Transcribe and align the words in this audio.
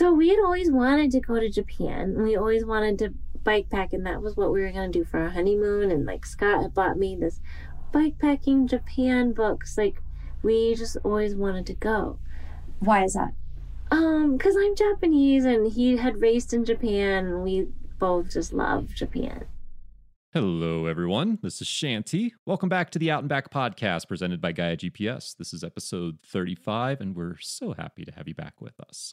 So 0.00 0.14
we 0.14 0.30
had 0.30 0.38
always 0.38 0.70
wanted 0.70 1.10
to 1.10 1.20
go 1.20 1.38
to 1.38 1.50
Japan. 1.50 2.22
We 2.22 2.34
always 2.34 2.64
wanted 2.64 2.98
to 3.00 3.12
bike 3.44 3.68
pack, 3.68 3.92
and 3.92 4.06
that 4.06 4.22
was 4.22 4.34
what 4.34 4.50
we 4.50 4.62
were 4.62 4.72
going 4.72 4.90
to 4.90 4.98
do 4.98 5.04
for 5.04 5.20
our 5.20 5.28
honeymoon. 5.28 5.90
And 5.90 6.06
like 6.06 6.24
Scott 6.24 6.62
had 6.62 6.72
bought 6.72 6.96
me 6.96 7.16
this 7.16 7.42
bike 7.92 8.18
packing 8.18 8.66
Japan 8.66 9.34
books. 9.34 9.76
Like 9.76 10.00
we 10.42 10.74
just 10.74 10.96
always 11.04 11.34
wanted 11.34 11.66
to 11.66 11.74
go. 11.74 12.18
Why 12.78 13.04
is 13.04 13.12
that? 13.12 13.34
Um, 13.90 14.38
because 14.38 14.56
I'm 14.56 14.74
Japanese 14.74 15.44
and 15.44 15.70
he 15.70 15.98
had 15.98 16.22
raced 16.22 16.54
in 16.54 16.64
Japan, 16.64 17.26
and 17.26 17.42
we 17.42 17.66
both 17.98 18.30
just 18.30 18.54
love 18.54 18.94
Japan. 18.94 19.44
Hello, 20.32 20.86
everyone. 20.86 21.40
This 21.42 21.60
is 21.60 21.66
Shanty. 21.66 22.32
Welcome 22.46 22.70
back 22.70 22.88
to 22.92 22.98
the 22.98 23.10
Out 23.10 23.20
and 23.20 23.28
Back 23.28 23.52
podcast 23.52 24.08
presented 24.08 24.40
by 24.40 24.52
Gaia 24.52 24.78
GPS. 24.78 25.36
This 25.36 25.52
is 25.52 25.62
episode 25.62 26.20
35, 26.24 27.02
and 27.02 27.14
we're 27.14 27.36
so 27.38 27.74
happy 27.74 28.06
to 28.06 28.12
have 28.12 28.26
you 28.26 28.34
back 28.34 28.62
with 28.62 28.80
us. 28.80 29.12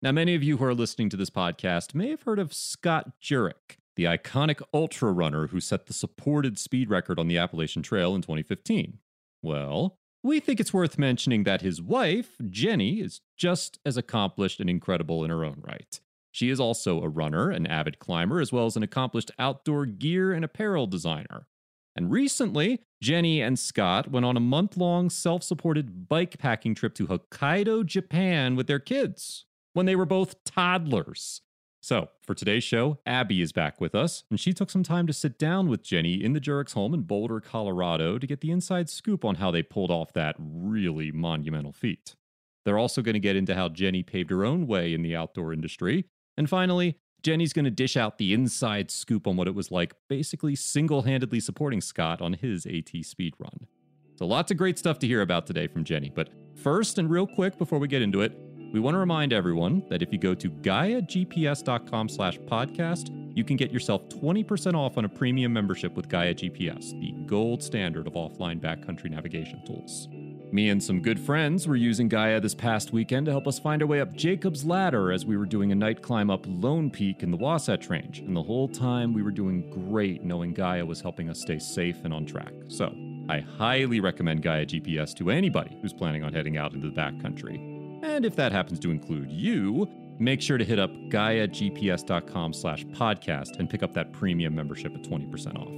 Now, 0.00 0.12
many 0.12 0.36
of 0.36 0.44
you 0.44 0.58
who 0.58 0.64
are 0.64 0.74
listening 0.74 1.08
to 1.10 1.16
this 1.16 1.28
podcast 1.28 1.92
may 1.92 2.10
have 2.10 2.22
heard 2.22 2.38
of 2.38 2.54
Scott 2.54 3.20
Jurek, 3.20 3.78
the 3.96 4.04
iconic 4.04 4.62
ultra 4.72 5.10
runner 5.10 5.48
who 5.48 5.58
set 5.58 5.86
the 5.86 5.92
supported 5.92 6.56
speed 6.56 6.88
record 6.88 7.18
on 7.18 7.26
the 7.26 7.36
Appalachian 7.36 7.82
Trail 7.82 8.14
in 8.14 8.22
2015. 8.22 8.98
Well, 9.42 9.98
we 10.22 10.38
think 10.38 10.60
it's 10.60 10.72
worth 10.72 10.98
mentioning 10.98 11.42
that 11.44 11.62
his 11.62 11.82
wife, 11.82 12.36
Jenny, 12.48 13.00
is 13.00 13.22
just 13.36 13.80
as 13.84 13.96
accomplished 13.96 14.60
and 14.60 14.70
incredible 14.70 15.24
in 15.24 15.30
her 15.30 15.44
own 15.44 15.64
right. 15.66 15.98
She 16.30 16.48
is 16.48 16.60
also 16.60 17.02
a 17.02 17.08
runner, 17.08 17.50
an 17.50 17.66
avid 17.66 17.98
climber, 17.98 18.40
as 18.40 18.52
well 18.52 18.66
as 18.66 18.76
an 18.76 18.84
accomplished 18.84 19.32
outdoor 19.36 19.84
gear 19.84 20.32
and 20.32 20.44
apparel 20.44 20.86
designer. 20.86 21.48
And 21.96 22.12
recently, 22.12 22.82
Jenny 23.02 23.42
and 23.42 23.58
Scott 23.58 24.12
went 24.12 24.24
on 24.24 24.36
a 24.36 24.40
month 24.40 24.76
long 24.76 25.10
self 25.10 25.42
supported 25.42 26.08
bike 26.08 26.38
packing 26.38 26.76
trip 26.76 26.94
to 26.94 27.08
Hokkaido, 27.08 27.84
Japan 27.84 28.54
with 28.54 28.68
their 28.68 28.78
kids 28.78 29.46
when 29.78 29.86
they 29.86 29.94
were 29.94 30.04
both 30.04 30.42
toddlers. 30.42 31.40
So, 31.80 32.08
for 32.20 32.34
today's 32.34 32.64
show, 32.64 32.98
Abby 33.06 33.40
is 33.40 33.52
back 33.52 33.80
with 33.80 33.94
us, 33.94 34.24
and 34.28 34.40
she 34.40 34.52
took 34.52 34.70
some 34.70 34.82
time 34.82 35.06
to 35.06 35.12
sit 35.12 35.38
down 35.38 35.68
with 35.68 35.84
Jenny 35.84 36.14
in 36.14 36.32
the 36.32 36.40
Jurek's 36.40 36.72
home 36.72 36.94
in 36.94 37.02
Boulder, 37.02 37.38
Colorado, 37.38 38.18
to 38.18 38.26
get 38.26 38.40
the 38.40 38.50
inside 38.50 38.90
scoop 38.90 39.24
on 39.24 39.36
how 39.36 39.52
they 39.52 39.62
pulled 39.62 39.92
off 39.92 40.12
that 40.14 40.34
really 40.36 41.12
monumental 41.12 41.70
feat. 41.70 42.16
They're 42.64 42.76
also 42.76 43.02
going 43.02 43.12
to 43.12 43.20
get 43.20 43.36
into 43.36 43.54
how 43.54 43.68
Jenny 43.68 44.02
paved 44.02 44.30
her 44.30 44.44
own 44.44 44.66
way 44.66 44.92
in 44.92 45.02
the 45.02 45.14
outdoor 45.14 45.52
industry. 45.52 46.06
And 46.36 46.50
finally, 46.50 46.96
Jenny's 47.22 47.52
going 47.52 47.64
to 47.64 47.70
dish 47.70 47.96
out 47.96 48.18
the 48.18 48.34
inside 48.34 48.90
scoop 48.90 49.28
on 49.28 49.36
what 49.36 49.46
it 49.46 49.54
was 49.54 49.70
like 49.70 49.94
basically 50.08 50.56
single 50.56 51.02
handedly 51.02 51.38
supporting 51.38 51.80
Scott 51.80 52.20
on 52.20 52.32
his 52.32 52.66
AT 52.66 53.04
speed 53.04 53.34
run. 53.38 53.68
So, 54.16 54.26
lots 54.26 54.50
of 54.50 54.56
great 54.56 54.76
stuff 54.76 54.98
to 54.98 55.06
hear 55.06 55.20
about 55.20 55.46
today 55.46 55.68
from 55.68 55.84
Jenny. 55.84 56.10
But 56.12 56.30
first, 56.56 56.98
and 56.98 57.08
real 57.08 57.28
quick 57.28 57.56
before 57.58 57.78
we 57.78 57.86
get 57.86 58.02
into 58.02 58.22
it, 58.22 58.36
we 58.72 58.80
want 58.80 58.94
to 58.94 58.98
remind 58.98 59.32
everyone 59.32 59.82
that 59.88 60.02
if 60.02 60.12
you 60.12 60.18
go 60.18 60.34
to 60.34 60.50
GaiaGPS.com 60.50 62.08
slash 62.08 62.38
podcast, 62.40 63.10
you 63.36 63.44
can 63.44 63.56
get 63.56 63.70
yourself 63.70 64.08
20% 64.08 64.74
off 64.74 64.98
on 64.98 65.04
a 65.04 65.08
premium 65.08 65.52
membership 65.52 65.94
with 65.94 66.08
Gaia 66.08 66.34
GPS, 66.34 66.90
the 67.00 67.12
gold 67.26 67.62
standard 67.62 68.06
of 68.06 68.14
offline 68.14 68.60
backcountry 68.60 69.10
navigation 69.10 69.64
tools. 69.64 70.08
Me 70.50 70.70
and 70.70 70.82
some 70.82 71.00
good 71.00 71.20
friends 71.20 71.68
were 71.68 71.76
using 71.76 72.08
Gaia 72.08 72.40
this 72.40 72.54
past 72.54 72.92
weekend 72.92 73.26
to 73.26 73.32
help 73.32 73.46
us 73.46 73.58
find 73.58 73.82
our 73.82 73.88
way 73.88 74.00
up 74.00 74.14
Jacob's 74.14 74.64
Ladder 74.64 75.12
as 75.12 75.24
we 75.24 75.36
were 75.36 75.46
doing 75.46 75.72
a 75.72 75.74
night 75.74 76.02
climb 76.02 76.30
up 76.30 76.44
Lone 76.46 76.90
Peak 76.90 77.22
in 77.22 77.30
the 77.30 77.36
Wasatch 77.36 77.88
Range. 77.88 78.18
And 78.20 78.34
the 78.34 78.42
whole 78.42 78.68
time 78.68 79.12
we 79.12 79.22
were 79.22 79.30
doing 79.30 79.70
great 79.70 80.24
knowing 80.24 80.52
Gaia 80.52 80.84
was 80.84 81.00
helping 81.00 81.30
us 81.30 81.40
stay 81.40 81.58
safe 81.58 82.04
and 82.04 82.12
on 82.12 82.26
track. 82.26 82.52
So 82.68 82.94
I 83.28 83.40
highly 83.40 84.00
recommend 84.00 84.42
Gaia 84.42 84.64
GPS 84.66 85.14
to 85.16 85.30
anybody 85.30 85.78
who's 85.80 85.92
planning 85.92 86.24
on 86.24 86.32
heading 86.32 86.56
out 86.56 86.72
into 86.72 86.88
the 86.88 86.96
backcountry. 86.96 87.77
And 88.02 88.24
if 88.24 88.36
that 88.36 88.52
happens 88.52 88.78
to 88.80 88.90
include 88.90 89.30
you, 89.30 89.88
make 90.18 90.40
sure 90.40 90.58
to 90.58 90.64
hit 90.64 90.78
up 90.78 90.90
GaiaGPS.com 91.10 92.52
slash 92.52 92.84
podcast 92.86 93.58
and 93.58 93.68
pick 93.68 93.82
up 93.82 93.92
that 93.94 94.12
premium 94.12 94.54
membership 94.54 94.94
at 94.94 95.02
20% 95.02 95.56
off. 95.56 95.68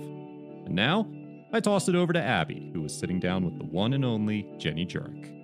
And 0.66 0.74
now, 0.74 1.06
I 1.52 1.60
toss 1.60 1.88
it 1.88 1.94
over 1.94 2.12
to 2.12 2.22
Abby, 2.22 2.70
who 2.72 2.84
is 2.84 2.96
sitting 2.96 3.18
down 3.18 3.44
with 3.44 3.58
the 3.58 3.64
one 3.64 3.92
and 3.92 4.04
only 4.04 4.46
Jenny 4.58 4.86
Jurek. 4.86 5.36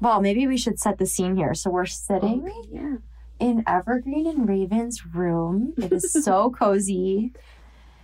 Well, 0.00 0.20
maybe 0.20 0.46
we 0.46 0.56
should 0.58 0.78
set 0.78 0.98
the 0.98 1.06
scene 1.06 1.36
here. 1.36 1.54
So 1.54 1.70
we're 1.70 1.86
sitting 1.86 2.42
Okay, 2.42 2.68
yeah. 2.70 2.96
in 3.40 3.64
Evergreen 3.66 4.26
and 4.26 4.48
Raven's 4.48 5.06
room. 5.06 5.72
It 5.78 5.92
is 5.92 6.12
so 6.12 6.50
cozy. 6.58 7.32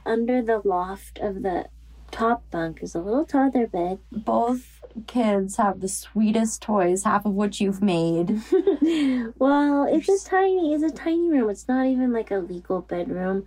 Under 0.04 0.42
the 0.42 0.60
loft 0.64 1.18
of 1.18 1.42
the 1.42 1.66
top 2.12 2.48
bunk 2.50 2.82
is 2.82 2.94
a 2.94 3.00
little 3.00 3.24
toddler 3.24 3.66
bed. 3.66 3.98
Both 4.12 4.80
kids 5.06 5.56
have 5.56 5.80
the 5.80 5.88
sweetest 5.88 6.62
toys, 6.62 7.02
half 7.02 7.26
of 7.26 7.32
which 7.32 7.60
you've 7.60 7.82
made. 7.82 8.40
well, 9.38 9.88
it's 9.90 10.08
a 10.08 10.28
tiny, 10.28 10.74
it's 10.74 10.84
a 10.84 10.90
tiny 10.90 11.28
room. 11.28 11.50
It's 11.50 11.66
not 11.66 11.86
even 11.86 12.12
like 12.12 12.30
a 12.30 12.36
legal 12.36 12.82
bedroom. 12.82 13.46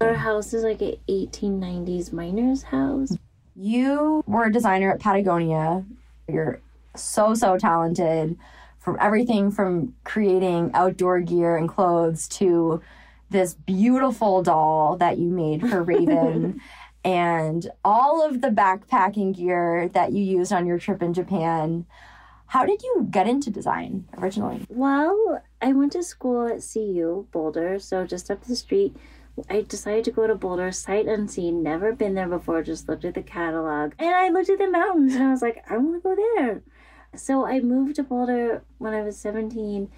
Our 0.00 0.14
house 0.14 0.52
is 0.54 0.64
like 0.64 0.80
an 0.80 0.96
1890s 1.08 2.12
miner's 2.12 2.64
house. 2.64 3.16
You 3.54 4.24
were 4.26 4.46
a 4.46 4.52
designer 4.52 4.92
at 4.92 5.00
Patagonia. 5.00 5.84
You're 6.28 6.60
so, 6.96 7.34
so 7.34 7.58
talented 7.58 8.36
from 8.78 8.96
everything 9.00 9.50
from 9.50 9.94
creating 10.04 10.70
outdoor 10.72 11.20
gear 11.20 11.56
and 11.56 11.68
clothes 11.68 12.26
to 12.28 12.80
this 13.30 13.54
beautiful 13.54 14.42
doll 14.42 14.96
that 14.96 15.18
you 15.18 15.28
made 15.28 15.60
for 15.60 15.82
Raven 15.84 16.60
and 17.08 17.70
all 17.86 18.22
of 18.22 18.42
the 18.42 18.48
backpacking 18.48 19.34
gear 19.34 19.88
that 19.94 20.12
you 20.12 20.22
used 20.22 20.52
on 20.52 20.66
your 20.66 20.78
trip 20.78 21.02
in 21.02 21.14
Japan. 21.14 21.86
How 22.48 22.66
did 22.66 22.82
you 22.82 23.08
get 23.10 23.26
into 23.26 23.50
design 23.50 24.06
originally? 24.18 24.66
Well, 24.68 25.42
I 25.62 25.72
went 25.72 25.92
to 25.92 26.02
school 26.02 26.46
at 26.46 26.62
CU 26.70 27.26
Boulder, 27.32 27.78
so 27.78 28.06
just 28.06 28.30
up 28.30 28.44
the 28.44 28.54
street. 28.54 28.94
I 29.48 29.62
decided 29.62 30.04
to 30.04 30.10
go 30.10 30.26
to 30.26 30.34
Boulder 30.34 30.70
sight 30.70 31.06
unseen, 31.06 31.62
never 31.62 31.94
been 31.94 32.12
there 32.12 32.28
before, 32.28 32.62
just 32.62 32.90
looked 32.90 33.06
at 33.06 33.14
the 33.14 33.22
catalog. 33.22 33.94
And 33.98 34.14
I 34.14 34.28
looked 34.28 34.50
at 34.50 34.58
the 34.58 34.70
mountains 34.70 35.14
and 35.14 35.24
I 35.24 35.30
was 35.30 35.40
like, 35.40 35.64
I 35.70 35.78
want 35.78 36.02
to 36.02 36.06
go 36.06 36.14
there. 36.14 36.62
So 37.14 37.46
I 37.46 37.60
moved 37.60 37.96
to 37.96 38.02
Boulder 38.02 38.64
when 38.76 38.92
I 38.92 39.00
was 39.00 39.16
17 39.16 39.90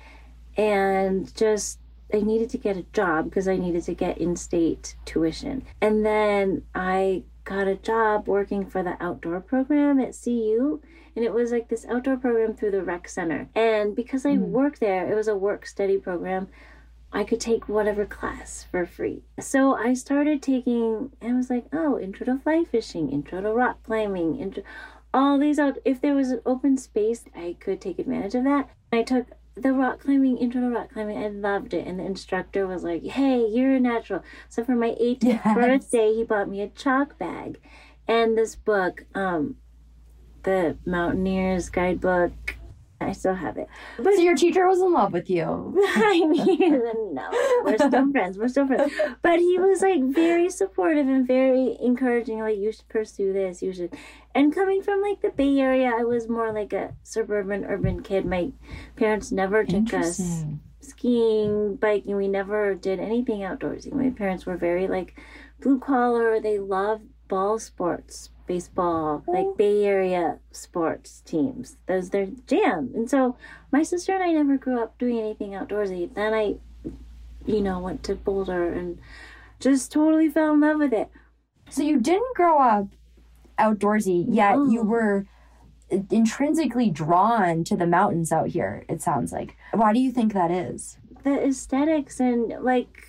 and 0.56 1.34
just 1.34 1.80
I 2.14 2.20
needed 2.20 2.50
to 2.50 2.58
get 2.58 2.76
a 2.76 2.84
job 2.92 3.26
because 3.26 3.48
I 3.48 3.56
needed 3.56 3.84
to 3.84 3.94
get 3.94 4.18
in 4.18 4.36
state 4.36 4.96
tuition. 5.04 5.64
And 5.80 6.04
then 6.04 6.62
I 6.74 7.24
got 7.44 7.66
a 7.66 7.76
job 7.76 8.28
working 8.28 8.66
for 8.66 8.82
the 8.82 8.96
outdoor 9.02 9.40
program 9.40 10.00
at 10.00 10.16
CU. 10.22 10.80
And 11.16 11.24
it 11.24 11.32
was 11.32 11.50
like 11.50 11.68
this 11.68 11.86
outdoor 11.86 12.16
program 12.16 12.54
through 12.54 12.70
the 12.70 12.82
rec 12.82 13.08
center. 13.08 13.48
And 13.54 13.96
because 13.96 14.24
I 14.24 14.34
hmm. 14.34 14.52
worked 14.52 14.80
there, 14.80 15.10
it 15.10 15.14
was 15.14 15.28
a 15.28 15.36
work 15.36 15.66
study 15.66 15.98
program. 15.98 16.48
I 17.12 17.24
could 17.24 17.40
take 17.40 17.68
whatever 17.68 18.06
class 18.06 18.66
for 18.70 18.86
free. 18.86 19.24
So 19.40 19.74
I 19.74 19.94
started 19.94 20.42
taking, 20.42 21.10
and 21.20 21.32
I 21.32 21.36
was 21.36 21.50
like, 21.50 21.66
oh, 21.72 21.98
intro 21.98 22.24
to 22.26 22.38
fly 22.38 22.64
fishing, 22.70 23.10
intro 23.10 23.40
to 23.40 23.52
rock 23.52 23.82
climbing, 23.82 24.38
intro, 24.38 24.62
all 25.12 25.38
these 25.38 25.58
out. 25.58 25.78
If 25.84 26.00
there 26.00 26.14
was 26.14 26.30
an 26.30 26.40
open 26.46 26.76
space, 26.76 27.24
I 27.34 27.56
could 27.58 27.80
take 27.80 27.98
advantage 27.98 28.36
of 28.36 28.44
that. 28.44 28.70
I 28.92 29.02
took 29.02 29.26
the 29.54 29.72
rock 29.72 30.00
climbing, 30.00 30.38
intro 30.38 30.60
to 30.60 30.70
rock 30.70 30.92
climbing, 30.92 31.18
I 31.18 31.28
loved 31.28 31.74
it. 31.74 31.86
And 31.86 31.98
the 31.98 32.04
instructor 32.04 32.66
was 32.66 32.82
like, 32.82 33.04
hey, 33.04 33.44
you're 33.46 33.74
a 33.74 33.80
natural. 33.80 34.22
So 34.48 34.64
for 34.64 34.74
my 34.74 34.90
18th 35.00 35.22
Yes. 35.22 35.54
birthday, 35.54 36.14
he 36.14 36.24
bought 36.24 36.48
me 36.48 36.62
a 36.62 36.68
chalk 36.68 37.18
bag 37.18 37.60
and 38.08 38.36
this 38.36 38.56
book, 38.56 39.04
um, 39.14 39.56
the 40.42 40.76
Mountaineer's 40.86 41.68
Guidebook. 41.68 42.56
I 43.00 43.12
still 43.12 43.34
have 43.34 43.56
it. 43.56 43.68
But 43.96 44.14
So 44.14 44.20
your 44.20 44.36
teacher 44.36 44.68
was 44.68 44.80
in 44.80 44.92
love 44.92 45.12
with 45.12 45.30
you. 45.30 45.42
I 45.96 46.24
mean, 46.26 47.14
no, 47.14 47.30
we're 47.64 47.76
still 47.78 48.10
friends. 48.12 48.38
We're 48.38 48.48
still 48.48 48.66
friends. 48.66 48.92
But 49.22 49.38
he 49.38 49.58
was 49.58 49.80
like 49.80 50.02
very 50.04 50.50
supportive 50.50 51.08
and 51.08 51.26
very 51.26 51.76
encouraging. 51.80 52.40
Like, 52.40 52.58
you 52.58 52.72
should 52.72 52.88
pursue 52.88 53.32
this. 53.32 53.62
You 53.62 53.72
should. 53.72 53.94
And 54.34 54.54
coming 54.54 54.82
from 54.82 55.00
like 55.00 55.22
the 55.22 55.30
Bay 55.30 55.58
Area, 55.58 55.90
I 55.98 56.04
was 56.04 56.28
more 56.28 56.52
like 56.52 56.72
a 56.72 56.94
suburban, 57.02 57.64
urban 57.64 58.02
kid. 58.02 58.26
My 58.26 58.52
parents 58.96 59.32
never 59.32 59.64
took 59.64 59.94
us 59.94 60.44
skiing, 60.80 61.76
biking. 61.76 62.16
We 62.16 62.28
never 62.28 62.74
did 62.74 63.00
anything 63.00 63.40
outdoorsy. 63.40 63.92
My 63.92 64.10
parents 64.10 64.44
were 64.46 64.56
very 64.56 64.86
like 64.88 65.18
blue 65.60 65.78
collar. 65.78 66.40
They 66.40 66.58
loved 66.58 67.04
ball 67.30 67.58
sports, 67.58 68.28
baseball, 68.46 69.24
oh. 69.26 69.32
like 69.32 69.56
Bay 69.56 69.84
Area 69.84 70.38
sports 70.50 71.22
teams. 71.22 71.78
Those 71.86 72.10
their 72.10 72.26
jam. 72.46 72.90
And 72.94 73.08
so 73.08 73.36
my 73.72 73.82
sister 73.82 74.12
and 74.12 74.22
I 74.22 74.32
never 74.32 74.58
grew 74.58 74.82
up 74.82 74.98
doing 74.98 75.18
anything 75.18 75.52
outdoorsy. 75.52 76.14
Then 76.14 76.34
I, 76.34 76.56
you 77.46 77.62
know, 77.62 77.78
went 77.78 78.02
to 78.04 78.14
Boulder 78.14 78.70
and 78.70 78.98
just 79.58 79.90
totally 79.90 80.28
fell 80.28 80.52
in 80.52 80.60
love 80.60 80.78
with 80.78 80.92
it. 80.92 81.08
So 81.70 81.82
you 81.82 81.98
didn't 81.98 82.36
grow 82.36 82.58
up 82.58 82.88
outdoorsy, 83.58 84.26
yet 84.28 84.56
you 84.56 84.82
mm. 84.82 84.86
were 84.86 85.26
intrinsically 86.10 86.90
drawn 86.90 87.64
to 87.64 87.76
the 87.76 87.86
mountains 87.86 88.30
out 88.30 88.48
here, 88.48 88.84
it 88.88 89.00
sounds 89.00 89.32
like. 89.32 89.56
Why 89.72 89.94
do 89.94 90.00
you 90.00 90.10
think 90.10 90.34
that 90.34 90.50
is? 90.50 90.98
the 91.22 91.46
aesthetics 91.46 92.20
and 92.20 92.54
like 92.62 93.06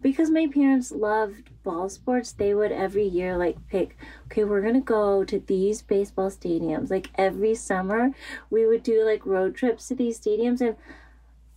because 0.00 0.30
my 0.30 0.46
parents 0.52 0.90
loved 0.90 1.50
ball 1.68 1.90
sports, 1.90 2.32
they 2.32 2.54
would 2.54 2.72
every 2.72 3.04
year 3.04 3.36
like 3.36 3.58
pick, 3.68 3.96
okay, 4.26 4.42
we're 4.44 4.62
gonna 4.62 4.80
go 4.80 5.22
to 5.22 5.38
these 5.38 5.82
baseball 5.82 6.30
stadiums. 6.30 6.90
Like 6.90 7.10
every 7.16 7.54
summer, 7.54 8.12
we 8.48 8.66
would 8.66 8.82
do 8.82 9.04
like 9.04 9.26
road 9.26 9.54
trips 9.54 9.88
to 9.88 9.94
these 9.94 10.18
stadiums 10.18 10.62
and 10.62 10.76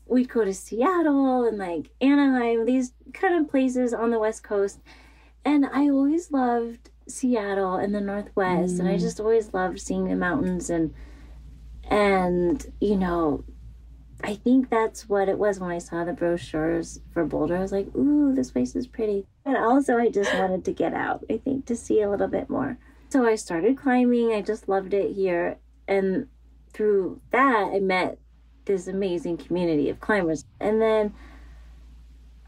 we'd 0.06 0.28
go 0.28 0.44
to 0.44 0.54
Seattle 0.54 1.46
and 1.48 1.58
like 1.58 1.92
Anaheim, 2.02 2.66
these 2.66 2.92
kind 3.14 3.36
of 3.40 3.50
places 3.50 3.94
on 3.94 4.12
the 4.12 4.20
West 4.20 4.44
Coast. 4.44 4.80
And 5.46 5.66
I 5.66 5.90
always 5.90 6.30
loved 6.30 6.90
Seattle 7.08 7.76
and 7.76 7.96
the 7.96 8.02
Northwest, 8.02 8.80
and 8.80 8.88
I 8.88 8.96
mm. 8.96 9.00
just 9.00 9.20
always 9.22 9.54
loved 9.54 9.80
seeing 9.80 10.06
the 10.06 10.16
mountains 10.16 10.70
and 10.70 10.94
and 11.90 12.66
you 12.82 12.98
know, 12.98 13.46
I 14.24 14.36
think 14.36 14.70
that's 14.70 15.08
what 15.08 15.30
it 15.30 15.40
was 15.40 15.60
when 15.60 15.72
I 15.72 15.80
saw 15.80 16.04
the 16.04 16.14
brochures 16.14 17.00
for 17.14 17.26
Boulder. 17.26 17.58
I 17.58 17.62
was 17.62 17.72
like, 17.72 17.88
ooh, 17.96 18.36
this 18.36 18.52
place 18.52 18.76
is 18.76 18.88
pretty. 18.88 19.26
And 19.46 19.58
also, 19.58 19.98
I 19.98 20.10
just 20.10 20.34
wanted 20.34 20.66
to 20.66 20.74
get 20.74 20.94
out, 20.94 21.24
I 21.30 21.38
think, 21.38 21.66
to 21.66 21.76
see 21.76 22.02
a 22.02 22.10
little 22.10 22.28
bit 22.28 22.50
more. 22.50 22.78
So 23.10 23.26
I 23.26 23.36
started 23.36 23.78
climbing. 23.78 24.34
I 24.34 24.42
just 24.42 24.70
loved 24.70 24.94
it 24.94 25.14
here. 25.14 25.58
And 25.88 26.28
through 26.74 27.22
that, 27.32 27.72
I 27.74 27.80
met 27.80 28.20
this 28.66 28.88
amazing 28.88 29.38
community 29.38 29.90
of 29.90 30.00
climbers. 30.00 30.46
And 30.60 30.82
then 30.82 31.14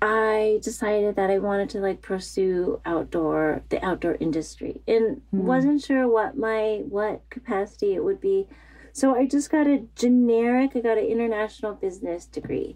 I 0.02 0.60
decided 0.62 1.16
that 1.16 1.30
I 1.30 1.40
wanted 1.40 1.70
to 1.72 1.80
like 1.80 2.02
pursue 2.02 2.82
outdoor 2.86 3.64
the 3.70 3.84
outdoor 3.84 4.18
industry 4.20 4.82
and 4.86 5.22
hmm. 5.32 5.46
wasn't 5.46 5.82
sure 5.82 6.10
what 6.10 6.38
my 6.38 6.82
what 6.90 7.22
capacity 7.30 7.94
it 7.96 8.04
would 8.04 8.20
be. 8.20 8.48
So 8.92 9.16
I 9.16 9.26
just 9.26 9.50
got 9.50 9.66
a 9.66 9.86
generic, 9.96 10.72
I 10.76 10.82
got 10.82 10.98
an 10.98 11.06
international 11.06 11.74
business 11.74 12.26
degree. 12.26 12.76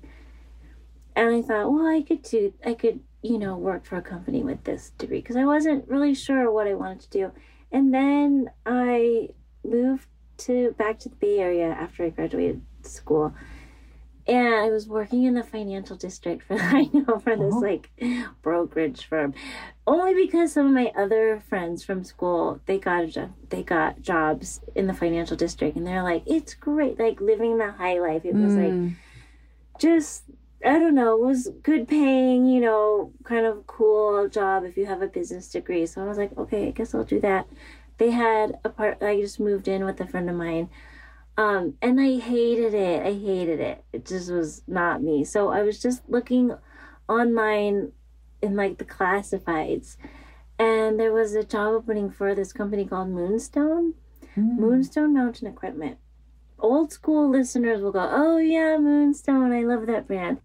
And 1.18 1.36
I 1.36 1.42
thought, 1.42 1.72
well, 1.72 1.86
I 1.86 2.02
could 2.02 2.22
do 2.22 2.54
I 2.66 2.74
could, 2.74 3.02
you 3.28 3.38
know, 3.38 3.58
work 3.58 3.86
for 3.86 3.98
a 3.98 4.02
company 4.02 4.44
with 4.44 4.64
this 4.64 4.92
degree 4.98 5.20
because 5.22 5.36
I 5.36 5.46
wasn't 5.46 5.88
really 5.88 6.14
sure 6.14 6.52
what 6.52 6.68
I 6.68 6.74
wanted 6.74 7.02
to 7.02 7.10
do. 7.10 7.32
And 7.72 7.94
then 7.94 8.50
I 8.66 9.30
moved 9.64 10.08
to 10.40 10.72
back 10.78 11.00
to 11.00 11.10
the 11.10 11.16
Bay 11.16 11.40
Area 11.40 11.68
after 11.70 12.04
I 12.04 12.10
graduated 12.10 12.62
school 12.84 13.34
and 14.28 14.54
I 14.54 14.70
was 14.70 14.88
working 14.88 15.24
in 15.24 15.34
the 15.36 15.44
financial 15.44 15.96
district 15.96 16.44
for 16.44 16.56
I 16.60 16.90
know 16.94 17.20
for 17.20 17.36
this 17.36 17.56
Oh. 17.56 17.60
like 17.60 17.90
brokerage 18.42 19.06
firm, 19.06 19.34
only 19.86 20.14
because 20.26 20.52
some 20.54 20.68
of 20.68 20.74
my 20.74 20.92
other 20.98 21.40
friends 21.50 21.84
from 21.84 22.04
school 22.04 22.60
they 22.66 22.78
got 22.78 23.04
a 23.06 23.08
job, 23.08 23.32
they 23.50 23.64
got 23.64 24.02
jobs 24.02 24.60
in 24.76 24.88
the 24.88 24.94
financial 24.94 25.38
district, 25.38 25.78
and 25.78 25.88
they're 25.88 26.04
like, 26.04 26.24
it's 26.26 26.54
great, 26.54 27.00
like 27.00 27.22
living 27.22 27.58
the 27.58 27.72
high 27.72 28.00
life. 28.00 28.26
It 28.26 28.36
was 28.36 28.56
like 28.56 28.74
Mm. 28.74 28.96
just 29.80 30.24
I 30.66 30.80
don't 30.80 30.96
know, 30.96 31.14
it 31.14 31.26
was 31.26 31.50
good 31.62 31.88
paying, 31.88 32.48
you 32.48 32.60
know, 32.60 33.12
kind 33.24 33.46
of 33.46 33.68
cool 33.68 34.28
job 34.28 34.64
if 34.64 34.76
you 34.76 34.86
have 34.88 35.02
a 35.02 35.08
business 35.08 35.50
degree. 35.50 35.86
So 35.86 36.02
I 36.02 36.06
was 36.06 36.18
like, 36.18 36.36
okay, 36.38 36.68
I 36.68 36.72
guess 36.72 36.96
I'll 36.96 37.04
do 37.04 37.20
that. 37.22 37.48
They 37.98 38.12
had 38.12 38.60
a 38.64 38.70
part. 38.70 39.02
I 39.02 39.22
just 39.22 39.40
moved 39.40 39.68
in 39.68 39.86
with 39.86 40.00
a 40.02 40.08
friend 40.08 40.30
of 40.30 40.36
mine. 40.36 40.70
Um, 41.38 41.76
and 41.82 42.00
I 42.00 42.18
hated 42.18 42.74
it. 42.74 43.06
I 43.06 43.14
hated 43.14 43.60
it. 43.60 43.84
It 43.94 44.06
just 44.06 44.32
was 44.32 44.64
not 44.68 45.04
me. 45.04 45.24
So 45.24 45.50
I 45.50 45.62
was 45.62 45.80
just 45.80 46.02
looking 46.10 46.56
online 47.08 47.92
in 48.42 48.56
like 48.56 48.78
the 48.78 48.86
classifieds, 48.86 49.98
and 50.60 51.00
there 51.00 51.14
was 51.14 51.34
a 51.36 51.44
job 51.44 51.74
opening 51.74 52.10
for 52.12 52.36
this 52.36 52.54
company 52.54 52.86
called 52.86 53.10
Moonstone, 53.10 53.94
Mm. 54.36 54.58
Moonstone 54.60 55.14
Mountain 55.14 55.48
Equipment. 55.48 55.98
Old 56.60 56.92
school 56.92 57.30
listeners 57.30 57.82
will 57.82 57.92
go, 57.92 58.08
"Oh 58.12 58.38
yeah, 58.38 58.78
Moonstone. 58.78 59.52
I 59.52 59.64
love 59.64 59.88
that 59.88 60.08
brand." 60.08 60.40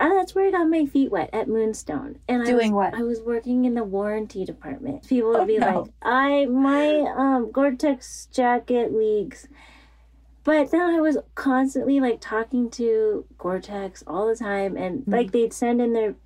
And 0.00 0.12
that's 0.12 0.34
where 0.34 0.46
I 0.48 0.50
got 0.50 0.68
my 0.68 0.86
feet 0.86 1.10
wet 1.10 1.30
at 1.32 1.48
Moonstone. 1.48 2.18
And 2.28 2.42
I 2.42 2.46
Doing 2.46 2.72
was, 2.74 2.92
what? 2.92 2.94
I 2.94 3.02
was 3.02 3.20
working 3.20 3.64
in 3.64 3.74
the 3.74 3.84
warranty 3.84 4.44
department. 4.44 5.06
People 5.08 5.30
would 5.30 5.40
Oh, 5.42 5.46
be 5.46 5.58
no. 5.58 5.80
like, 5.82 5.92
"I 6.02 6.46
my 6.46 7.12
um 7.16 7.50
Gore-Tex 7.52 8.26
jacket 8.32 8.92
leaks." 8.92 9.46
But 10.42 10.70
then 10.70 10.82
I 10.82 11.00
was 11.00 11.16
constantly 11.34 12.00
like 12.00 12.20
talking 12.20 12.68
to 12.72 13.24
Gore-Tex 13.38 14.04
all 14.06 14.26
the 14.26 14.36
time, 14.36 14.76
and 14.76 15.04
Hmm. 15.04 15.10
like 15.12 15.32
they'd 15.32 15.52
send 15.52 15.80
in 15.80 15.92
their 15.94 16.16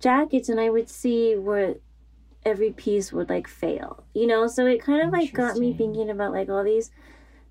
jackets, 0.00 0.48
and 0.48 0.58
I 0.58 0.70
would 0.70 0.88
see 0.88 1.36
where 1.36 1.76
every 2.44 2.70
piece 2.72 3.12
would 3.12 3.28
like 3.28 3.46
fail, 3.46 4.04
you 4.12 4.26
know. 4.26 4.46
So 4.48 4.66
it 4.66 4.82
kind 4.82 5.02
of 5.06 5.12
like 5.12 5.32
got 5.32 5.56
me 5.56 5.72
thinking 5.72 6.10
about 6.10 6.32
like 6.32 6.48
all 6.48 6.64
these 6.64 6.90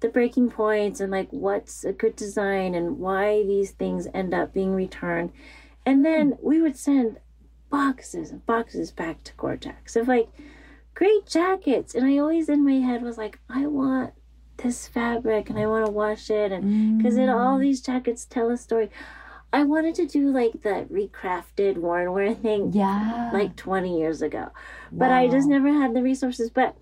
the 0.03 0.09
breaking 0.09 0.51
points 0.51 0.99
and 0.99 1.11
like 1.11 1.29
what's 1.31 1.83
a 1.85 1.93
good 1.93 2.15
design 2.15 2.75
and 2.75 2.99
why 2.99 3.41
these 3.43 3.71
things 3.71 4.05
end 4.13 4.33
up 4.33 4.53
being 4.53 4.75
returned. 4.75 5.31
And 5.85 6.05
then 6.05 6.33
hmm. 6.33 6.47
we 6.47 6.61
would 6.61 6.77
send 6.77 7.17
boxes 7.71 8.29
and 8.29 8.45
boxes 8.45 8.91
back 8.91 9.23
to 9.23 9.33
Gore-Tex 9.35 9.95
of 9.95 10.07
like 10.07 10.27
great 10.93 11.25
jackets, 11.25 11.95
and 11.95 12.05
I 12.05 12.19
always 12.19 12.49
in 12.49 12.63
my 12.63 12.73
head 12.73 13.01
was 13.01 13.17
like, 13.17 13.39
I 13.49 13.65
want 13.65 14.13
this 14.57 14.87
fabric 14.87 15.49
and 15.49 15.57
I 15.57 15.65
want 15.65 15.85
to 15.87 15.91
wash 15.91 16.29
it 16.29 16.51
and 16.51 16.97
because 16.97 17.17
it 17.17 17.27
all 17.27 17.57
mm. 17.57 17.61
these 17.61 17.81
jackets 17.81 18.25
tell 18.25 18.51
a 18.51 18.57
story. 18.57 18.91
I 19.51 19.63
wanted 19.63 19.95
to 19.95 20.05
do 20.05 20.31
like 20.31 20.61
the 20.63 20.87
recrafted 20.91 21.77
worn 21.77 22.11
wear 22.11 22.33
thing 22.33 22.71
Yeah. 22.73 23.29
like 23.33 23.55
20 23.55 23.99
years 23.99 24.21
ago, 24.21 24.49
but 24.91 25.11
I 25.11 25.27
just 25.27 25.47
never 25.47 25.71
had 25.71 25.93
the 25.93 26.03
resources. 26.03 26.49
But 26.49 26.75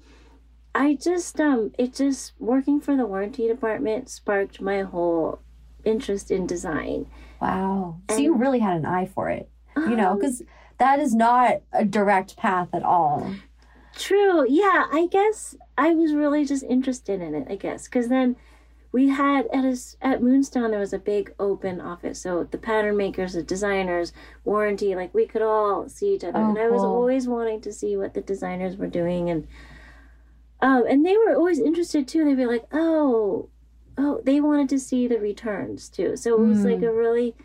I 0.73 0.95
just 0.95 1.39
um, 1.39 1.71
it 1.77 1.93
just 1.93 2.33
working 2.39 2.79
for 2.79 2.95
the 2.95 3.05
warranty 3.05 3.47
department 3.47 4.09
sparked 4.09 4.61
my 4.61 4.81
whole 4.81 5.39
interest 5.83 6.31
in 6.31 6.47
design. 6.47 7.07
Wow. 7.41 7.97
So 8.09 8.17
you 8.17 8.35
really 8.35 8.59
had 8.59 8.77
an 8.77 8.85
eye 8.85 9.05
for 9.07 9.29
it, 9.29 9.49
you 9.75 9.95
know, 9.95 10.11
Um, 10.11 10.19
because 10.19 10.43
that 10.77 10.99
is 10.99 11.13
not 11.13 11.61
a 11.73 11.83
direct 11.83 12.37
path 12.37 12.69
at 12.73 12.83
all. 12.83 13.33
True. 13.95 14.45
Yeah, 14.47 14.85
I 14.91 15.07
guess 15.11 15.55
I 15.77 15.93
was 15.93 16.13
really 16.13 16.45
just 16.45 16.63
interested 16.63 17.19
in 17.21 17.35
it, 17.35 17.47
I 17.49 17.55
guess. 17.55 17.85
Because 17.85 18.07
then 18.07 18.35
we 18.91 19.09
had 19.09 19.47
at 19.53 19.65
us 19.65 19.97
at 20.01 20.21
Moonstone 20.21 20.71
there 20.71 20.79
was 20.79 20.93
a 20.93 20.99
big 20.99 21.33
open 21.39 21.81
office. 21.81 22.21
So 22.21 22.43
the 22.49 22.57
pattern 22.57 22.95
makers, 22.95 23.33
the 23.33 23.43
designers, 23.43 24.13
warranty, 24.45 24.95
like 24.95 25.13
we 25.13 25.25
could 25.25 25.41
all 25.41 25.89
see 25.89 26.13
each 26.15 26.23
other. 26.23 26.39
Oh, 26.39 26.49
and 26.49 26.57
I 26.57 26.69
was 26.69 26.81
cool. 26.81 26.91
always 26.91 27.27
wanting 27.27 27.61
to 27.61 27.73
see 27.73 27.97
what 27.97 28.13
the 28.13 28.21
designers 28.21 28.77
were 28.77 28.87
doing 28.87 29.29
and 29.29 29.47
um 30.61 30.85
and 30.87 31.05
they 31.05 31.17
were 31.17 31.35
always 31.35 31.59
interested 31.59 32.07
too. 32.07 32.25
They'd 32.25 32.35
be 32.35 32.45
like, 32.45 32.65
"Oh, 32.71 33.49
oh, 33.97 34.21
they 34.23 34.39
wanted 34.41 34.69
to 34.69 34.79
see 34.79 35.07
the 35.07 35.19
returns 35.19 35.89
too." 35.89 36.15
So 36.17 36.35
it 36.35 36.47
was 36.47 36.63
Mm. 36.63 36.71
like 36.73 36.81
a 36.83 36.91
really 36.93 37.35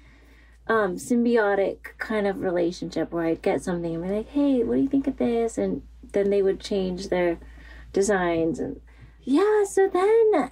um 0.69 0.97
symbiotic 0.97 1.97
kind 1.99 2.27
of 2.27 2.41
relationship 2.41 3.13
where 3.13 3.25
I'd 3.27 3.43
get 3.43 3.63
something 3.63 3.95
and 3.95 4.05
be 4.05 4.11
like, 4.11 4.29
"Hey, 4.29 4.63
what 4.65 4.77
do 4.77 4.83
you 4.83 4.89
think 4.89 5.07
of 5.07 5.17
this?" 5.19 5.59
and 5.59 5.83
then 6.13 6.31
they 6.31 6.43
would 6.43 6.61
change 6.61 7.09
their 7.09 7.39
designs 7.93 8.59
and 8.61 8.81
yeah 9.23 9.65
so 9.65 9.89
then 9.89 10.51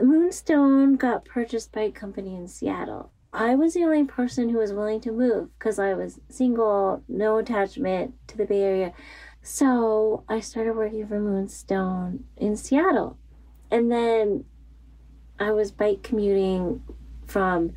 moonstone 0.00 0.96
got 0.96 1.24
purchased 1.24 1.72
by 1.72 1.82
a 1.82 1.90
company 1.90 2.34
in 2.34 2.48
seattle 2.48 3.10
i 3.32 3.54
was 3.54 3.74
the 3.74 3.84
only 3.84 4.04
person 4.04 4.48
who 4.48 4.58
was 4.58 4.72
willing 4.72 5.00
to 5.00 5.12
move 5.12 5.48
because 5.58 5.78
i 5.78 5.92
was 5.94 6.20
single 6.28 7.02
no 7.08 7.38
attachment 7.38 8.14
to 8.26 8.36
the 8.36 8.44
bay 8.44 8.62
area 8.62 8.92
so 9.46 10.24
i 10.28 10.40
started 10.40 10.74
working 10.74 11.06
for 11.06 11.20
moonstone 11.20 12.24
in 12.36 12.56
seattle 12.56 13.18
and 13.70 13.92
then 13.92 14.42
i 15.38 15.50
was 15.50 15.70
bike 15.70 16.02
commuting 16.02 16.82
from 17.26 17.72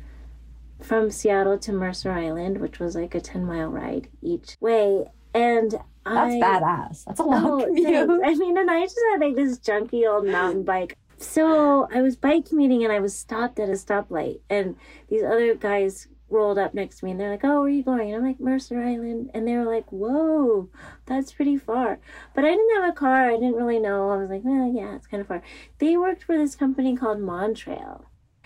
from 0.82 1.10
seattle 1.10 1.58
to 1.58 1.70
mercer 1.72 2.10
island 2.10 2.58
which 2.58 2.78
was 2.78 2.94
like 2.96 3.14
a 3.14 3.20
10 3.20 3.44
mile 3.44 3.68
ride 3.68 4.08
each 4.22 4.56
way 4.60 5.04
and 5.34 5.72
That's 5.72 6.34
I, 6.34 6.40
badass. 6.40 7.04
That's 7.04 7.20
a 7.20 7.22
long 7.22 7.62
Oh, 7.62 7.64
commute. 7.66 8.20
I 8.24 8.34
mean, 8.34 8.56
and 8.56 8.70
I 8.70 8.80
just 8.80 8.96
had 9.12 9.20
like 9.20 9.36
this 9.36 9.58
junky 9.58 10.08
old 10.10 10.26
mountain 10.26 10.62
bike. 10.62 10.96
So 11.18 11.86
I 11.92 12.00
was 12.00 12.16
bike 12.16 12.48
commuting 12.48 12.82
and 12.82 12.90
I 12.90 12.98
was 13.00 13.14
stopped 13.14 13.58
at 13.60 13.68
a 13.68 13.72
stoplight, 13.72 14.40
and 14.48 14.74
these 15.10 15.22
other 15.22 15.54
guys 15.54 16.08
rolled 16.30 16.58
up 16.58 16.74
next 16.74 16.98
to 16.98 17.04
me 17.04 17.12
and 17.12 17.20
they're 17.20 17.30
like, 17.30 17.44
"Oh, 17.44 17.60
where 17.60 17.64
are 17.64 17.68
you 17.68 17.82
going?" 17.82 18.12
And 18.12 18.16
I'm 18.16 18.26
like, 18.26 18.40
"Mercer 18.40 18.80
Island," 18.80 19.30
and 19.34 19.46
they 19.46 19.56
were 19.56 19.64
like, 19.64 19.90
"Whoa, 19.90 20.68
that's 21.06 21.32
pretty 21.32 21.56
far." 21.56 21.98
But 22.34 22.44
I 22.44 22.50
didn't 22.50 22.82
have 22.82 22.90
a 22.90 22.94
car. 22.94 23.30
I 23.30 23.34
didn't 23.34 23.56
really 23.56 23.78
know. 23.78 24.10
I 24.10 24.16
was 24.16 24.30
like, 24.30 24.44
"Well, 24.44 24.70
yeah, 24.72 24.94
it's 24.94 25.06
kind 25.06 25.20
of 25.20 25.26
far." 25.26 25.42
They 25.78 25.96
worked 25.96 26.24
for 26.24 26.36
this 26.36 26.56
company 26.56 26.96
called 26.96 27.18
Montrail. 27.18 28.04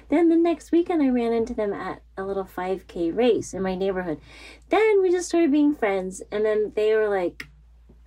Then 0.09 0.29
the 0.29 0.37
next 0.37 0.73
weekend, 0.73 1.03
I 1.03 1.09
ran 1.09 1.33
into 1.33 1.55
them 1.55 1.73
at 1.73 2.03
a 2.19 2.25
little 2.25 2.45
5K 2.45 3.11
race 3.11 3.55
in 3.55 3.63
my 3.63 3.75
neighborhood. 3.75 4.21
Then 4.69 5.01
we 5.01 5.11
just 5.11 5.29
started 5.29 5.51
being 5.51 5.75
friends, 5.75 6.23
and 6.31 6.45
then 6.45 6.73
they 6.77 6.95
were 6.95 7.09
like, 7.09 7.45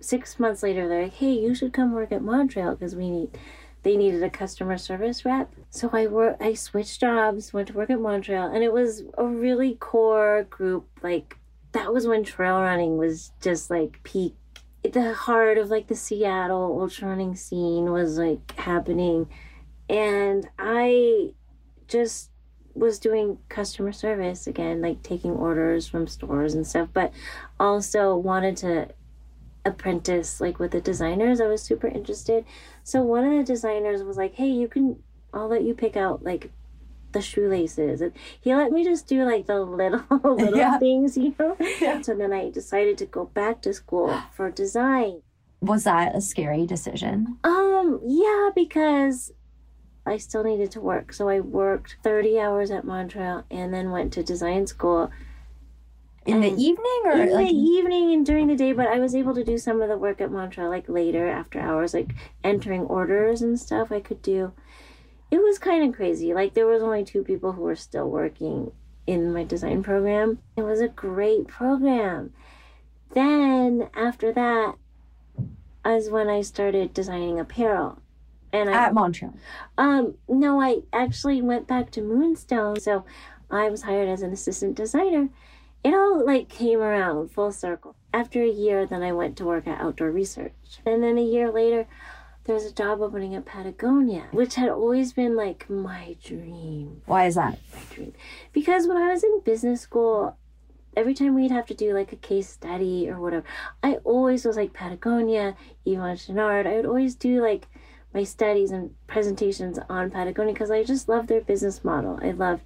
six 0.00 0.38
months 0.38 0.62
later, 0.62 0.88
they're 0.88 1.04
like, 1.04 1.14
"Hey, 1.14 1.32
you 1.32 1.54
should 1.54 1.72
come 1.72 1.92
work 1.92 2.12
at 2.12 2.22
Montrail 2.22 2.78
because 2.78 2.94
we 2.94 3.10
need." 3.10 3.38
They 3.86 3.96
needed 3.96 4.20
a 4.24 4.30
customer 4.30 4.78
service 4.78 5.24
rep, 5.24 5.54
so 5.70 5.88
I 5.92 6.08
work. 6.08 6.38
I 6.40 6.54
switched 6.54 6.98
jobs, 6.98 7.52
went 7.52 7.68
to 7.68 7.74
work 7.74 7.88
at 7.88 8.00
Montrail, 8.00 8.52
and 8.52 8.64
it 8.64 8.72
was 8.72 9.04
a 9.16 9.24
really 9.24 9.76
core 9.76 10.44
group. 10.50 10.88
Like 11.02 11.38
that 11.70 11.94
was 11.94 12.04
when 12.04 12.24
trail 12.24 12.60
running 12.60 12.96
was 12.96 13.30
just 13.40 13.70
like 13.70 14.02
peak. 14.02 14.34
The 14.82 15.14
heart 15.14 15.56
of 15.56 15.70
like 15.70 15.86
the 15.86 15.94
Seattle 15.94 16.80
ultra 16.80 17.06
running 17.06 17.36
scene 17.36 17.92
was 17.92 18.18
like 18.18 18.58
happening, 18.58 19.28
and 19.88 20.48
I 20.58 21.34
just 21.86 22.32
was 22.74 22.98
doing 22.98 23.38
customer 23.48 23.92
service 23.92 24.48
again, 24.48 24.82
like 24.82 25.04
taking 25.04 25.30
orders 25.30 25.86
from 25.86 26.08
stores 26.08 26.54
and 26.54 26.66
stuff, 26.66 26.88
but 26.92 27.12
also 27.60 28.16
wanted 28.16 28.56
to 28.56 28.88
apprentice 29.64 30.40
like 30.40 30.58
with 30.58 30.72
the 30.72 30.80
designers. 30.80 31.40
I 31.40 31.46
was 31.46 31.62
super 31.62 31.86
interested. 31.86 32.44
So 32.86 33.02
one 33.02 33.24
of 33.24 33.32
the 33.36 33.42
designers 33.42 34.04
was 34.04 34.16
like, 34.16 34.34
"Hey, 34.34 34.46
you 34.46 34.68
can 34.68 35.02
I'll 35.34 35.48
let 35.48 35.64
you 35.64 35.74
pick 35.74 35.96
out 35.96 36.22
like 36.22 36.52
the 37.10 37.20
shoelaces." 37.20 38.00
And 38.00 38.12
he 38.40 38.54
let 38.54 38.70
me 38.70 38.84
just 38.84 39.08
do 39.08 39.24
like 39.24 39.46
the 39.46 39.58
little 39.58 40.04
little 40.22 40.56
Yeah. 40.64 40.78
things, 40.78 41.16
you 41.16 41.34
know? 41.36 41.56
Yeah. 41.80 42.00
So 42.02 42.14
then 42.14 42.32
I 42.32 42.48
decided 42.50 42.96
to 42.98 43.06
go 43.06 43.24
back 43.24 43.60
to 43.62 43.74
school 43.74 44.16
for 44.32 44.52
design. 44.52 45.22
Was 45.60 45.82
that 45.82 46.14
a 46.14 46.20
scary 46.20 46.64
decision? 46.64 47.38
Um, 47.42 47.98
yeah, 48.06 48.50
because 48.54 49.32
I 50.06 50.18
still 50.18 50.44
needed 50.44 50.70
to 50.70 50.80
work. 50.80 51.12
So 51.12 51.28
I 51.28 51.40
worked 51.40 51.96
30 52.04 52.38
hours 52.38 52.70
at 52.70 52.84
Montrail 52.84 53.42
and 53.50 53.74
then 53.74 53.90
went 53.90 54.12
to 54.12 54.22
design 54.22 54.68
school 54.68 55.10
In 56.26 56.40
the 56.40 56.50
evening 56.50 57.02
or 57.04 57.12
in 57.12 57.32
like 57.32 57.48
the 57.48 57.54
evening 57.54 58.12
and 58.12 58.26
during 58.26 58.48
the 58.48 58.56
day, 58.56 58.72
but 58.72 58.88
I 58.88 58.98
was 58.98 59.14
able 59.14 59.34
to 59.34 59.44
do 59.44 59.58
some 59.58 59.80
of 59.80 59.88
the 59.88 59.96
work 59.96 60.20
at 60.20 60.30
Montrail 60.30 60.68
like 60.68 60.88
later 60.88 61.28
after 61.28 61.60
hours, 61.60 61.94
like 61.94 62.14
entering 62.42 62.82
orders 62.82 63.42
and 63.42 63.58
stuff 63.58 63.92
I 63.92 64.00
could 64.00 64.22
do. 64.22 64.52
It 65.30 65.38
was 65.38 65.58
kind 65.58 65.88
of 65.88 65.94
crazy. 65.94 66.34
Like 66.34 66.54
there 66.54 66.66
was 66.66 66.82
only 66.82 67.04
two 67.04 67.22
people 67.22 67.52
who 67.52 67.62
were 67.62 67.76
still 67.76 68.08
working 68.08 68.72
in 69.06 69.32
my 69.32 69.44
design 69.44 69.82
program. 69.82 70.38
It 70.56 70.62
was 70.62 70.80
a 70.80 70.88
great 70.88 71.46
program. 71.46 72.32
Then 73.12 73.88
after 73.94 74.32
that 74.32 74.74
is 75.86 76.10
when 76.10 76.28
I 76.28 76.42
started 76.42 76.92
designing 76.92 77.38
apparel. 77.38 78.00
And 78.52 78.70
I 78.70 78.86
at 78.86 78.94
Montrail? 78.94 79.34
um, 79.78 80.14
no, 80.28 80.60
I 80.60 80.80
actually 80.92 81.42
went 81.42 81.66
back 81.66 81.90
to 81.92 82.00
Moonstone. 82.00 82.80
So 82.80 83.04
I 83.50 83.68
was 83.68 83.82
hired 83.82 84.08
as 84.08 84.22
an 84.22 84.32
assistant 84.32 84.74
designer. 84.76 85.28
It 85.86 85.94
all 85.94 86.26
like 86.26 86.48
came 86.48 86.80
around 86.80 87.30
full 87.30 87.52
circle. 87.52 87.94
After 88.12 88.42
a 88.42 88.50
year, 88.50 88.86
then 88.86 89.04
I 89.04 89.12
went 89.12 89.36
to 89.36 89.44
work 89.44 89.68
at 89.68 89.80
Outdoor 89.80 90.10
Research. 90.10 90.80
And 90.84 91.00
then 91.00 91.16
a 91.16 91.22
year 91.22 91.52
later, 91.52 91.86
there 92.42 92.56
was 92.56 92.64
a 92.64 92.72
job 92.74 93.00
opening 93.00 93.36
at 93.36 93.44
Patagonia, 93.44 94.24
which 94.32 94.56
had 94.56 94.68
always 94.68 95.12
been 95.12 95.36
like 95.36 95.70
my 95.70 96.16
dream, 96.24 97.02
Why 97.06 97.26
is 97.26 97.36
that? 97.36 97.60
my 97.72 97.94
dream. 97.94 98.14
Because 98.52 98.88
when 98.88 98.96
I 98.96 99.12
was 99.12 99.22
in 99.22 99.42
business 99.44 99.80
school, 99.80 100.36
every 100.96 101.14
time 101.14 101.36
we'd 101.36 101.52
have 101.52 101.66
to 101.66 101.74
do 101.74 101.94
like 101.94 102.12
a 102.12 102.16
case 102.16 102.48
study 102.48 103.08
or 103.08 103.20
whatever, 103.20 103.44
I 103.80 103.98
always 104.02 104.44
was 104.44 104.56
like 104.56 104.72
Patagonia, 104.72 105.54
Yvon 105.86 106.16
Chouinard. 106.16 106.66
I 106.66 106.74
would 106.74 106.86
always 106.86 107.14
do 107.14 107.40
like 107.40 107.68
my 108.12 108.24
studies 108.24 108.72
and 108.72 108.96
presentations 109.06 109.78
on 109.88 110.10
Patagonia 110.10 110.52
because 110.52 110.72
I 110.72 110.82
just 110.82 111.08
loved 111.08 111.28
their 111.28 111.42
business 111.42 111.84
model. 111.84 112.18
I 112.20 112.32
loved 112.32 112.64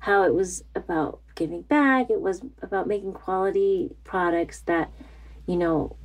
how 0.00 0.24
it 0.24 0.34
was 0.34 0.64
about 0.74 1.20
giving 1.40 1.62
back. 1.62 2.10
It 2.10 2.20
was 2.20 2.42
about 2.62 2.86
making 2.86 3.14
quality 3.14 3.96
products 4.04 4.60
that, 4.66 4.92
you 5.46 5.56
know, 5.56 5.96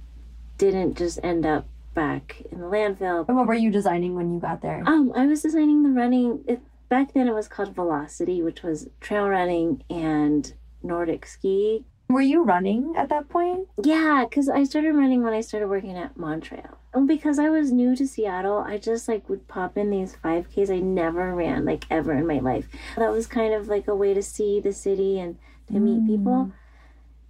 didn't 0.57 0.97
just 0.97 1.19
end 1.21 1.45
up 1.45 1.67
back 1.93 2.41
in 2.51 2.59
the 2.59 2.65
landfill. 2.65 3.27
And 3.27 3.37
what 3.37 3.45
were 3.45 3.53
you 3.53 3.69
designing 3.69 4.15
when 4.15 4.33
you 4.33 4.39
got 4.39 4.61
there? 4.61 4.81
Um, 4.85 5.11
I 5.15 5.25
was 5.27 5.41
designing 5.41 5.83
the 5.83 5.89
running. 5.89 6.43
It, 6.47 6.61
back 6.89 7.13
then, 7.13 7.27
it 7.27 7.33
was 7.33 7.49
called 7.49 7.75
Velocity, 7.75 8.41
which 8.41 8.63
was 8.63 8.87
trail 9.01 9.27
running 9.27 9.83
and 9.89 10.53
Nordic 10.81 11.27
ski. 11.27 11.83
Were 12.09 12.21
you 12.21 12.43
running 12.43 12.93
at 12.95 13.09
that 13.09 13.27
point? 13.29 13.67
Yeah, 13.83 14.25
because 14.29 14.47
I 14.47 14.63
started 14.63 14.93
running 14.93 15.21
when 15.21 15.33
I 15.33 15.41
started 15.41 15.67
working 15.67 15.97
at 15.97 16.17
Montrail. 16.17 16.75
And 16.95 17.09
because 17.09 17.39
I 17.39 17.49
was 17.49 17.73
new 17.73 17.93
to 17.97 18.07
Seattle, 18.07 18.59
I 18.59 18.77
just 18.77 19.09
like 19.09 19.27
would 19.27 19.49
pop 19.49 19.77
in 19.77 19.89
these 19.89 20.15
5Ks. 20.23 20.73
I 20.73 20.79
never 20.79 21.35
ran 21.35 21.65
like 21.65 21.85
ever 21.91 22.13
in 22.13 22.25
my 22.25 22.39
life. 22.39 22.67
That 22.95 23.11
was 23.11 23.27
kind 23.27 23.53
of 23.53 23.67
like 23.67 23.89
a 23.89 23.95
way 23.95 24.13
to 24.13 24.23
see 24.23 24.61
the 24.61 24.71
city 24.71 25.19
and 25.19 25.37
to 25.67 25.73
meet 25.73 26.07
people. 26.07 26.45
Mm. 26.45 26.53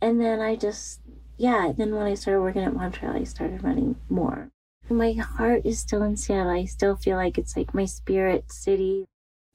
And 0.02 0.22
then 0.22 0.40
I 0.40 0.56
just, 0.56 1.02
yeah, 1.38 1.74
then 1.76 1.96
when 1.96 2.06
I 2.06 2.14
started 2.14 2.42
working 2.42 2.64
at 2.64 2.74
Montrail, 2.74 3.20
I 3.20 3.24
started 3.24 3.64
running 3.64 3.96
more. 4.08 4.52
My 4.88 5.14
heart 5.14 5.64
is 5.66 5.80
still 5.80 6.04
in 6.04 6.16
Seattle. 6.16 6.52
I 6.52 6.66
still 6.66 6.96
feel 6.96 7.18
like 7.18 7.40
it's 7.40 7.58
like 7.58 7.74
my 7.74 7.86
spirit 7.86 8.52
city. 8.52 9.08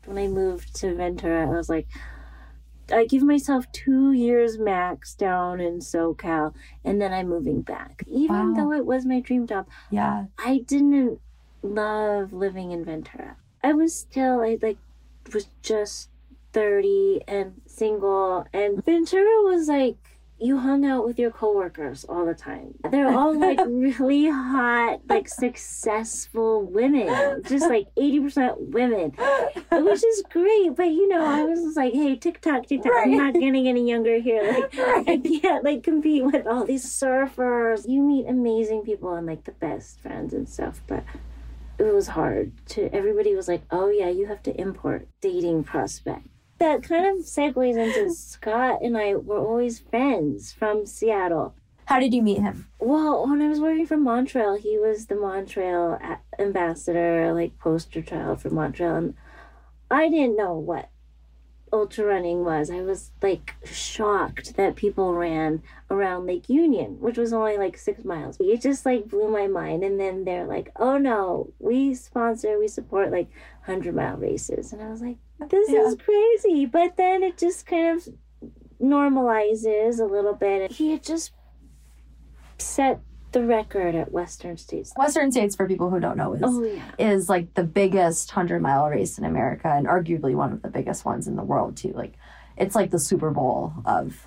When 0.07 0.19
I 0.19 0.26
moved 0.26 0.75
to 0.76 0.93
Ventura, 0.93 1.47
I 1.47 1.57
was 1.57 1.69
like, 1.69 1.87
I 2.92 3.06
give 3.06 3.23
myself 3.23 3.70
two 3.73 4.12
years 4.12 4.59
max 4.59 5.14
down 5.14 5.61
in 5.61 5.78
SoCal, 5.78 6.54
and 6.85 7.00
then 7.00 7.12
I'm 7.12 7.28
moving 7.28 7.62
back. 7.62 8.02
Even 8.06 8.50
Wow. 8.50 8.54
though 8.54 8.73
it 8.73 8.87
was 8.87 9.04
my 9.06 9.20
dream 9.20 9.47
job, 9.47 9.66
Yeah. 9.90 10.26
I 10.38 10.59
didn't 10.66 11.20
love 11.62 12.32
living 12.32 12.70
in 12.73 12.85
Ventura. 12.85 13.37
I 13.62 13.73
was 13.75 13.94
still, 13.94 14.40
I 14.40 14.59
like, 14.61 14.78
was 15.32 15.49
just 15.62 16.09
30 16.52 17.23
and 17.28 17.61
single, 17.66 18.47
and 18.52 18.85
Ventura 18.85 19.42
was 19.44 19.68
like, 19.68 19.97
you 20.40 20.59
hung 20.59 20.85
out 20.85 21.06
with 21.06 21.18
your 21.18 21.30
coworkers 21.30 22.04
all 22.04 22.26
the 22.26 22.35
time. 22.35 22.75
They're 22.90 23.12
all 23.16 23.38
like 23.38 23.61
really 23.66 24.28
hot, 24.28 25.00
like 25.09 25.28
successful 25.28 26.64
women, 26.64 27.42
just 27.47 27.68
like 27.68 27.87
80% 27.97 28.56
women 28.59 29.12
which 29.73 30.04
is 30.04 30.23
great. 30.30 30.75
But 30.76 30.88
you 30.90 31.09
know, 31.09 31.25
I 31.25 31.44
was 31.44 31.61
just 31.61 31.76
like, 31.76 31.92
hey, 31.92 32.16
tick-tock, 32.16 32.66
tick-tock, 32.66 32.92
I'm 32.97 33.16
not 33.16 33.35
getting 33.35 33.68
any 33.68 33.88
younger 33.88 34.20
here. 34.20 34.42
Like, 34.42 34.78
I 35.09 35.16
can't 35.18 35.64
like 35.64 35.82
compete 35.82 36.25
with 36.25 36.47
all 36.47 36.64
these 36.64 36.85
surfers. 36.85 37.88
You 37.88 38.02
meet 38.02 38.26
amazing 38.28 38.82
people 38.82 39.14
and 39.14 39.26
like 39.26 39.44
the 39.44 39.52
best 39.52 40.00
friends 40.00 40.35
and 40.35 40.49
stuff, 40.49 40.80
but 40.87 41.04
it 41.78 41.94
was 41.94 42.09
hard 42.09 42.52
to. 42.68 42.94
Everybody 42.94 43.35
was 43.35 43.49
like, 43.49 43.62
oh 43.70 43.88
yeah, 43.88 44.09
you 44.09 44.26
have 44.26 44.42
to 44.44 44.61
import 44.61 45.09
dating 45.20 45.64
prospect. 45.64 46.26
That 46.61 46.83
kind 46.83 47.07
of 47.07 47.25
segues 47.25 47.79
into 47.79 48.14
Scott 48.14 48.83
and 48.83 48.97
I 48.97 49.14
were 49.14 49.38
always 49.38 49.79
friends 49.79 50.52
from 50.52 50.85
Seattle. 50.85 51.55
How 51.87 51.99
did 51.99 52.12
you 52.12 52.21
meet 52.21 52.43
him? 52.43 52.69
Well, 52.79 53.26
when 53.26 53.40
I 53.40 53.49
was 53.49 53.61
working 53.61 53.87
for 53.87 53.97
Montrail, 53.97 54.61
he 54.61 54.79
was 54.79 55.07
the 55.07 55.14
Montrail 55.14 55.99
ambassador, 56.38 57.33
like 57.33 57.59
poster 57.59 58.02
child 58.02 58.43
for 58.43 58.50
Montrail, 58.50 58.99
and 58.99 59.14
I 59.90 60.11
didn't 60.11 60.37
know 60.37 60.52
what 60.52 60.90
ultra 61.73 62.05
running 62.05 62.45
was. 62.45 62.71
I 62.71 62.83
was 62.83 63.11
like 63.23 63.55
shocked 63.64 64.57
that 64.57 64.76
people 64.76 65.14
ran 65.14 65.62
around 65.90 66.26
Lake 66.26 66.50
Union, 66.50 67.00
which 67.00 67.17
was 67.17 67.33
only 67.33 67.57
like 67.57 67.79
six 67.79 68.05
miles. 68.05 68.37
It 68.38 68.61
just 68.61 68.85
like 68.85 69.09
blew 69.09 69.29
my 69.29 69.47
mind. 69.47 69.83
And 69.83 69.99
then 69.99 70.25
they're 70.25 70.47
like, 70.47 70.71
"Oh 70.76 70.99
no, 70.99 71.55
we 71.59 71.95
sponsor, 71.95 72.59
we 72.59 72.69
support 72.69 73.11
like 73.11 73.31
hundred 73.62 73.95
mile 73.95 74.19
races," 74.19 74.75
and 74.75 74.83
I 74.83 74.90
was 74.90 75.00
like, 75.00 75.17
"This 75.49 75.70
Yeah. 75.70 75.82
is 75.87 75.97
crazy." 75.97 76.66
But 76.66 76.97
then 76.97 77.23
it 77.23 77.38
just 77.38 77.66
kind 77.66 77.97
of 77.97 78.09
normalizes 78.80 80.00
a 80.00 80.04
little 80.04 80.35
bit. 80.35 80.73
He 80.73 80.90
had 80.92 81.02
just 81.02 81.32
set 82.59 83.00
the 83.32 83.47
record 83.47 83.94
at 83.94 84.11
Western 84.11 84.56
States. 84.56 84.92
Western 84.97 85.30
States, 85.30 85.54
for 85.54 85.66
people 85.66 85.88
who 85.90 86.00
don't 86.00 86.16
know, 86.16 86.32
is 86.32 86.42
Oh 86.44 86.62
yeah. 86.64 86.82
is 86.99 87.28
like 87.28 87.54
the 87.54 87.62
biggest 87.62 88.30
hundred 88.32 88.61
mile 88.61 88.88
race 88.88 89.18
in 89.18 89.25
America 89.25 89.68
and 89.68 89.87
arguably 89.87 90.35
one 90.35 90.52
of 90.52 90.62
the 90.62 90.68
biggest 90.68 91.04
ones 91.04 91.28
in 91.28 91.37
the 91.37 91.44
world 91.44 91.76
too. 91.76 91.92
Like, 91.92 92.14
it's 92.56 92.75
like 92.75 92.90
the 92.90 92.99
Super 92.99 93.30
Bowl 93.30 93.73
of 93.85 94.26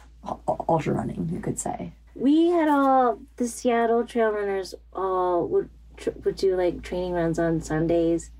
ultra 0.69 0.93
running, 0.93 1.29
you 1.31 1.41
could 1.41 1.59
say. 1.59 1.93
We 2.15 2.47
had 2.49 2.69
all 2.69 3.19
the 3.35 3.47
Seattle 3.47 4.05
trail 4.05 4.29
runners 4.31 4.73
all 4.93 5.47
would 5.47 5.69
tr- 5.97 6.11
would 6.23 6.35
do 6.37 6.55
like 6.55 6.81
training 6.81 7.11
runs 7.13 7.37
on 7.39 7.59
Sundays. 7.59 8.31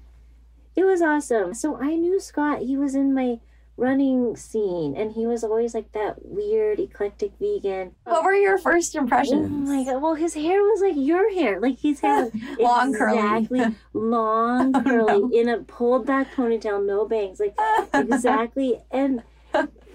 It 0.76 0.86
was 0.86 1.02
awesome. 1.02 1.54
So 1.54 1.78
I 1.78 1.96
knew 1.96 2.20
Scott. 2.20 2.60
He 2.62 2.78
was 2.78 2.96
in 2.96 3.14
my 3.14 3.40
running 3.76 4.36
scene, 4.36 4.96
and 4.96 5.12
he 5.14 5.26
was 5.26 5.44
always 5.44 5.74
like 5.74 5.92
that 5.94 6.16
weird 6.24 6.80
eclectic 6.80 7.32
vegan. 7.40 7.92
What 8.04 8.24
were 8.24 8.34
your 8.36 8.58
first 8.60 8.94
impressions? 8.96 9.34
Oh 9.34 9.46
impressions? 9.46 9.70
my 9.70 9.84
god! 9.94 10.02
Well, 10.02 10.14
his 10.16 10.34
hair 10.36 10.62
was 10.62 10.82
like 10.82 10.94
your 10.96 11.34
hair. 11.34 11.60
Like 11.60 11.80
his 11.80 12.00
hair, 12.00 12.30
Long, 12.60 12.94
curly. 12.94 13.18
exactly 13.18 13.76
long, 13.94 14.76
Oh, 14.76 14.82
curly, 14.84 15.20
no. 15.22 15.30
in 15.32 15.50
a 15.50 15.58
pulled 15.60 16.06
back 16.06 16.34
ponytail, 16.36 16.86
no 16.86 17.08
bangs. 17.08 17.40
Like 17.40 17.56
exactly 17.94 18.80
and 18.92 19.24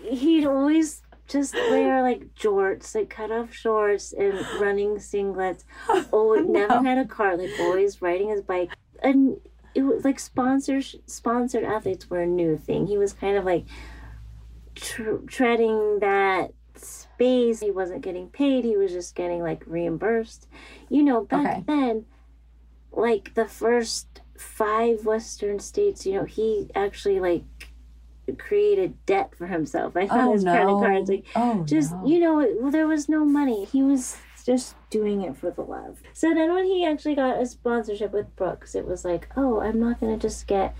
he'd 0.02 0.46
always 0.46 1.02
just 1.26 1.52
wear 1.54 2.00
like 2.02 2.34
jorts 2.34 2.94
like 2.94 3.10
cut 3.10 3.30
off 3.30 3.52
shorts 3.52 4.12
and 4.14 4.34
running 4.60 4.96
singlets 4.96 5.64
oh 6.12 6.34
never 6.48 6.74
no. 6.76 6.82
had 6.82 6.96
a 6.96 7.04
car 7.04 7.36
like 7.36 7.50
always 7.60 8.00
riding 8.00 8.30
his 8.30 8.40
bike 8.40 8.70
and 9.02 9.36
it 9.74 9.82
was 9.82 10.04
like 10.04 10.18
sponsors 10.18 10.96
sponsored 11.06 11.64
athletes 11.64 12.08
were 12.10 12.22
a 12.22 12.26
new 12.26 12.56
thing 12.56 12.86
he 12.86 12.96
was 12.98 13.12
kind 13.12 13.36
of 13.36 13.44
like 13.44 13.64
tr- 14.74 15.16
treading 15.26 15.98
that 16.00 16.52
space 16.74 17.60
he 17.60 17.70
wasn't 17.70 18.00
getting 18.02 18.28
paid 18.28 18.64
he 18.64 18.76
was 18.76 18.92
just 18.92 19.14
getting 19.14 19.42
like 19.42 19.62
reimbursed 19.66 20.46
you 20.88 21.02
know 21.02 21.24
back 21.24 21.46
Okay. 21.58 21.64
then 21.66 22.04
like 22.92 23.34
the 23.34 23.46
first 23.46 24.20
five 24.36 25.04
western 25.04 25.58
states 25.58 26.06
you 26.06 26.14
know 26.14 26.24
he 26.24 26.70
actually 26.74 27.18
like 27.20 27.42
created 28.38 28.94
debt 29.06 29.34
for 29.36 29.46
himself 29.46 29.96
I 29.96 30.06
on 30.06 30.20
Oh 30.28 30.32
his 30.32 30.44
no! 30.44 30.52
credit 30.52 30.68
cards 30.78 31.10
like 31.10 31.24
oh 31.34 31.64
just 31.64 31.92
no. 31.92 32.06
you 32.06 32.20
know 32.20 32.46
well, 32.60 32.70
there 32.70 32.86
was 32.86 33.08
no 33.08 33.24
money 33.24 33.64
he 33.64 33.82
was 33.82 34.16
just 34.48 34.74
doing 34.90 35.22
it 35.22 35.36
for 35.36 35.50
the 35.50 35.62
love 35.62 36.00
so 36.12 36.32
then 36.34 36.52
when 36.54 36.64
he 36.64 36.84
actually 36.84 37.14
got 37.14 37.40
a 37.40 37.46
sponsorship 37.46 38.12
with 38.12 38.34
brooks 38.34 38.74
it 38.74 38.86
was 38.86 39.04
like 39.04 39.28
oh 39.36 39.60
i'm 39.60 39.78
not 39.78 40.00
going 40.00 40.12
to 40.12 40.28
just 40.28 40.46
get 40.46 40.74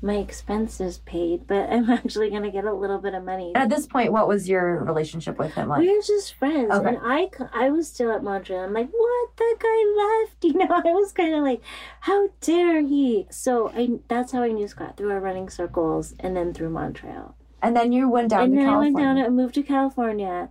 my 0.00 0.14
expenses 0.14 0.98
paid, 0.98 1.46
but 1.46 1.68
I'm 1.70 1.90
actually 1.98 2.30
gonna 2.30 2.50
get 2.50 2.64
a 2.64 2.72
little 2.72 2.98
bit 2.98 3.14
of 3.14 3.24
money. 3.24 3.52
At 3.54 3.68
this 3.68 3.86
point, 3.86 4.12
what 4.12 4.28
was 4.28 4.48
your 4.48 4.84
relationship 4.84 5.38
with 5.38 5.54
him 5.54 5.68
like? 5.68 5.80
We 5.80 5.94
were 5.94 6.02
just 6.02 6.34
friends, 6.34 6.70
Okay. 6.72 6.96
and 6.96 7.48
I 7.52 7.70
was 7.70 7.88
still 7.88 8.12
at 8.12 8.22
Montrail. 8.22 8.64
I'm 8.64 8.72
like, 8.72 8.90
what? 8.90 9.36
That 9.36 9.56
guy 9.58 10.24
left. 10.24 10.34
You 10.48 10.54
know, 10.54 10.68
I 10.70 10.92
was 10.92 11.12
kind 11.12 11.34
of 11.34 11.42
like, 11.42 11.60
how 12.00 12.28
dare 12.40 12.80
he? 12.80 13.26
So 13.30 13.70
I 13.74 13.98
that's 14.08 14.32
how 14.32 14.42
I 14.42 14.48
knew 14.48 14.68
Scott 14.68 14.96
through 14.96 15.10
our 15.10 15.20
running 15.20 15.50
circles, 15.50 16.14
and 16.20 16.36
then 16.36 16.54
through 16.54 16.70
Montrail. 16.70 17.34
And 17.60 17.76
then 17.76 17.92
you 17.92 18.08
went 18.08 18.30
down 18.30 18.44
and 18.44 18.52
to 18.52 18.56
then 18.58 18.66
California. 18.66 19.00
I 19.00 19.06
went 19.06 19.18
down 19.18 19.26
and 19.26 19.36
moved 19.36 19.54
to 19.56 19.62
California, 19.62 20.48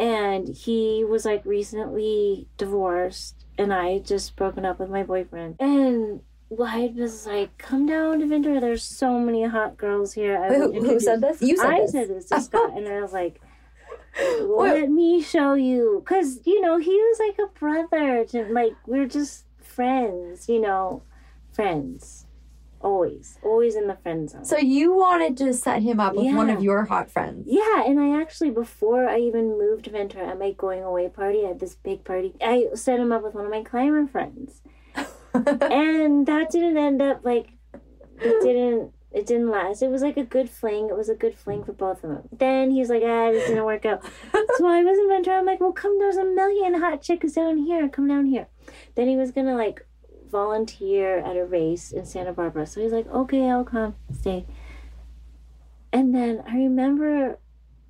and 0.00 0.48
he 0.48 1.04
was 1.04 1.26
like 1.26 1.44
recently 1.44 2.48
divorced, 2.56 3.44
and 3.58 3.72
I 3.72 3.98
just 3.98 4.34
broken 4.34 4.64
up 4.64 4.80
with 4.80 4.90
my 4.90 5.04
boyfriend, 5.04 5.56
and. 5.60 6.22
I 6.52 6.92
was 6.96 7.26
like, 7.26 7.56
come 7.58 7.86
down 7.86 8.18
to 8.18 8.26
Ventura. 8.26 8.58
There's 8.58 8.82
so 8.82 9.20
many 9.20 9.44
hot 9.44 9.76
girls 9.76 10.14
here. 10.14 10.36
I 10.36 10.48
Wait, 10.50 10.74
who, 10.74 10.84
who 10.84 10.98
said 10.98 11.20
this? 11.20 11.40
You 11.40 11.56
said 11.56 11.70
I 11.70 11.80
this. 11.82 11.92
said 11.92 12.08
this 12.08 12.24
to 12.24 12.40
Scott, 12.40 12.76
and 12.76 12.88
I 12.88 13.00
was 13.00 13.12
like, 13.12 13.40
"Let 14.40 14.90
me 14.90 15.22
show 15.22 15.54
you," 15.54 16.02
because 16.04 16.44
you 16.44 16.60
know 16.60 16.78
he 16.78 16.90
was 16.90 17.20
like 17.20 17.38
a 17.38 17.56
brother. 17.56 18.24
To 18.30 18.52
like 18.52 18.72
we're 18.84 19.06
just 19.06 19.44
friends, 19.62 20.48
you 20.48 20.60
know, 20.60 21.04
friends, 21.52 22.26
always, 22.80 23.38
always 23.42 23.76
in 23.76 23.86
the 23.86 23.96
friend 23.96 24.28
zone. 24.30 24.44
So 24.44 24.58
you 24.58 24.94
wanted 24.94 25.36
to 25.38 25.52
set 25.52 25.82
him 25.82 26.00
up 26.00 26.14
with 26.14 26.34
one 26.34 26.50
of 26.50 26.62
your 26.62 26.84
hot 26.84 27.10
friends. 27.10 27.46
yeah, 27.46 27.84
and 27.84 28.00
I 28.00 28.20
actually 28.20 28.50
before 28.50 29.08
I 29.08 29.18
even 29.18 29.58
moved 29.58 29.84
to 29.84 29.90
Ventura 29.90 30.28
at 30.28 30.38
my 30.38 30.52
going 30.52 30.82
away 30.82 31.08
party, 31.08 31.44
at 31.44 31.58
this 31.58 31.74
big 31.74 32.04
party. 32.04 32.34
I 32.40 32.66
set 32.74 33.00
him 33.00 33.12
up 33.12 33.22
with 33.22 33.34
one 33.34 33.44
of 33.44 33.50
my 33.50 33.62
climber 33.62 34.06
friends, 34.06 34.62
and 35.34 36.26
that 36.26 36.48
didn't 36.50 36.76
end 36.76 37.02
up 37.02 37.20
like 37.24 37.50
it 38.20 38.42
didn't 38.42 38.92
it 39.12 39.26
didn't 39.26 39.50
last. 39.50 39.82
It 39.82 39.90
was 39.90 40.02
like 40.02 40.16
a 40.16 40.24
good 40.24 40.48
fling. 40.48 40.88
It 40.88 40.96
was 40.96 41.08
a 41.08 41.16
good 41.16 41.34
fling 41.34 41.64
for 41.64 41.72
both 41.72 42.04
of 42.04 42.10
them. 42.10 42.28
Then 42.30 42.70
he's 42.70 42.88
like, 42.88 43.02
ah, 43.04 43.32
this 43.32 43.48
didn't 43.48 43.64
work 43.64 43.84
out. 43.84 44.04
so 44.56 44.66
I 44.66 44.84
was 44.84 44.98
in 44.98 45.08
Ventura. 45.08 45.38
I'm 45.38 45.46
like, 45.46 45.60
well, 45.60 45.72
come. 45.72 45.98
There's 45.98 46.16
a 46.16 46.24
million 46.24 46.80
hot 46.80 47.02
chicks 47.02 47.32
down 47.32 47.58
here. 47.58 47.88
Come 47.88 48.06
down 48.06 48.26
here. 48.26 48.46
Then 48.94 49.08
he 49.08 49.16
was 49.16 49.32
gonna 49.32 49.56
like 49.56 49.84
volunteer 50.30 51.18
at 51.18 51.36
a 51.36 51.44
race 51.44 51.92
in 51.92 52.06
Santa 52.06 52.32
Barbara. 52.32 52.66
So 52.66 52.80
he's 52.80 52.92
like, 52.92 53.06
okay, 53.08 53.50
I'll 53.50 53.64
come 53.64 53.94
stay. 54.12 54.46
And 55.92 56.14
then 56.14 56.42
I 56.46 56.54
remember, 56.56 57.38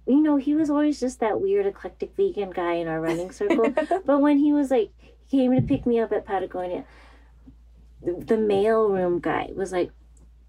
you 0.06 0.22
know, 0.22 0.36
he 0.36 0.54
was 0.54 0.70
always 0.70 0.98
just 0.98 1.20
that 1.20 1.40
weird 1.40 1.66
eclectic 1.66 2.16
vegan 2.16 2.50
guy 2.50 2.74
in 2.74 2.88
our 2.88 3.00
running 3.00 3.30
circle. 3.30 3.74
But 4.04 4.20
when 4.20 4.38
he 4.38 4.52
was 4.52 4.70
like, 4.70 4.90
he 5.26 5.38
came 5.38 5.54
to 5.54 5.62
pick 5.62 5.86
me 5.86 6.00
up 6.00 6.12
at 6.12 6.24
Patagonia, 6.24 6.84
the, 8.02 8.12
the 8.12 8.36
mailroom 8.36 9.20
guy 9.20 9.50
was 9.54 9.72
like, 9.72 9.92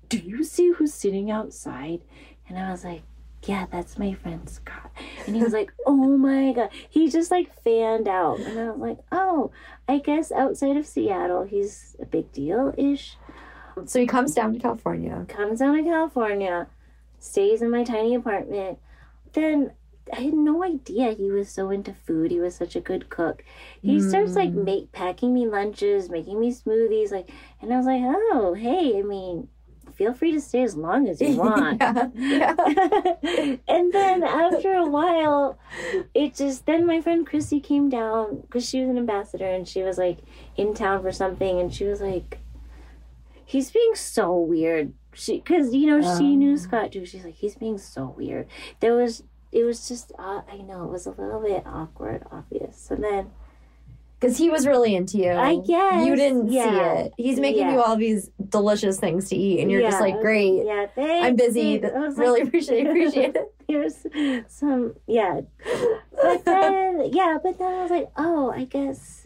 Do 0.07 0.17
you 0.17 0.43
see 0.43 0.71
who's 0.71 0.93
sitting 0.93 1.29
outside? 1.29 2.01
And 2.47 2.57
I 2.57 2.71
was 2.71 2.83
like, 2.83 3.03
Yeah, 3.43 3.65
that's 3.71 3.97
my 3.97 4.13
friend 4.13 4.47
Scott. 4.49 4.91
And 5.25 5.35
he 5.35 5.41
was 5.43 5.53
like, 5.53 5.71
Oh 5.85 5.95
my 6.17 6.53
God. 6.53 6.69
He 6.89 7.09
just 7.09 7.31
like 7.31 7.53
fanned 7.63 8.07
out. 8.07 8.39
And 8.39 8.59
I 8.59 8.69
was 8.69 8.79
like, 8.79 8.99
Oh, 9.11 9.51
I 9.87 9.97
guess 9.99 10.31
outside 10.31 10.77
of 10.77 10.85
Seattle, 10.85 11.43
he's 11.43 11.95
a 11.99 12.05
big 12.05 12.31
deal 12.31 12.73
ish. 12.77 13.17
So 13.85 13.99
he 13.99 14.05
comes 14.05 14.35
down 14.35 14.53
to 14.53 14.59
California. 14.59 15.25
Comes 15.27 15.59
down 15.59 15.77
to 15.77 15.83
California, 15.83 16.67
stays 17.19 17.61
in 17.61 17.71
my 17.71 17.83
tiny 17.83 18.13
apartment. 18.15 18.77
Then 19.33 19.71
I 20.13 20.19
had 20.21 20.33
no 20.33 20.63
idea 20.63 21.13
he 21.13 21.31
was 21.31 21.49
so 21.49 21.69
into 21.69 21.93
food. 21.93 22.31
He 22.31 22.39
was 22.39 22.53
such 22.53 22.75
a 22.75 22.81
good 22.81 23.09
cook. 23.09 23.43
He 23.81 24.01
starts 24.01 24.35
like 24.35 24.49
Mm. 24.49 24.65
make 24.65 24.91
packing 24.91 25.33
me 25.33 25.47
lunches, 25.47 26.09
making 26.09 26.39
me 26.39 26.51
smoothies, 26.51 27.11
like, 27.11 27.29
and 27.61 27.73
I 27.73 27.77
was 27.77 27.85
like, 27.85 28.01
oh, 28.03 28.53
hey, 28.53 28.99
I 28.99 29.03
mean, 29.03 29.47
feel 29.95 30.13
free 30.13 30.31
to 30.31 30.41
stay 30.41 30.63
as 30.63 30.75
long 30.75 31.07
as 31.07 31.21
you 31.21 31.35
want. 31.37 31.81
yeah. 31.81 32.07
yeah. 32.15 32.55
and 33.67 33.91
then 33.93 34.23
after 34.23 34.73
a 34.73 34.85
while, 34.85 35.57
it 36.13 36.35
just 36.35 36.65
then 36.65 36.85
my 36.85 37.01
friend 37.01 37.25
Chrissy 37.27 37.59
came 37.59 37.89
down 37.89 38.41
because 38.41 38.67
she 38.67 38.81
was 38.81 38.89
an 38.89 38.97
ambassador 38.97 39.45
and 39.49 39.67
she 39.67 39.81
was 39.83 39.97
like 39.97 40.19
in 40.57 40.73
town 40.73 41.01
for 41.01 41.11
something, 41.11 41.59
and 41.59 41.73
she 41.73 41.85
was 41.85 42.01
like, 42.01 42.39
he's 43.45 43.71
being 43.71 43.95
so 43.95 44.37
weird. 44.37 44.93
She 45.13 45.37
because 45.37 45.73
you 45.73 45.87
know 45.87 46.17
she 46.17 46.35
knew 46.35 46.53
Oh. 46.53 46.57
Scott 46.57 46.91
too. 46.93 47.05
She's 47.05 47.25
like, 47.25 47.35
he's 47.35 47.55
being 47.55 47.77
so 47.77 48.13
weird. 48.17 48.47
There 48.79 48.95
was 48.95 49.23
it 49.51 49.63
was 49.65 49.87
just 49.87 50.13
uh, 50.17 50.41
I 50.49 50.57
know 50.57 50.85
it 50.85 50.89
was 50.91 51.05
a 51.05 51.11
little 51.11 51.41
bit 51.41 51.63
awkward, 51.65 52.23
obvious. 52.31 52.89
And 52.89 53.03
then 53.03 53.31
Because 54.21 54.37
he 54.37 54.51
was 54.51 54.67
really 54.67 54.93
into 54.95 55.17
you. 55.17 55.31
I 55.31 55.55
guess, 55.55 56.05
You 56.05 56.15
didn't 56.15 56.49
see 56.51 56.59
it. 56.59 57.11
He's 57.17 57.39
making 57.39 57.61
Yeah. 57.63 57.73
you 57.73 57.81
all 57.81 57.95
these 57.95 58.29
delicious 58.49 58.99
things 58.99 59.27
to 59.29 59.35
eat, 59.35 59.59
and 59.61 59.71
you're 59.71 59.81
just 59.81 59.99
Yeah, 59.99 60.05
I 60.05 60.09
like, 60.11 60.21
great. 60.21 60.63
yeah, 60.63 60.85
thanks. 60.93 61.25
I'm 61.27 61.35
busy. 61.35 61.79
Really 61.79 62.39
like, 62.41 62.43
appreciate 62.47 62.85
appreciate 62.87 63.35
it. 63.35 63.53
here's 63.67 64.05
some 64.49 64.93
yeah 65.07 65.39
but 66.21 66.43
then 66.45 67.09
yeah 67.13 67.37
but 67.41 67.57
then 67.57 67.73
i 67.73 67.81
was 67.83 67.89
like 67.89 68.09
oh 68.17 68.51
i 68.51 68.65
guess 68.65 69.25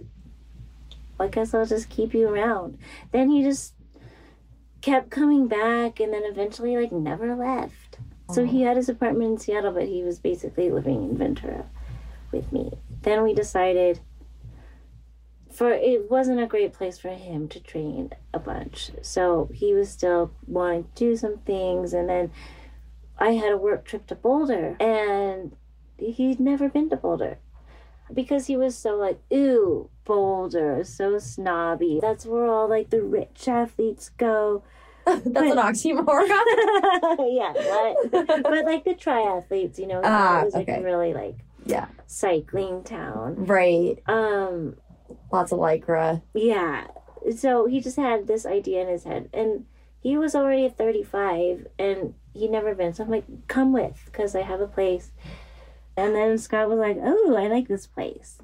i 1.20 1.26
guess 1.28 1.52
i'll 1.56 1.66
just 1.66 1.90
keep 1.90 2.14
you 2.14 2.30
around 2.30 2.78
then 3.12 3.28
he 3.32 3.42
just 3.42 3.74
kept 4.82 5.10
coming 5.10 5.48
back 5.48 6.00
and 6.00 6.14
then 6.14 6.22
eventually 6.26 6.78
like 6.78 6.92
never 6.92 7.36
left 7.36 7.98
so 8.32 8.46
he 8.46 8.62
had 8.62 8.78
his 8.78 8.88
apartment 8.88 9.32
in 9.32 9.38
seattle 9.40 9.72
but 9.72 9.88
he 9.88 10.04
was 10.04 10.20
basically 10.20 10.70
living 10.70 11.10
in 11.10 11.18
ventura 11.18 11.66
with 12.32 12.52
me 12.54 12.72
then 13.02 13.24
we 13.24 13.34
decided 13.34 14.00
for 15.56 15.72
it 15.72 16.10
wasn't 16.12 16.40
a 16.40 16.46
great 16.48 16.74
place 16.74 16.98
for 16.98 17.10
him 17.10 17.48
to 17.48 17.60
train 17.60 18.12
a 18.34 18.40
bunch 18.40 18.92
so 19.02 19.50
he 19.54 19.74
was 19.74 19.90
still 19.90 20.32
wanting 20.48 20.84
to 20.84 20.90
do 20.96 21.16
some 21.16 21.38
things 21.40 21.94
and 21.94 22.10
then 22.10 22.32
I 23.18 23.32
had 23.32 23.52
a 23.54 23.58
work 23.58 23.86
trip 23.86 24.08
to 24.08 24.16
Boulder 24.16 24.76
and 24.80 25.56
he'd 25.98 26.40
never 26.40 26.68
been 26.68 26.90
to 26.90 26.98
Boulder 26.98 27.38
because 28.14 28.48
he 28.48 28.56
was 28.58 28.78
so 28.78 28.96
like, 28.98 29.20
ooh, 29.34 29.90
Boulder, 30.04 30.84
so 30.84 31.18
snobby. 31.18 32.00
That's 32.02 32.26
where 32.26 32.46
all 32.46 32.68
like 32.70 32.90
the 32.90 33.02
rich 33.02 33.48
athletes 33.48 34.10
go. 34.10 34.64
That's 35.06 35.26
an 35.26 35.58
oxymoron. 35.58 36.28
yeah, 37.36 37.54
what? 37.54 38.12
but 38.44 38.66
like 38.66 38.84
the 38.84 38.94
triathletes, 38.96 39.80
you 39.80 39.88
know, 39.88 40.02
Ah, 40.04 40.42
it 40.42 40.46
was 40.46 40.54
like 40.54 40.68
okay. 40.70 40.84
really 40.84 41.14
like 41.14 41.38
Yeah. 41.66 41.88
cycling 42.06 42.84
town. 42.84 43.46
right. 43.46 43.98
Um, 44.08 44.76
Lots 45.36 45.52
of 45.52 45.60
lycra. 45.60 46.22
yeah. 46.34 46.88
So 47.36 47.66
he 47.66 47.82
just 47.82 47.98
had 47.98 48.28
this 48.28 48.46
idea 48.46 48.82
in 48.82 48.88
his 48.88 49.04
head. 49.04 49.30
And 49.34 49.66
he 50.00 50.16
was 50.16 50.36
already 50.36 50.70
35 50.70 51.66
and 51.80 52.14
he'd 52.34 52.52
never 52.52 52.76
been. 52.76 52.94
So 52.94 53.04
I'm 53.04 53.10
like, 53.10 53.48
come 53.48 53.74
with 53.74 54.00
because 54.06 54.36
I 54.36 54.44
have 54.44 54.62
a 54.62 54.68
place. 54.68 55.12
And 55.98 56.14
then 56.14 56.38
Scott 56.38 56.70
was 56.70 56.78
like, 56.78 56.98
oh, 57.02 57.36
I 57.36 57.48
like 57.48 57.68
this 57.68 57.88
place. 57.88 58.38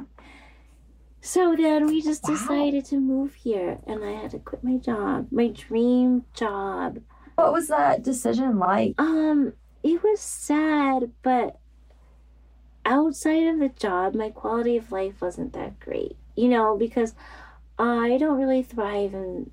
So 1.21 1.55
then 1.55 1.85
we 1.85 2.01
just 2.01 2.23
Wow. 2.23 2.31
decided 2.35 2.85
to 2.85 2.99
move 2.99 3.35
here 3.35 3.77
and 3.85 4.03
I 4.03 4.13
had 4.13 4.31
to 4.31 4.39
quit 4.39 4.63
my 4.63 4.77
job, 4.77 5.27
my 5.31 5.49
dream 5.49 6.25
job. 6.33 6.99
What 7.35 7.53
was 7.53 7.67
that 7.67 8.01
decision 8.01 8.57
like? 8.57 8.95
Um, 8.97 9.53
it 9.83 10.01
was 10.01 10.19
sad, 10.19 11.11
but 11.21 11.59
outside 12.85 13.43
of 13.47 13.59
the 13.59 13.69
job, 13.69 14.15
my 14.15 14.29
quality 14.31 14.77
of 14.77 14.91
life 14.91 15.21
wasn't 15.21 15.53
that 15.53 15.79
great. 15.79 16.17
You 16.41 16.49
know, 16.49 16.75
because 16.75 17.13
I 17.77 18.17
don't 18.19 18.39
really 18.39 18.63
thrive 18.63 19.13
in 19.13 19.51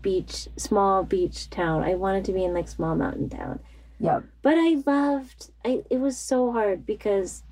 beach, 0.00 0.48
small 0.56 1.02
beach 1.02 1.50
town. 1.50 1.82
I 1.82 1.94
wanted 1.94 2.24
to 2.24 2.32
be 2.32 2.42
in 2.42 2.54
like 2.54 2.68
small 2.68 2.94
mountain 2.96 3.28
town. 3.28 3.60
Yep. 3.98 4.24
But 4.40 4.54
I 4.54 4.82
loved. 4.86 5.50
I 5.62 5.82
it 5.90 6.00
was 6.00 6.16
so 6.16 6.52
hard 6.52 6.86
because 6.86 7.42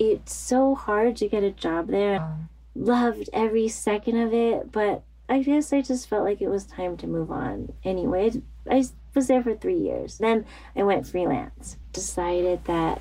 it's 0.00 0.34
so 0.34 0.74
hard 0.74 1.14
to 1.18 1.28
get 1.28 1.44
a 1.44 1.52
job 1.52 1.86
there. 1.86 2.16
Uh-huh. 2.16 2.34
Loved 2.74 3.30
every 3.32 3.68
second 3.68 4.16
of 4.20 4.34
it, 4.34 4.72
but 4.72 5.04
I 5.28 5.42
guess 5.42 5.72
I 5.72 5.82
just 5.82 6.08
felt 6.08 6.24
like 6.24 6.40
it 6.40 6.48
was 6.48 6.64
time 6.64 6.96
to 6.96 7.06
move 7.06 7.30
on. 7.30 7.72
Anyway, 7.84 8.42
I 8.68 8.84
was 9.14 9.28
there 9.28 9.44
for 9.44 9.54
three 9.54 9.78
years. 9.78 10.18
Then 10.18 10.46
I 10.74 10.82
went 10.82 11.06
freelance. 11.06 11.76
Decided 11.92 12.64
that 12.64 13.00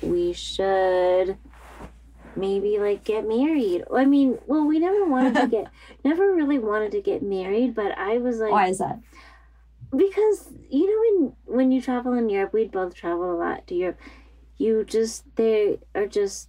we 0.00 0.32
should 0.32 1.38
maybe 2.36 2.78
like 2.78 3.04
get 3.04 3.26
married. 3.26 3.84
I 3.94 4.04
mean, 4.04 4.38
well, 4.46 4.66
we 4.66 4.78
never 4.78 5.04
wanted 5.04 5.34
to 5.34 5.46
get, 5.48 5.70
never 6.04 6.34
really 6.34 6.58
wanted 6.58 6.92
to 6.92 7.00
get 7.00 7.22
married, 7.22 7.74
but 7.74 7.96
I 7.98 8.18
was 8.18 8.38
like, 8.38 8.52
Why 8.52 8.68
is 8.68 8.78
that? 8.78 9.00
because 9.96 10.50
you 10.70 10.86
know 10.86 11.26
when 11.46 11.56
when 11.56 11.72
you 11.72 11.80
travel 11.80 12.14
in 12.14 12.28
Europe, 12.28 12.52
we'd 12.52 12.72
both 12.72 12.94
travel 12.94 13.32
a 13.32 13.38
lot 13.38 13.66
to 13.68 13.74
Europe. 13.74 13.98
You 14.56 14.84
just 14.84 15.24
they 15.36 15.78
are 15.94 16.06
just 16.06 16.48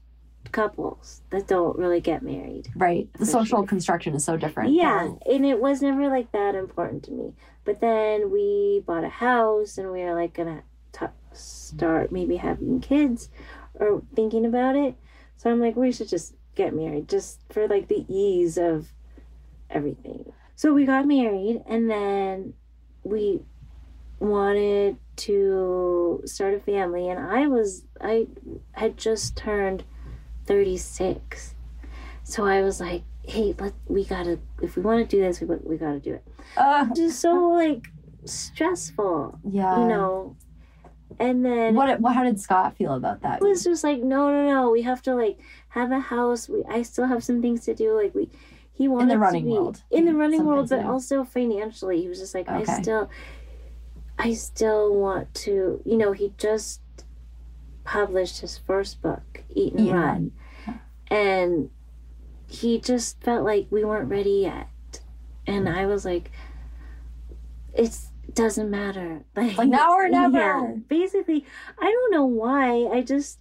couples 0.52 1.22
that 1.32 1.48
don't 1.48 1.78
really 1.78 2.02
get 2.02 2.22
married. 2.22 2.70
Right. 2.76 3.10
The 3.18 3.26
social 3.26 3.60
sure. 3.60 3.68
construction 3.68 4.14
is 4.16 4.24
so 4.24 4.38
different. 4.38 4.74
Yeah, 4.74 5.14
and 5.26 5.46
it 5.46 5.60
was 5.60 5.82
never 5.82 6.08
like 6.08 6.32
that 6.32 6.56
important 6.56 7.04
to 7.06 7.12
me. 7.12 7.34
But 7.64 7.82
then 7.82 8.32
we 8.32 8.84
bought 8.86 9.04
a 9.04 9.10
house, 9.10 9.78
and 9.78 9.92
we 9.92 10.02
were 10.04 10.16
like 10.16 10.34
gonna 10.34 10.64
t- 10.92 11.06
start 11.34 12.12
maybe 12.12 12.38
having 12.38 12.80
kids, 12.80 13.30
or 13.76 14.02
thinking 14.16 14.46
about 14.46 14.76
it. 14.76 14.96
So 15.38 15.52
I'm 15.52 15.60
like, 15.60 15.76
we 15.76 15.92
should 15.92 16.08
just 16.10 16.36
get 16.56 16.74
married, 16.74 17.10
just 17.10 17.40
for 17.50 17.68
like 17.68 17.88
the 17.88 18.06
ease 18.08 18.58
of 18.58 18.88
everything. 19.70 20.32
So 20.56 20.74
we 20.74 20.86
got 20.86 21.06
married, 21.06 21.62
and 21.68 21.90
then 21.90 22.54
we 23.04 23.42
wanted 24.20 24.98
to 25.16 26.22
start 26.26 26.54
a 26.54 26.60
family 26.60 27.10
and 27.10 27.20
I 27.20 27.48
was 27.48 27.84
I 28.02 28.28
had 28.74 28.98
just 28.98 29.36
turned 29.36 29.84
36. 30.46 31.56
So 32.24 32.46
I 32.46 32.62
was 32.62 32.80
like, 32.80 33.04
hey, 33.24 33.56
let 33.60 33.74
we 33.88 34.04
got 34.06 34.24
to 34.24 34.40
if 34.62 34.76
we 34.76 34.82
want 34.82 35.08
to 35.10 35.16
do 35.16 35.22
this, 35.22 35.40
we 35.42 35.48
we 35.48 35.78
got 35.78 35.92
to 35.92 36.00
do 36.00 36.14
it. 36.16 36.24
Uh, 36.58 36.88
Just 36.96 37.20
so 37.20 37.50
like 37.50 37.88
stressful, 38.26 39.40
yeah. 39.50 39.80
you 39.80 39.88
know. 39.88 40.36
And 41.20 41.46
then 41.46 41.76
What, 41.76 42.00
what? 42.00 42.14
How 42.14 42.24
did 42.24 42.40
Scott 42.40 42.76
feel 42.78 42.94
about 42.94 43.22
that? 43.22 43.42
it 43.42 43.44
was 43.44 43.64
just 43.64 43.84
like 43.84 44.02
no 44.02 44.30
no 44.30 44.46
no 44.46 44.72
we 44.72 44.82
have 44.82 45.02
to 45.04 45.16
like 45.16 45.40
have 45.70 45.92
a 45.92 46.00
house 46.00 46.48
we 46.48 46.64
i 46.70 46.82
still 46.82 47.06
have 47.06 47.24
some 47.24 47.42
things 47.42 47.66
to 47.66 47.74
do 47.74 47.94
like 47.94 48.14
we 48.16 48.30
he 48.74 48.88
wanted 48.88 49.04
in 49.04 49.10
the 49.10 49.18
running 49.18 49.44
to 49.44 49.50
be, 49.50 49.54
world. 49.54 49.84
in 49.92 50.06
the 50.06 50.14
running 50.14 50.46
world 50.46 50.70
but 50.70 50.82
do. 50.82 50.88
also 50.88 51.24
financially 51.24 52.02
he 52.02 52.08
was 52.08 52.20
just 52.20 52.34
like 52.34 52.48
i 52.50 52.64
still 52.64 53.10
i 54.18 54.34
still 54.34 54.96
want 54.96 55.34
to 55.34 55.82
you 55.86 55.98
know 55.98 56.12
he 56.12 56.34
just 56.38 56.82
published 57.84 58.42
his 58.42 58.58
first 58.58 59.02
book 59.02 59.44
eat 59.54 59.74
and 59.74 59.82
Eat 59.82 59.92
and 59.92 60.02
run 60.02 60.32
and 61.08 61.70
he 62.48 62.80
just 62.80 63.22
felt 63.22 63.44
like 63.44 63.68
we 63.70 63.84
weren't 63.84 64.10
ready 64.10 64.42
yet 64.42 65.02
and 65.46 65.68
hmm. 65.68 65.76
i 65.76 65.86
was 65.86 66.06
like 66.06 66.32
it's 67.74 68.08
doesn't 68.36 68.70
matter 68.70 69.24
like, 69.36 69.58
Like, 69.58 69.70
now 69.70 69.94
or 69.94 70.08
never. 70.22 70.38
yeah, 70.38 70.74
basically 70.88 71.46
i 71.80 71.86
don't 71.86 72.12
know 72.12 72.26
why 72.26 72.86
i 72.94 73.02
just 73.02 73.40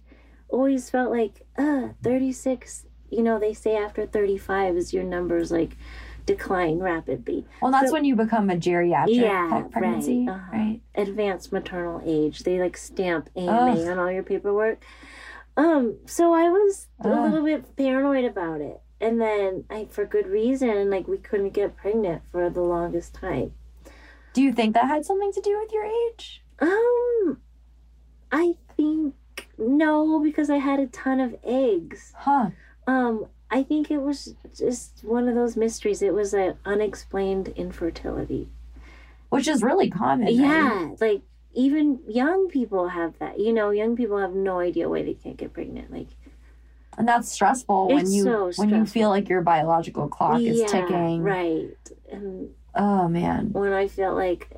always 0.49 0.89
felt 0.89 1.11
like 1.11 1.45
uh 1.57 1.89
36 2.03 2.85
you 3.09 3.21
know 3.23 3.37
they 3.39 3.53
say 3.53 3.75
after 3.75 4.05
35 4.05 4.75
is 4.77 4.93
your 4.93 5.03
numbers 5.03 5.51
like 5.51 5.75
decline 6.25 6.79
rapidly 6.79 7.45
Well, 7.61 7.71
that's 7.71 7.87
So- 7.89 7.93
when 7.93 8.05
you 8.05 8.15
become 8.15 8.49
a 8.49 8.55
geriatric 8.55 9.15
Yeah, 9.15 9.63
pregnancy, 9.71 10.25
right, 10.27 10.33
uh-huh. 10.33 10.57
right? 10.57 10.81
advanced 10.95 11.51
maternal 11.51 12.01
age. 12.03 12.39
They 12.39 12.59
like 12.59 12.75
stamp 12.77 13.29
AMA 13.35 13.73
Ugh. 13.79 13.87
on 13.89 13.99
all 13.99 14.11
your 14.11 14.23
paperwork. 14.23 14.83
Um, 15.55 15.97
so 16.07 16.33
I 16.33 16.49
was 16.49 16.87
a 17.01 17.09
little 17.09 17.43
bit 17.43 17.75
paranoid 17.75 18.25
about 18.25 18.59
it. 18.59 18.81
And 18.99 19.21
then 19.21 19.65
I 19.69 19.85
for 19.85 20.03
good 20.05 20.25
reason, 20.25 20.89
like 20.89 21.07
we 21.07 21.17
couldn't 21.19 21.53
get 21.53 21.77
pregnant 21.77 22.23
for 22.31 22.49
the 22.49 22.61
longest 22.61 23.13
time. 23.13 23.53
Do 24.35 24.41
you 24.43 24.51
think 24.53 24.73
that 24.75 24.87
had 24.87 25.05
something 25.05 25.31
to 25.31 25.41
do 25.41 25.57
with 25.59 25.71
your 25.71 25.85
age? 25.85 26.43
Um 26.59 27.39
I 28.31 28.55
think 28.75 29.15
no, 29.57 30.19
because 30.19 30.49
I 30.49 30.57
had 30.57 30.79
a 30.79 30.87
ton 30.87 31.19
of 31.19 31.35
eggs. 31.43 32.13
Huh. 32.17 32.49
Um, 32.87 33.27
I 33.49 33.63
think 33.63 33.89
it 33.89 33.99
was 33.99 34.35
just 34.55 35.03
one 35.03 35.27
of 35.29 35.35
those 35.35 35.55
mysteries. 35.55 36.01
It 36.01 36.13
was 36.13 36.33
an 36.33 36.55
unexplained 36.65 37.47
infertility. 37.55 38.49
Which 39.29 39.47
is 39.47 39.63
really 39.63 39.89
common. 39.89 40.27
right? 40.27 40.35
Yeah, 40.35 40.89
like 40.99 41.21
even 41.53 41.99
young 42.07 42.49
people 42.49 42.89
have 42.89 43.17
that. 43.19 43.39
You 43.39 43.53
know, 43.53 43.69
young 43.71 43.95
people 43.95 44.17
have 44.17 44.33
no 44.33 44.59
idea 44.59 44.89
why 44.89 45.03
they 45.03 45.13
can't 45.13 45.37
get 45.37 45.53
pregnant. 45.53 45.91
Like, 45.91 46.07
And 46.97 47.07
that's 47.07 47.31
stressful 47.31 47.87
when 47.87 48.11
you 48.11 48.23
so 48.23 48.51
when 48.57 48.69
you 48.69 48.85
feel 48.85 49.09
like 49.09 49.29
your 49.29 49.41
biological 49.41 50.07
clock 50.09 50.41
is 50.41 50.59
yeah, 50.59 50.67
ticking. 50.67 51.21
right. 51.21 51.77
And 52.11 52.49
Oh 52.75 53.07
man. 53.07 53.51
when 53.53 53.73
I 53.73 53.87
felt 53.87 54.15
like 54.15 54.49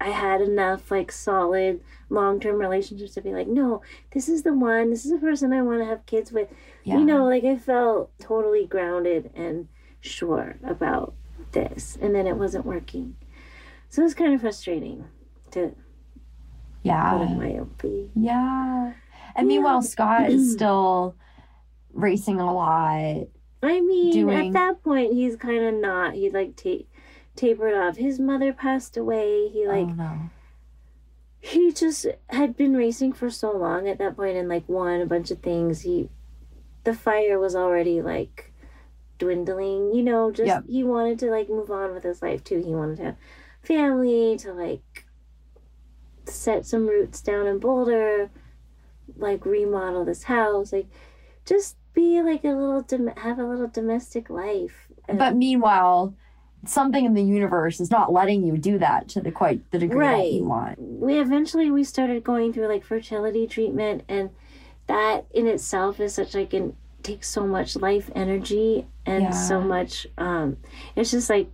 I 0.00 0.08
had 0.10 0.40
enough 0.40 0.90
like 0.90 1.10
solid 1.10 1.80
long 2.08 2.38
term 2.40 2.56
relationships 2.56 3.14
to 3.14 3.20
be 3.20 3.32
like, 3.32 3.48
no, 3.48 3.82
this 4.12 4.28
is 4.28 4.42
the 4.44 4.54
one. 4.54 4.90
This 4.90 5.04
is 5.04 5.10
the 5.10 5.18
person 5.18 5.52
I 5.52 5.62
want 5.62 5.80
to 5.80 5.86
have 5.86 6.06
kids 6.06 6.30
with. 6.32 6.48
Yeah. 6.84 6.98
You 6.98 7.04
know, 7.04 7.24
like 7.26 7.44
I 7.44 7.56
felt 7.56 8.10
totally 8.20 8.64
grounded 8.66 9.30
and 9.34 9.68
sure 10.00 10.56
about 10.64 11.14
this, 11.52 11.98
and 12.00 12.14
then 12.14 12.26
it 12.26 12.36
wasn't 12.36 12.64
working. 12.64 13.16
So 13.88 14.02
it 14.02 14.04
was 14.04 14.14
kind 14.14 14.34
of 14.34 14.40
frustrating 14.40 15.06
to 15.50 15.74
yeah. 16.82 17.20
in 17.22 17.38
my 17.38 17.58
own. 17.58 17.70
Yeah. 18.14 18.92
And 19.34 19.46
Yeah. 19.50 19.56
meanwhile, 19.56 19.82
Scott 19.82 20.30
is 20.30 20.52
still 20.54 21.16
racing 21.92 22.38
a 22.40 22.52
lot. 22.54 23.26
I 23.62 23.80
mean, 23.80 24.12
doing- 24.12 24.48
at 24.48 24.52
that 24.52 24.82
point, 24.84 25.12
he's 25.12 25.36
kind 25.36 25.64
of 25.64 25.74
not. 25.74 26.14
He 26.14 26.30
like 26.30 26.54
ta- 26.56 26.84
tapered 27.38 27.74
off. 27.74 27.96
His 27.96 28.18
mother 28.18 28.52
passed 28.52 28.96
away. 28.96 29.48
He 29.48 29.64
oh, 29.66 29.70
like 29.70 29.86
oh 29.86 29.92
no. 29.94 30.30
he 31.40 31.72
just 31.72 32.06
had 32.28 32.56
been 32.56 32.74
racing 32.74 33.12
for 33.12 33.30
so 33.30 33.52
long 33.56 33.88
at 33.88 33.98
that 33.98 34.16
point, 34.16 34.36
and 34.36 34.48
like 34.48 34.68
won 34.68 35.00
a 35.00 35.06
bunch 35.06 35.30
of 35.30 35.38
things. 35.40 35.82
He, 35.82 36.08
the 36.84 36.94
fire 36.94 37.38
was 37.38 37.54
already 37.56 38.02
like 38.02 38.52
dwindling. 39.18 39.94
You 39.94 40.02
know, 40.02 40.30
just 40.30 40.46
Yep. 40.48 40.64
he 40.68 40.84
wanted 40.84 41.18
to 41.20 41.30
like 41.30 41.48
move 41.48 41.70
on 41.70 41.94
with 41.94 42.02
his 42.02 42.20
life 42.22 42.44
too. 42.44 42.62
He 42.62 42.74
wanted 42.74 42.96
to 42.98 43.04
have 43.04 43.16
family 43.62 44.36
to 44.38 44.52
like 44.52 45.04
set 46.26 46.66
some 46.66 46.86
roots 46.86 47.20
down 47.20 47.46
in 47.46 47.58
Boulder, 47.58 48.30
like 49.16 49.46
remodel 49.46 50.04
this 50.04 50.24
house, 50.24 50.72
like 50.72 50.88
just 51.46 51.76
be 51.94 52.20
like 52.22 52.44
a 52.44 52.48
little 52.48 52.82
dom- 52.82 53.16
have 53.16 53.38
a 53.38 53.44
little 53.44 53.66
domestic 53.68 54.28
life. 54.28 54.88
And- 55.08 55.18
But 55.18 55.34
meanwhile, 55.36 56.14
something 56.66 57.04
in 57.04 57.14
the 57.14 57.22
universe 57.22 57.80
is 57.80 57.90
not 57.90 58.12
letting 58.12 58.44
you 58.44 58.56
do 58.56 58.78
that 58.78 59.08
to 59.08 59.20
the 59.20 59.30
quite 59.30 59.70
the 59.70 59.78
degree 59.78 60.06
that 60.06 60.32
you 60.32 60.44
want. 60.44 60.78
we 60.78 61.18
eventually 61.20 61.70
we 61.70 61.84
started 61.84 62.24
going 62.24 62.52
through 62.52 62.66
like 62.66 62.84
fertility 62.84 63.46
treatment 63.46 64.02
and 64.08 64.30
that 64.86 65.26
in 65.32 65.46
itself 65.46 66.00
is 66.00 66.14
such 66.14 66.34
like 66.34 66.52
an 66.52 66.76
takes 67.02 67.28
so 67.28 67.46
much 67.46 67.76
life 67.76 68.10
energy 68.14 68.86
and 69.06 69.22
Yeah. 69.22 69.30
so 69.30 69.60
much 69.60 70.06
um 70.18 70.56
it's 70.96 71.12
just 71.12 71.30
like 71.30 71.48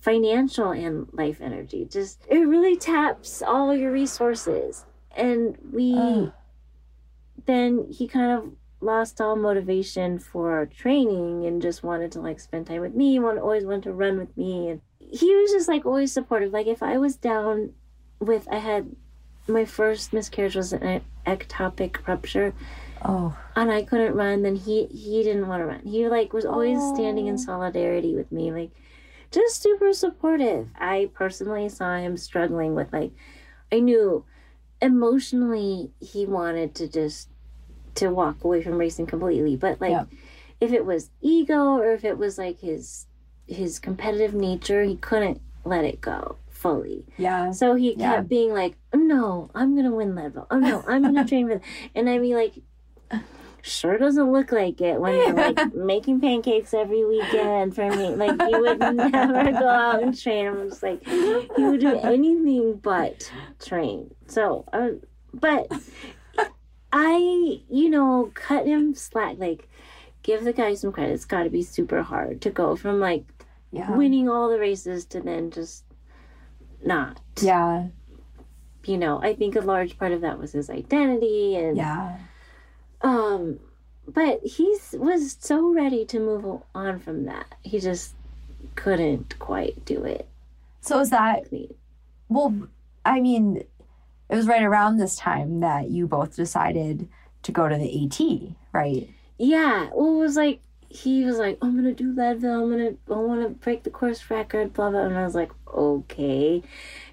financial 0.00 0.70
and 0.70 1.08
life 1.12 1.40
energy 1.40 1.86
just 1.90 2.24
it 2.28 2.38
really 2.40 2.76
taps 2.76 3.42
all 3.42 3.74
your 3.74 3.90
resources 3.90 4.84
and 5.16 5.56
we 5.72 6.30
then 7.46 7.86
he 7.90 8.06
kind 8.06 8.30
of 8.32 8.52
lost 8.80 9.20
all 9.20 9.36
motivation 9.36 10.18
for 10.18 10.66
training 10.66 11.44
and 11.44 11.60
just 11.60 11.82
wanted 11.82 12.12
to 12.12 12.20
like 12.20 12.38
spend 12.38 12.66
time 12.66 12.80
with 12.80 12.94
me 12.94 13.18
want 13.18 13.38
always 13.38 13.64
wanted 13.64 13.82
to 13.84 13.92
run 13.92 14.18
with 14.18 14.36
me. 14.36 14.68
And 14.68 14.80
he 15.00 15.34
was 15.34 15.50
just 15.50 15.68
like 15.68 15.84
always 15.84 16.12
supportive. 16.12 16.52
Like 16.52 16.66
if 16.66 16.82
i 16.82 16.98
was 16.98 17.16
down 17.16 17.72
with 18.20 18.46
i 18.50 18.58
had 18.58 18.94
my 19.46 19.64
first 19.64 20.12
miscarriage 20.12 20.56
was 20.56 20.72
an 20.72 21.00
ectopic 21.26 22.06
rupture. 22.06 22.54
Oh. 23.04 23.36
and 23.54 23.70
i 23.70 23.82
couldn't 23.82 24.16
run 24.16 24.42
then 24.42 24.56
he 24.56 24.86
he 24.86 25.22
didn't 25.22 25.46
want 25.46 25.60
to 25.60 25.66
run. 25.66 25.82
He 25.84 26.08
like 26.08 26.32
was 26.32 26.44
always 26.44 26.78
standing 26.94 27.26
in 27.26 27.38
solidarity 27.38 28.14
with 28.14 28.30
me 28.32 28.52
like 28.52 28.70
just 29.30 29.62
super 29.62 29.92
supportive. 29.92 30.70
I 30.78 31.10
personally 31.12 31.68
saw 31.68 31.96
him 31.96 32.16
struggling 32.16 32.74
with 32.74 32.92
like 32.92 33.12
i 33.72 33.80
knew 33.80 34.24
emotionally 34.80 35.90
he 36.00 36.24
wanted 36.26 36.74
to 36.76 36.88
just 36.88 37.28
to 37.96 38.08
walk 38.10 38.44
away 38.44 38.62
from 38.62 38.78
racing 38.78 39.06
completely 39.06 39.56
but 39.56 39.80
like 39.80 39.90
Yeah. 39.92 40.04
if 40.60 40.72
it 40.72 40.84
was 40.84 41.10
ego 41.20 41.76
or 41.78 41.92
if 41.92 42.04
it 42.04 42.18
was 42.18 42.38
like 42.38 42.60
his 42.60 43.06
his 43.46 43.78
competitive 43.78 44.34
nature 44.34 44.82
he 44.82 44.96
couldn't 44.96 45.40
let 45.64 45.84
it 45.84 46.00
go 46.00 46.36
fully 46.50 47.04
Yeah. 47.16 47.50
so 47.52 47.74
he 47.74 47.90
kept 47.90 48.00
Yeah. 48.00 48.20
being 48.22 48.52
like 48.52 48.74
no 48.94 49.50
i'm 49.54 49.76
gonna 49.76 49.94
win 49.94 50.14
level 50.14 50.46
oh 50.50 50.58
no 50.58 50.82
i'm 50.88 51.02
gonna 51.02 51.26
train 51.28 51.46
with 51.48 51.62
and 51.94 52.08
i'd 52.10 52.20
be 52.20 52.34
like 52.34 52.54
sure 53.60 53.98
doesn't 53.98 54.30
look 54.32 54.50
like 54.52 54.80
it 54.80 55.00
when 55.00 55.14
you're 55.14 55.32
like 55.34 55.74
making 55.74 56.20
pancakes 56.20 56.72
every 56.72 57.04
weekend 57.04 57.74
for 57.74 57.88
me 57.90 58.14
like 58.14 58.40
you 58.48 58.60
would 58.60 58.78
never 58.96 59.50
go 59.52 59.68
out 59.68 60.02
and 60.02 60.18
train 60.18 60.46
i'm 60.46 60.68
just 60.68 60.82
like 60.82 61.04
you 61.06 61.46
would 61.70 61.80
do 61.80 61.98
anything 61.98 62.74
but 62.76 63.30
train 63.60 64.10
so 64.26 64.64
uh, 64.72 64.90
but 65.34 65.70
i 66.92 67.60
you 67.68 67.88
know 67.90 68.30
cut 68.34 68.66
him 68.66 68.94
slack 68.94 69.36
like 69.38 69.68
give 70.22 70.44
the 70.44 70.52
guy 70.52 70.74
some 70.74 70.92
credit 70.92 71.12
it's 71.12 71.24
got 71.24 71.42
to 71.44 71.50
be 71.50 71.62
super 71.62 72.02
hard 72.02 72.40
to 72.40 72.50
go 72.50 72.76
from 72.76 72.98
like 73.00 73.24
Yeah. 73.70 73.94
winning 73.96 74.28
all 74.28 74.48
the 74.48 74.58
races 74.58 75.04
to 75.06 75.20
then 75.20 75.50
just 75.50 75.84
not 76.84 77.20
Yeah. 77.40 77.88
you 78.84 78.96
know 78.98 79.20
i 79.22 79.34
think 79.34 79.56
a 79.56 79.60
large 79.60 79.98
part 79.98 80.12
of 80.12 80.20
that 80.22 80.38
was 80.38 80.52
his 80.52 80.70
identity 80.70 81.56
and 81.56 81.76
Yeah. 81.76 82.18
um 83.02 83.60
but 84.06 84.40
he 84.42 84.76
was 84.94 85.36
so 85.38 85.72
ready 85.74 86.04
to 86.06 86.18
move 86.18 86.62
on 86.74 86.98
from 86.98 87.24
that 87.26 87.46
he 87.62 87.78
just 87.78 88.14
couldn't 88.74 89.38
quite 89.38 89.84
do 89.84 90.04
it 90.04 90.26
So 90.80 91.00
is 91.00 91.10
that 91.10 91.44
well? 92.28 92.54
I 93.04 93.20
mean, 93.20 93.64
it 94.28 94.36
was 94.36 94.46
right 94.46 94.62
around 94.62 94.96
this 94.96 95.16
time 95.16 95.60
that 95.60 95.90
you 95.90 96.06
both 96.06 96.36
decided 96.36 97.08
to 97.42 97.52
go 97.52 97.68
to 97.68 97.76
the 97.76 98.04
AT, 98.04 98.56
right? 98.72 99.08
yeah 99.38 99.88
well 99.94 100.14
it 100.16 100.18
was 100.18 100.36
like 100.36 100.60
he 100.90 101.24
was 101.24 101.38
like 101.38 101.56
i'm 101.62 101.76
gonna 101.76 101.94
do 101.94 102.12
leadville 102.12 102.64
i'm 102.64 102.70
gonna 102.70 102.92
i 103.08 103.12
want 103.12 103.42
to 103.42 103.48
break 103.48 103.84
the 103.84 103.90
course 103.90 104.30
record 104.30 104.72
blah 104.72 104.90
blah 104.90 105.02
and 105.02 105.16
i 105.16 105.24
was 105.24 105.34
like 105.34 105.52
okay 105.72 106.62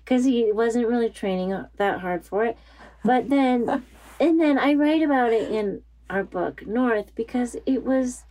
because 0.04 0.25
he 0.25 0.51
wasn't 0.51 0.88
really 0.88 1.10
training 1.10 1.56
that 1.78 1.99
hard 1.99 2.25
for 2.25 2.43
it 2.43 2.58
but 3.04 3.30
then 3.30 3.84
and 4.19 4.39
then 4.41 4.58
i 4.58 4.73
write 4.73 5.04
about 5.04 5.32
it 5.32 5.51
in 5.51 5.82
our 6.10 6.23
book 6.23 6.65
north 6.65 7.13
because 7.15 7.56
it 7.65 7.84
was 7.84 8.23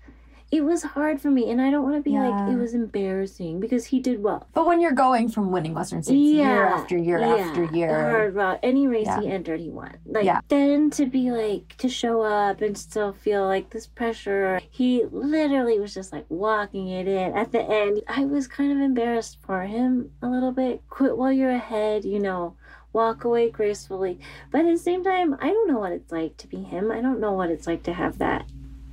it 0.55 0.63
was 0.65 0.83
hard 0.85 1.21
for 1.21 1.31
me, 1.31 1.51
and 1.51 1.61
I 1.61 1.71
don't 1.71 1.83
want 1.83 1.97
to 1.97 2.01
be 2.03 2.17
like 2.17 2.49
it 2.53 2.57
was 2.57 2.75
embarrassing 2.75 3.59
because 3.59 3.87
he 3.87 3.99
did 3.99 4.23
well. 4.23 4.47
But 4.53 4.67
when 4.67 4.81
you're 4.81 4.93
going 4.93 5.29
from 5.29 5.51
winning 5.51 5.75
Western 5.75 6.03
States 6.03 6.17
year 6.17 6.65
after 6.67 6.97
year 6.97 7.21
after 7.21 7.67
the 7.67 7.77
year, 7.77 8.11
hard 8.11 8.35
route. 8.37 8.61
Any 8.63 8.87
race 8.87 9.07
Yeah. 9.07 9.21
he 9.21 9.29
entered, 9.31 9.59
he 9.61 9.71
won. 9.71 9.97
Like 10.07 10.25
Yeah. 10.25 10.41
then 10.49 10.91
to 10.91 11.07
be 11.07 11.33
like 11.33 11.75
to 11.79 11.89
show 11.89 12.23
up 12.23 12.61
and 12.61 12.79
still 12.79 13.13
feel 13.13 13.45
like 13.47 13.71
this 13.71 13.87
pressure. 13.89 14.61
He 14.71 15.05
literally 15.11 15.81
was 15.81 15.93
just 15.93 16.13
like 16.13 16.27
walking 16.29 16.87
it 16.89 17.09
in 17.09 17.33
at 17.35 17.51
the 17.51 17.63
end. 17.63 18.03
I 18.07 18.25
was 18.25 18.47
kind 18.47 18.71
of 18.71 18.79
embarrassed 18.79 19.39
for 19.45 19.63
him 19.63 20.11
a 20.23 20.29
little 20.29 20.53
bit. 20.53 20.83
Quit 20.89 21.17
while 21.19 21.33
you're 21.33 21.51
ahead, 21.51 22.05
you 22.05 22.21
know. 22.21 22.55
Walk 22.93 23.25
away 23.25 23.51
gracefully, 23.51 24.21
but 24.53 24.61
at 24.61 24.67
the 24.73 24.79
same 24.79 25.03
time, 25.03 25.37
I 25.41 25.49
don't 25.49 25.67
know 25.67 25.81
what 25.81 25.91
it's 25.91 26.13
like 26.13 26.37
to 26.37 26.47
be 26.47 26.59
him. 26.63 26.93
I 26.93 27.01
don't 27.01 27.19
know 27.19 27.33
what 27.33 27.51
it's 27.51 27.67
like 27.67 27.83
to 27.85 27.93
have 27.93 28.19
that 28.19 28.45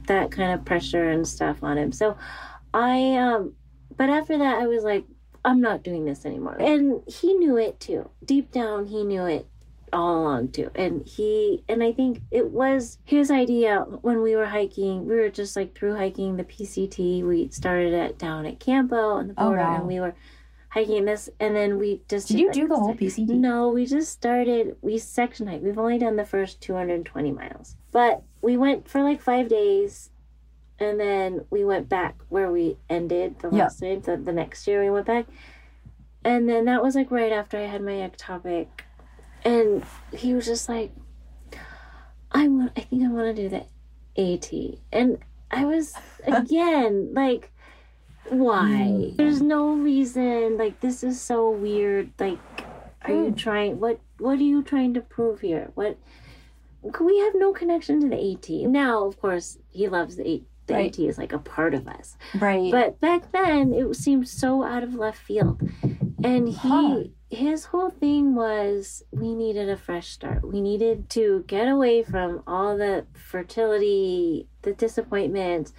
that 0.07 0.31
kind 0.31 0.51
of 0.53 0.65
pressure 0.65 1.09
and 1.09 1.27
stuff 1.27 1.63
on 1.63 1.77
him. 1.77 1.91
So 1.91 2.17
I 2.73 3.15
um 3.17 3.53
but 3.97 4.09
after 4.09 4.37
that 4.37 4.57
I 4.61 4.67
was 4.67 4.83
like 4.83 5.05
I'm 5.43 5.59
not 5.61 5.83
doing 5.83 6.05
this 6.05 6.25
anymore. 6.25 6.55
And 6.59 7.01
he 7.07 7.33
knew 7.33 7.57
it 7.57 7.79
too. 7.79 8.09
Deep 8.23 8.51
down 8.51 8.85
he 8.85 9.03
knew 9.03 9.25
it 9.25 9.47
all 9.93 10.21
along 10.21 10.49
too. 10.49 10.69
And 10.75 11.05
he 11.05 11.63
and 11.67 11.83
I 11.83 11.91
think 11.91 12.21
it 12.31 12.49
was 12.51 12.99
his 13.03 13.29
idea 13.31 13.79
when 14.01 14.21
we 14.21 14.35
were 14.35 14.45
hiking. 14.45 15.05
We 15.05 15.15
were 15.15 15.29
just 15.29 15.55
like 15.55 15.75
through 15.75 15.95
hiking 15.97 16.37
the 16.37 16.43
PCT. 16.45 17.23
We 17.27 17.49
started 17.49 17.93
it 17.93 18.17
down 18.17 18.45
at 18.45 18.59
Campo 18.59 18.95
on 18.95 19.27
the 19.29 19.33
Oh, 19.37 19.47
border 19.47 19.61
wow. 19.63 19.75
and 19.79 19.87
we 19.87 19.99
were 19.99 20.13
hiking 20.69 21.03
this 21.03 21.29
and 21.41 21.53
then 21.53 21.77
we 21.77 22.01
just 22.07 22.29
did 22.29 22.39
you 22.39 22.45
like, 22.45 22.53
do 22.53 22.67
the 22.69 22.77
whole 22.77 22.95
PCT? 22.95 23.27
no, 23.27 23.67
we 23.69 23.85
just 23.85 24.09
started. 24.11 24.77
We 24.81 24.97
section 24.99 25.47
hike. 25.47 25.61
We've 25.61 25.77
only 25.77 25.97
done 25.97 26.15
the 26.15 26.23
first 26.25 26.61
220 26.61 27.31
miles, 27.33 27.75
but 27.91 28.23
we 28.41 28.57
went 28.57 28.87
for 28.89 29.01
like 29.03 29.21
five 29.21 29.47
days, 29.47 30.09
and 30.79 30.99
then 30.99 31.45
we 31.49 31.63
went 31.65 31.89
back 31.89 32.15
where 32.29 32.51
we 32.51 32.77
ended 32.89 33.39
the 33.39 33.49
Yeah. 33.49 33.63
last 33.63 33.79
time. 33.79 34.03
So 34.03 34.15
the 34.15 34.33
next 34.33 34.67
year 34.67 34.83
we 34.83 34.89
went 34.89 35.05
back, 35.07 35.25
and 36.23 36.47
then 36.49 36.65
that 36.65 36.81
was 36.83 36.95
like 36.95 37.11
right 37.11 37.31
after 37.31 37.57
I 37.57 37.65
had 37.65 37.81
my 37.83 37.93
ectopic, 37.93 38.67
and 39.43 39.83
he 40.11 40.33
was 40.33 40.45
just 40.45 40.67
like, 40.69 40.91
"I 42.31 42.47
want. 42.47 42.71
I 42.77 42.81
think 42.81 43.03
I 43.03 43.09
want 43.09 43.35
to 43.35 43.41
do 43.41 43.49
the 43.49 43.65
AT," 44.17 44.79
and 44.91 45.19
I 45.51 45.65
was 45.65 45.93
again 46.25 47.13
like 47.13 47.51
why 48.29 49.11
there's 49.17 49.41
no 49.41 49.73
reason 49.73 50.55
like 50.57 50.79
this 50.79 51.03
is 51.03 51.19
so 51.19 51.49
weird 51.49 52.11
like 52.19 52.39
are 53.03 53.11
you 53.13 53.31
Hmm. 53.31 53.33
trying 53.33 53.79
what 53.79 53.99
what 54.19 54.39
are 54.39 54.43
you 54.43 54.61
trying 54.61 54.93
to 54.93 55.01
prove 55.01 55.41
here 55.41 55.71
what 55.73 55.97
we 56.83 57.19
have 57.19 57.33
no 57.35 57.53
connection 57.53 58.01
to 58.01 58.07
the 58.09 58.33
at 58.33 58.49
now 58.69 59.05
of 59.05 59.19
course 59.21 59.57
he 59.69 59.87
loves 59.87 60.15
the 60.15 60.23
AT. 60.35 60.41
the 60.67 60.73
Right. 60.73 60.85
at 60.99 60.99
is 60.99 61.17
like 61.17 61.33
a 61.33 61.39
part 61.39 61.73
of 61.73 61.87
us 61.87 62.17
Right. 62.35 62.71
but 62.71 62.99
back 62.99 63.31
then 63.31 63.73
it 63.73 63.95
seemed 63.95 64.27
so 64.27 64.63
out 64.63 64.83
of 64.83 64.95
left 64.95 65.17
field 65.19 65.61
and 66.23 66.47
he 66.49 66.55
Huh. 66.55 67.03
his 67.29 67.65
whole 67.65 67.89
thing 67.89 68.35
was 68.35 69.03
we 69.11 69.33
needed 69.35 69.69
a 69.69 69.77
fresh 69.77 70.09
start 70.09 70.43
we 70.47 70.61
needed 70.61 71.09
to 71.11 71.43
get 71.47 71.67
away 71.67 72.03
from 72.03 72.41
all 72.47 72.77
the 72.77 73.05
fertility 73.13 74.47
the 74.63 74.73
disappointment 74.73 75.71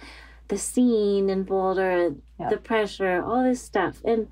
the 0.47 0.57
scene 0.57 1.29
in 1.29 1.43
boulder 1.43 2.15
Yeah. 2.39 2.49
the 2.49 2.57
pressure 2.57 3.21
all 3.23 3.43
this 3.43 3.61
stuff 3.61 4.01
and 4.05 4.27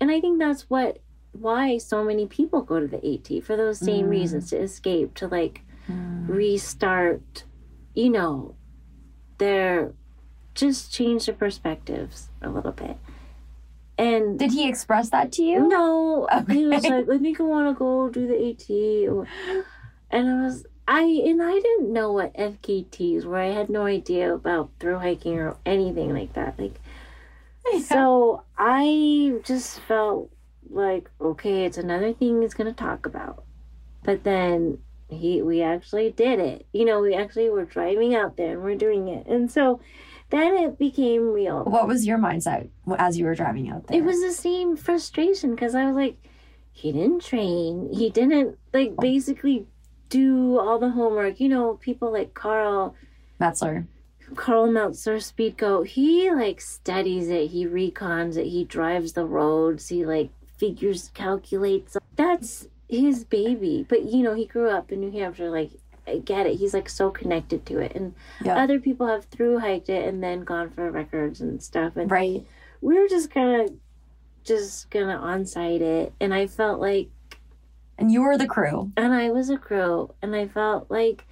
and 0.00 0.10
i 0.10 0.20
think 0.20 0.38
that's 0.38 0.68
what 0.70 0.98
why 1.32 1.78
so 1.78 2.04
many 2.04 2.26
people 2.26 2.60
go 2.62 2.78
to 2.80 2.86
the 2.86 2.98
at 3.14 3.42
for 3.42 3.56
those 3.56 3.78
same 3.78 4.06
Mm. 4.06 4.10
reasons 4.10 4.50
to 4.50 4.56
escape 4.58 5.14
to 5.14 5.26
like 5.26 5.62
Mm. 5.90 6.28
restart 6.28 7.44
you 7.94 8.08
know 8.08 8.54
their 9.38 9.92
just 10.54 10.92
change 10.92 11.26
their 11.26 11.34
perspectives 11.34 12.28
a 12.40 12.48
little 12.48 12.70
bit 12.72 12.96
and 13.98 14.38
Did 14.38 14.52
he 14.52 14.68
express 14.68 15.10
that 15.10 15.32
to 15.32 15.42
you? 15.42 15.66
no 15.68 16.28
he 16.48 16.66
was 16.66 16.84
like 16.84 17.08
i 17.10 17.18
think 17.18 17.40
i 17.40 17.42
want 17.42 17.68
to 17.74 17.78
go 17.78 18.08
do 18.08 18.26
the 18.26 18.50
at 18.50 19.26
and 20.10 20.28
i 20.28 20.42
was 20.44 20.64
i 20.86 21.02
and 21.02 21.42
i 21.42 21.52
didn't 21.52 21.92
know 21.92 22.12
what 22.12 22.32
fkts 22.34 23.24
were 23.24 23.38
i 23.38 23.46
had 23.46 23.68
no 23.68 23.84
idea 23.86 24.32
about 24.32 24.70
through 24.78 24.98
hiking 24.98 25.38
or 25.38 25.56
anything 25.66 26.12
like 26.14 26.32
that 26.34 26.58
like 26.58 26.78
so 27.84 28.42
I 28.58 29.38
just 29.44 29.80
felt 29.80 30.30
like, 30.68 31.08
okay, 31.20 31.64
it's 31.64 31.78
another 31.78 32.12
thing 32.12 32.42
he's 32.42 32.54
gonna 32.54 32.72
talk 32.72 33.06
about. 33.06 33.44
But 34.02 34.24
then 34.24 34.78
he 35.12 35.42
we 35.42 35.62
actually 35.62 36.10
did 36.10 36.40
it. 36.40 36.66
You 36.72 36.84
know, 36.84 37.00
we 37.00 37.14
actually 37.14 37.50
were 37.50 37.64
driving 37.64 38.14
out 38.14 38.36
there 38.36 38.52
and 38.52 38.62
we're 38.62 38.76
doing 38.76 39.08
it. 39.08 39.26
And 39.26 39.50
so 39.50 39.80
then 40.30 40.56
it 40.56 40.78
became 40.78 41.32
real. 41.32 41.64
What 41.64 41.86
was 41.86 42.06
your 42.06 42.18
mindset 42.18 42.68
as 42.98 43.18
you 43.18 43.26
were 43.26 43.34
driving 43.34 43.70
out 43.70 43.86
there? 43.86 43.98
It 43.98 44.04
was 44.04 44.20
the 44.22 44.32
same 44.32 44.76
frustration 44.76 45.54
because 45.54 45.74
I 45.74 45.84
was 45.84 45.94
like, 45.94 46.16
he 46.72 46.90
didn't 46.90 47.22
train. 47.22 47.90
He 47.92 48.10
didn't 48.10 48.58
like 48.72 48.94
oh. 48.96 49.00
basically 49.00 49.66
do 50.08 50.58
all 50.58 50.78
the 50.78 50.90
homework. 50.90 51.38
You 51.38 51.48
know, 51.48 51.74
people 51.74 52.12
like 52.12 52.34
Carl 52.34 52.94
Metzler. 53.40 53.86
Karl 54.34 54.70
Meltzer 54.70 55.16
Speedgoat, 55.16 55.88
he 55.88 56.30
like 56.30 56.60
studies 56.60 57.28
it, 57.28 57.50
he 57.50 57.66
recons 57.66 58.38
it, 58.38 58.46
he 58.46 58.64
drives 58.64 59.12
the 59.12 59.26
roads, 59.26 59.88
he 59.88 60.06
like 60.06 60.30
figures, 60.56 61.10
calculates. 61.12 61.96
That's 62.16 62.68
his 63.00 63.24
baby. 63.24 63.86
But 63.88 64.04
you 64.04 64.22
know, 64.22 64.34
he 64.34 64.46
grew 64.46 64.68
up 64.70 64.92
in 64.92 65.00
New 65.00 65.10
Hampshire, 65.10 65.50
like 65.50 65.70
I 66.06 66.18
get 66.18 66.46
it. 66.46 66.56
He's 66.56 66.74
like 66.74 66.88
so 66.88 67.10
connected 67.10 67.64
to 67.66 67.78
it. 67.78 67.92
And 67.94 68.14
Yeah. 68.44 68.56
other 68.56 68.78
people 68.80 69.06
have 69.06 69.24
through 69.26 69.58
hiked 69.60 69.88
it 69.88 70.06
and 70.06 70.22
then 70.22 70.40
gone 70.42 70.70
for 70.70 70.90
records 70.90 71.40
and 71.40 71.62
stuff. 71.62 71.96
And 71.96 72.10
Right. 72.10 72.44
we 72.80 72.98
were 72.98 73.08
just 73.08 73.30
kind 73.30 73.62
of 73.62 73.74
just 74.44 74.90
gonna 74.90 75.14
on 75.16 75.46
site 75.46 75.80
it. 75.82 76.12
And 76.20 76.34
I 76.34 76.46
felt 76.46 76.80
like 76.80 77.08
And 77.98 78.10
you 78.10 78.22
were 78.22 78.36
the 78.36 78.48
crew. 78.48 78.90
and 78.96 79.12
I 79.14 79.30
was 79.30 79.48
a 79.48 79.56
crew, 79.58 80.12
and 80.20 80.34
I 80.34 80.48
felt 80.48 80.90
like 80.90 81.24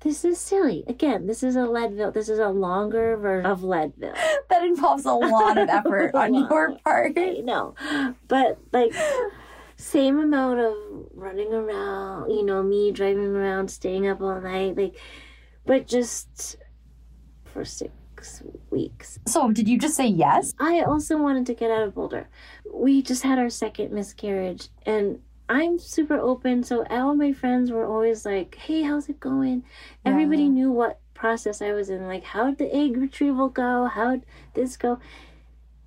this 0.00 0.24
is 0.24 0.38
silly. 0.38 0.84
Again, 0.86 1.26
this 1.26 1.42
is 1.42 1.56
a 1.56 1.64
Leadville. 1.66 2.12
This 2.12 2.28
is 2.28 2.38
a 2.38 2.50
longer 2.50 3.16
version 3.16 3.50
of 3.50 3.64
Leadville. 3.64 4.14
That 4.50 4.64
involves 4.64 5.04
a 5.06 5.12
lot 5.12 5.56
of 5.58 5.68
effort 5.68 6.14
on 6.14 6.34
your 6.34 6.76
part. 6.84 7.12
I 7.18 7.40
know, 7.44 7.74
but 8.28 8.58
like 8.72 8.92
same 9.78 10.18
amount 10.18 10.58
of 10.58 10.74
running 11.14 11.52
around. 11.54 12.30
You 12.30 12.44
know, 12.44 12.62
me 12.62 12.92
driving 12.92 13.34
around, 13.34 13.70
staying 13.70 14.06
up 14.06 14.20
all 14.20 14.40
night, 14.40 14.76
like, 14.76 14.96
but 15.64 15.86
just 15.86 16.56
for 17.44 17.64
six 17.64 18.42
weeks. 18.70 19.18
So, 19.26 19.50
did 19.50 19.68
you 19.68 19.78
just 19.78 19.94
say 19.94 20.06
yes? 20.06 20.52
I 20.58 20.80
also 20.80 21.16
wanted 21.16 21.46
to 21.46 21.54
get 21.54 21.70
out 21.70 21.82
of 21.82 21.94
Boulder. 21.94 22.28
We 22.72 23.02
just 23.02 23.22
had 23.22 23.38
our 23.38 23.48
second 23.48 23.92
miscarriage, 23.92 24.68
and 24.84 25.20
I'm 25.48 25.78
super 25.78 26.18
open. 26.18 26.62
So 26.64 26.84
all 26.90 27.14
my 27.14 27.32
friends 27.32 27.70
were 27.70 27.86
always 27.86 28.26
like, 28.26 28.56
"Hey, 28.56 28.82
how's 28.82 29.08
it 29.08 29.20
going?" 29.20 29.64
Everybody 30.04 30.48
knew 30.48 30.72
what 30.72 31.00
process 31.14 31.62
I 31.62 31.72
was 31.72 31.88
in. 31.88 32.06
Like, 32.06 32.24
how'd 32.24 32.58
the 32.58 32.74
egg 32.74 32.96
retrieval 32.96 33.48
go? 33.48 33.86
How'd 33.86 34.26
this 34.54 34.76
go? 34.76 34.98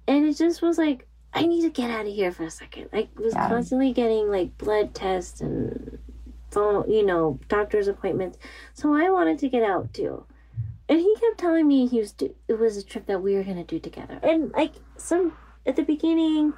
And 0.08 0.26
it 0.26 0.38
just 0.38 0.62
was 0.62 0.78
like, 0.78 1.08
I 1.34 1.46
need 1.46 1.62
to 1.62 1.70
get 1.70 1.90
out 1.90 2.06
of 2.06 2.14
here 2.14 2.32
for 2.32 2.44
a 2.44 2.50
second. 2.52 2.90
I 2.94 3.08
was 3.16 3.34
Yeah. 3.34 3.48
constantly 3.48 3.94
getting 3.94 4.30
like 4.30 4.58
blood 4.58 4.94
tests 4.94 5.42
and 5.42 5.98
phone, 6.50 6.90
you 6.90 7.06
know, 7.06 7.40
doctor's 7.48 7.88
appointments. 7.88 8.38
So 8.74 8.94
I 8.94 9.10
wanted 9.10 9.40
to 9.40 9.50
get 9.50 9.64
out 9.64 9.94
too. 9.94 10.26
And 10.90 11.00
he 11.00 11.16
kept 11.16 11.38
telling 11.38 11.68
me 11.68 11.88
he 11.88 12.00
was 12.00 12.12
do- 12.12 12.36
it 12.50 12.60
was 12.60 12.76
a 12.76 12.84
trip 12.84 13.06
that 13.06 13.22
we 13.22 13.36
were 13.36 13.44
gonna 13.44 13.64
do 13.64 13.80
together. 13.80 14.20
And 14.22 14.52
like 14.52 14.74
some 14.98 15.34
at 15.66 15.78
the 15.78 15.84
beginning, 15.84 16.54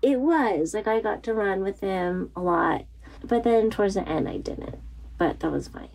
it 0.00 0.18
was 0.18 0.72
like 0.72 0.86
I 0.86 1.00
got 1.00 1.22
to 1.24 1.34
run 1.34 1.60
with 1.62 1.80
him 1.80 2.30
a 2.34 2.40
lot, 2.40 2.84
but 3.22 3.42
then 3.42 3.68
towards 3.70 3.94
the 3.94 4.08
end 4.08 4.28
I 4.28 4.38
didn't. 4.38 4.78
But 5.18 5.40
that 5.40 5.50
was 5.52 5.68
fine. 5.68 5.90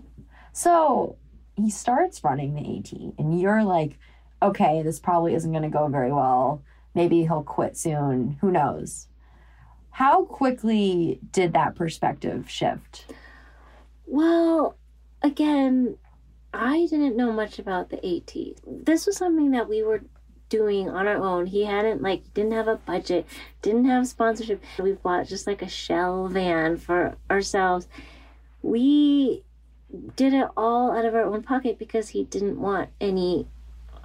So, 0.54 1.16
he 1.56 1.70
starts 1.72 2.24
running 2.24 2.54
the 2.54 2.78
AT, 2.78 3.14
and 3.18 3.40
you're 3.42 3.64
like, 3.64 3.98
okay, 4.42 4.82
this 4.84 5.00
probably 5.00 5.34
isn't 5.34 5.52
going 5.52 5.64
to 5.64 5.70
go 5.70 5.88
very 5.88 6.12
well. 6.12 6.62
Maybe 6.96 7.24
he'll 7.24 7.44
quit 7.44 7.78
soon. 7.78 8.38
Who 8.42 8.50
knows? 8.50 9.08
How 9.92 10.26
quickly 10.26 11.20
did 11.32 11.54
that 11.54 11.76
perspective 11.76 12.50
shift? 12.50 13.14
Well, 14.06 14.78
again, 15.22 15.98
I 16.54 16.88
didn't 16.90 17.18
know 17.18 17.32
much 17.32 17.60
about 17.60 17.90
the 17.90 17.98
AT. 17.98 18.34
This 18.66 19.06
was 19.06 19.18
something 19.18 19.52
that 19.52 19.70
we 19.70 19.84
were 19.84 20.02
doing 20.50 20.90
on 20.90 21.08
our 21.08 21.18
own. 21.18 21.46
He 21.48 21.66
hadn't 21.66 22.02
like 22.02 22.34
didn't 22.34 22.54
have 22.54 22.68
a 22.68 22.78
budget, 22.78 23.26
didn't 23.62 23.86
have 23.86 24.08
sponsorship. 24.08 24.64
We 24.80 24.94
bought 24.94 25.28
just 25.28 25.48
like 25.48 25.62
a 25.62 25.70
shell 25.70 26.28
van 26.28 26.78
for 26.78 27.16
ourselves. 27.30 27.88
We 28.62 29.44
did 30.16 30.34
it 30.34 30.48
all 30.58 30.92
out 30.92 31.06
of 31.06 31.16
our 31.16 31.24
own 31.24 31.44
pocket 31.44 31.80
because 31.80 32.10
he 32.10 32.24
didn't 32.24 32.60
want 32.60 32.90
any 33.00 33.48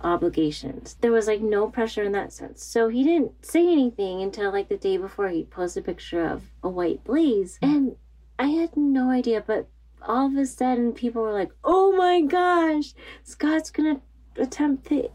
obligations. 0.02 0.96
There 1.00 1.12
was 1.12 1.26
like 1.26 1.40
no 1.40 1.68
pressure 1.68 2.02
in 2.02 2.12
that 2.12 2.32
sense. 2.32 2.64
So 2.64 2.88
he 2.88 3.04
didn't 3.04 3.44
say 3.44 3.60
anything 3.60 4.22
until 4.22 4.52
like 4.52 4.68
the 4.68 4.76
day 4.76 4.96
before 4.96 5.28
he 5.28 5.44
posted 5.44 5.84
a 5.84 5.86
picture 5.86 6.24
of 6.24 6.42
a 6.62 6.68
white 6.68 7.04
blaze. 7.04 7.58
Hmm. 7.62 7.70
And 7.70 7.96
I 8.38 8.46
had 8.46 8.76
no 8.76 9.10
idea, 9.10 9.42
but 9.46 9.68
all 10.02 10.26
of 10.26 10.36
a 10.36 10.46
sudden 10.46 10.92
people 10.92 11.22
were 11.22 11.32
like, 11.32 11.50
"Oh 11.62 11.92
my 11.92 12.22
gosh, 12.22 12.94
Scott's 13.22 13.70
gonna 13.70 14.00
attempt 14.36 14.88
the 14.88 15.10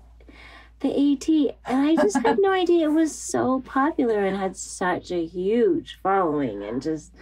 the 0.81 1.13
AT, 1.13 1.55
and 1.65 1.87
I 1.87 1.95
just 1.95 2.17
had 2.17 2.37
no 2.39 2.51
idea 2.51 2.89
it 2.89 2.93
was 2.93 3.17
so 3.17 3.61
popular 3.61 4.25
and 4.25 4.37
had 4.37 4.55
such 4.55 5.09
a 5.11 5.25
huge 5.25 5.99
following, 6.03 6.63
and 6.63 6.81
just, 6.81 7.13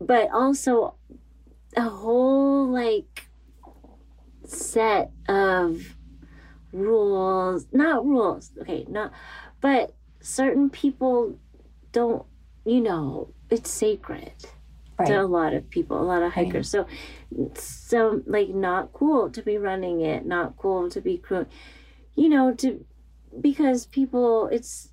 but 0.00 0.30
also 0.32 0.94
a 1.76 1.88
whole 1.88 2.68
like 2.68 3.28
set 4.44 5.10
of 5.28 5.96
rules, 6.72 7.66
not 7.72 8.04
rules, 8.04 8.52
okay, 8.60 8.84
not, 8.88 9.12
but 9.60 9.94
certain 10.20 10.70
people 10.70 11.38
don't, 11.92 12.24
you 12.64 12.80
know, 12.80 13.32
it's 13.50 13.70
sacred 13.70 14.32
Right. 14.98 15.08
to 15.08 15.20
a 15.22 15.26
lot 15.26 15.54
of 15.54 15.68
people, 15.70 16.00
a 16.00 16.04
lot 16.04 16.22
of 16.22 16.32
Right. 16.36 16.46
hikers. 16.46 16.68
So, 16.70 16.86
so 17.54 18.22
like 18.26 18.48
not 18.50 18.92
cool 18.92 19.30
to 19.30 19.42
be 19.42 19.58
running 19.58 20.00
it, 20.00 20.26
not 20.26 20.56
cool 20.56 20.90
to 20.90 21.00
be 21.00 21.18
crew, 21.18 21.46
you 22.16 22.28
know, 22.28 22.52
to 22.54 22.84
because 23.40 23.86
people, 23.86 24.48
it's 24.48 24.90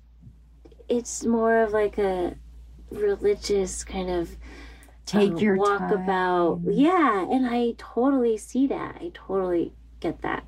it's 0.88 1.24
more 1.24 1.62
of 1.62 1.72
like 1.72 1.98
a 1.98 2.36
religious 2.90 3.84
kind 3.84 4.10
of 4.10 4.30
Take 5.06 5.32
um, 5.32 5.42
your 5.42 5.56
walk 5.56 5.80
time. 5.80 5.92
about. 5.92 6.60
Yeah, 6.66 7.26
and 7.30 7.46
I 7.46 7.74
totally 7.78 8.36
see 8.36 8.66
that. 8.68 8.96
I 9.00 9.10
totally 9.14 9.72
get 10.00 10.22
that. 10.22 10.44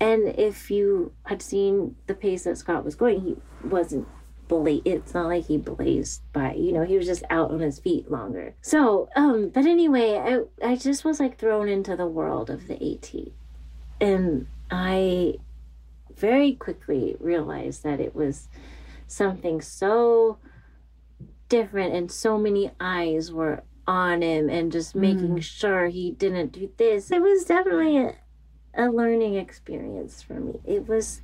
And 0.00 0.28
if 0.38 0.70
you 0.70 1.12
had 1.24 1.40
seen 1.40 1.96
the 2.06 2.14
pace 2.14 2.44
that 2.44 2.58
Scott 2.58 2.84
was 2.84 2.94
going, 2.94 3.20
he 3.20 3.36
wasn't 3.66 4.06
bla 4.48 4.78
It's 4.84 5.14
not 5.14 5.26
like 5.26 5.46
he 5.46 5.58
blazed 5.58 6.22
by. 6.32 6.54
You 6.54 6.72
know, 6.72 6.84
he 6.84 6.96
was 6.96 7.06
just 7.06 7.24
out 7.30 7.50
on 7.50 7.60
his 7.60 7.78
feet 7.78 8.10
longer. 8.10 8.54
So, 8.62 9.08
um, 9.16 9.48
but 9.48 9.66
anyway, 9.66 10.16
I 10.16 10.66
I 10.66 10.76
just 10.76 11.04
was 11.04 11.20
like 11.20 11.38
thrown 11.38 11.68
into 11.68 11.96
the 11.96 12.06
world 12.06 12.50
of 12.50 12.66
the 12.66 12.74
AT, 12.74 13.12
and 14.00 14.46
I 14.70 15.36
very 16.16 16.54
quickly 16.54 17.16
realized 17.20 17.82
that 17.82 18.00
it 18.00 18.14
was 18.14 18.48
something 19.06 19.60
so 19.60 20.38
different 21.48 21.94
and 21.94 22.10
so 22.10 22.38
many 22.38 22.70
eyes 22.80 23.32
were 23.32 23.62
on 23.86 24.22
him 24.22 24.48
and 24.48 24.72
just 24.72 24.96
making 24.96 25.38
sure 25.40 25.86
he 25.86 26.10
didn't 26.10 26.52
do 26.52 26.70
this. 26.76 27.12
It 27.12 27.22
was 27.22 27.44
definitely 27.44 28.14
a, 28.76 28.90
learning 28.90 29.34
experience 29.36 30.22
for 30.22 30.34
me. 30.34 30.60
It 30.64 30.86
was 30.88 31.22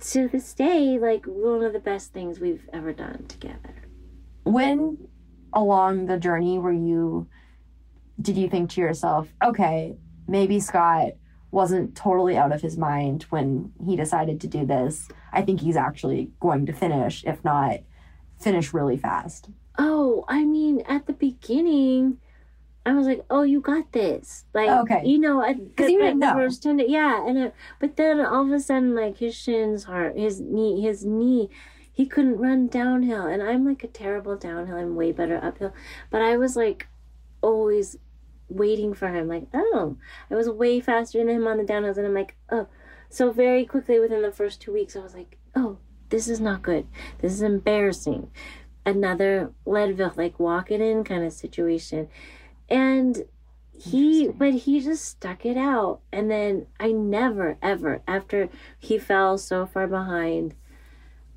to 0.00 0.28
this 0.28 0.52
day 0.54 0.98
like 0.98 1.24
one 1.26 1.62
of 1.62 1.72
the 1.72 1.78
best 1.78 2.12
things 2.12 2.40
we've 2.40 2.68
ever 2.72 2.92
done 2.92 3.24
together. 3.28 3.74
when 4.44 4.98
along 5.52 6.06
the 6.06 6.18
journey 6.18 6.58
were 6.58 6.72
you 6.72 7.26
did 8.20 8.36
you 8.36 8.48
think 8.48 8.68
to 8.70 8.80
yourself 8.80 9.28
okay 9.44 9.96
maybe 10.26 10.58
scott 10.58 11.12
wasn't 11.52 11.94
totally 11.94 12.36
out 12.36 12.50
of 12.52 12.60
his 12.62 12.76
mind 12.76 13.22
when 13.30 13.70
he 13.84 13.94
decided 13.94 14.40
to 14.40 14.48
do 14.48 14.66
this 14.66 15.08
i 15.32 15.40
think 15.40 15.60
he's 15.60 15.76
actually 15.76 16.30
going 16.40 16.66
to 16.66 16.72
finish 16.72 17.22
if 17.24 17.44
not 17.44 17.78
finish 18.40 18.74
really 18.74 18.96
fast 18.96 19.48
Oh, 19.78 20.24
I 20.28 20.44
mean, 20.44 20.82
at 20.86 21.06
the 21.06 21.14
beginning, 21.14 22.18
I 22.84 22.94
was 22.94 23.06
like, 23.06 23.24
"Oh, 23.30 23.42
you 23.42 23.60
got 23.60 23.92
this!" 23.92 24.44
Like, 24.54 24.68
Okay. 24.68 25.02
you 25.06 25.18
know, 25.18 25.40
I, 25.40 25.54
'Cause 25.54 25.88
you 25.90 25.98
the- 25.98 26.04
didn't 26.06 26.18
know. 26.18 26.32
first 26.34 26.62
ten, 26.62 26.78
yeah, 26.80 27.24
and 27.26 27.38
it, 27.38 27.54
but 27.78 27.96
then 27.96 28.20
all 28.20 28.44
of 28.44 28.50
a 28.50 28.58
sudden, 28.60 28.94
like 28.94 29.18
his 29.18 29.34
shins 29.34 29.84
hurt, 29.84 30.16
his 30.16 30.40
knee, 30.40 30.80
his 30.82 31.04
knee, 31.04 31.48
he 31.92 32.06
couldn't 32.06 32.38
run 32.38 32.66
downhill, 32.68 33.26
and 33.26 33.42
I'm 33.42 33.64
like 33.64 33.84
a 33.84 33.88
terrible 33.88 34.36
downhill. 34.36 34.76
I'm 34.76 34.96
way 34.96 35.12
better 35.12 35.38
uphill, 35.42 35.72
but 36.10 36.22
I 36.22 36.36
was 36.36 36.56
like, 36.56 36.88
always 37.40 37.98
waiting 38.48 38.94
for 38.94 39.08
him. 39.08 39.28
Like, 39.28 39.46
oh, 39.54 39.96
I 40.30 40.34
was 40.34 40.48
way 40.48 40.80
faster 40.80 41.18
than 41.18 41.28
him 41.28 41.46
on 41.46 41.58
the 41.58 41.64
downhills, 41.64 41.96
and 41.98 42.06
I'm 42.06 42.14
like, 42.14 42.34
oh, 42.50 42.66
so 43.08 43.30
very 43.30 43.64
quickly 43.64 44.00
within 44.00 44.22
the 44.22 44.32
first 44.32 44.60
two 44.60 44.72
weeks, 44.72 44.96
I 44.96 45.00
was 45.00 45.14
like, 45.14 45.38
oh, 45.54 45.78
this 46.08 46.28
is 46.28 46.40
not 46.40 46.62
good. 46.62 46.86
This 47.20 47.32
is 47.32 47.42
embarrassing 47.42 48.30
another 48.84 49.52
Leadville 49.64 50.12
like 50.16 50.40
walk 50.40 50.70
it 50.70 50.80
in 50.80 51.04
kind 51.04 51.24
of 51.24 51.32
situation. 51.32 52.08
And 52.72 53.24
he 53.72 54.28
but 54.28 54.54
he 54.54 54.80
just 54.80 55.04
stuck 55.04 55.44
it 55.44 55.56
out 55.56 56.00
and 56.12 56.30
then 56.30 56.66
I 56.78 56.92
never 56.92 57.58
ever 57.62 58.00
after 58.06 58.48
he 58.78 58.98
fell 58.98 59.38
so 59.38 59.66
far 59.66 59.88
behind 59.88 60.54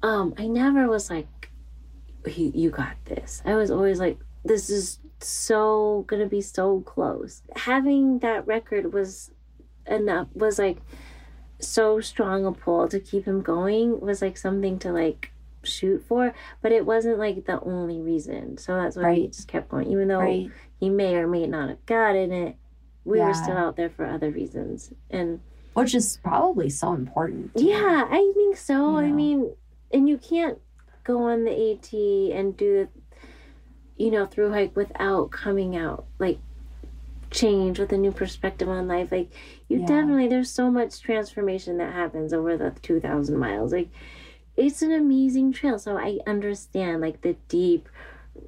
um 0.03 0.33
I 0.37 0.45
never 0.47 0.87
was 0.87 1.09
like 1.09 1.49
he, 2.27 2.49
you 2.49 2.69
got 2.71 2.95
this. 3.05 3.41
I 3.45 3.55
was 3.55 3.71
always 3.71 3.99
like 3.99 4.19
this 4.43 4.69
is 4.69 4.99
so 5.19 6.05
to 6.09 6.25
be 6.25 6.41
so 6.41 6.81
close. 6.81 7.41
Having 7.55 8.19
that 8.19 8.45
record 8.47 8.93
was 8.93 9.31
enough 9.87 10.27
was 10.33 10.59
like 10.59 10.77
so 11.59 11.99
strong 12.01 12.45
a 12.45 12.51
pull 12.51 12.87
to 12.87 12.99
keep 12.99 13.25
him 13.25 13.41
going 13.41 13.99
was 13.99 14.21
like 14.21 14.37
something 14.37 14.77
to 14.79 14.91
like 14.91 15.31
shoot 15.63 16.03
for 16.07 16.33
but 16.61 16.71
it 16.71 16.85
wasn't 16.85 17.17
like 17.17 17.45
the 17.45 17.59
only 17.61 17.99
reason 17.99 18.57
so 18.57 18.75
that's 18.75 18.95
why 18.95 19.03
Right. 19.03 19.31
just 19.31 19.47
kept 19.47 19.69
going 19.69 19.89
even 19.91 20.07
though 20.09 20.19
right 20.19 20.51
he 20.79 20.89
may 20.89 21.15
or 21.15 21.27
may 21.27 21.47
not 21.47 21.69
have 21.69 21.85
gotten 21.85 22.31
it. 22.31 22.55
We 23.03 23.19
Yeah. 23.19 23.27
were 23.27 23.33
still 23.33 23.57
out 23.57 23.75
there 23.75 23.89
for 23.89 24.05
other 24.05 24.29
reasons. 24.31 24.93
And 25.09 25.39
which 25.73 25.93
is 25.93 26.17
probably 26.23 26.69
so 26.69 26.93
important 26.93 27.51
yeah 27.55 28.05
i 28.09 28.31
think 28.33 28.55
so. 28.55 28.95
I 28.97 29.11
mean 29.11 29.53
and 29.91 30.07
you 30.07 30.17
can't 30.17 30.57
go 31.03 31.23
on 31.23 31.43
the 31.43 31.51
at 31.51 31.91
and 32.37 32.55
do 32.55 32.87
the 32.87 32.89
you 33.97 34.09
know 34.09 34.25
through 34.25 34.51
hike 34.53 34.75
without 34.75 35.31
coming 35.31 35.75
out 35.75 36.05
like 36.17 36.39
change 37.29 37.77
with 37.79 37.91
a 37.91 37.97
new 37.97 38.11
perspective 38.11 38.69
on 38.69 38.87
life. 38.87 39.11
Like 39.11 39.29
you 39.67 39.79
Yeah. 39.79 39.85
definitely 39.85 40.27
there's 40.29 40.49
so 40.49 40.71
much 40.71 41.01
transformation 41.01 41.77
that 41.77 41.93
happens 41.93 42.33
over 42.33 42.55
the 42.55 42.71
2000 42.81 43.37
miles. 43.37 43.73
Like 43.73 43.89
it's 44.55 44.81
an 44.81 44.93
amazing 44.93 45.51
trail. 45.51 45.77
So 45.77 45.97
i 45.97 46.19
understand 46.25 47.01
like 47.01 47.21
the 47.21 47.35
deep 47.49 47.89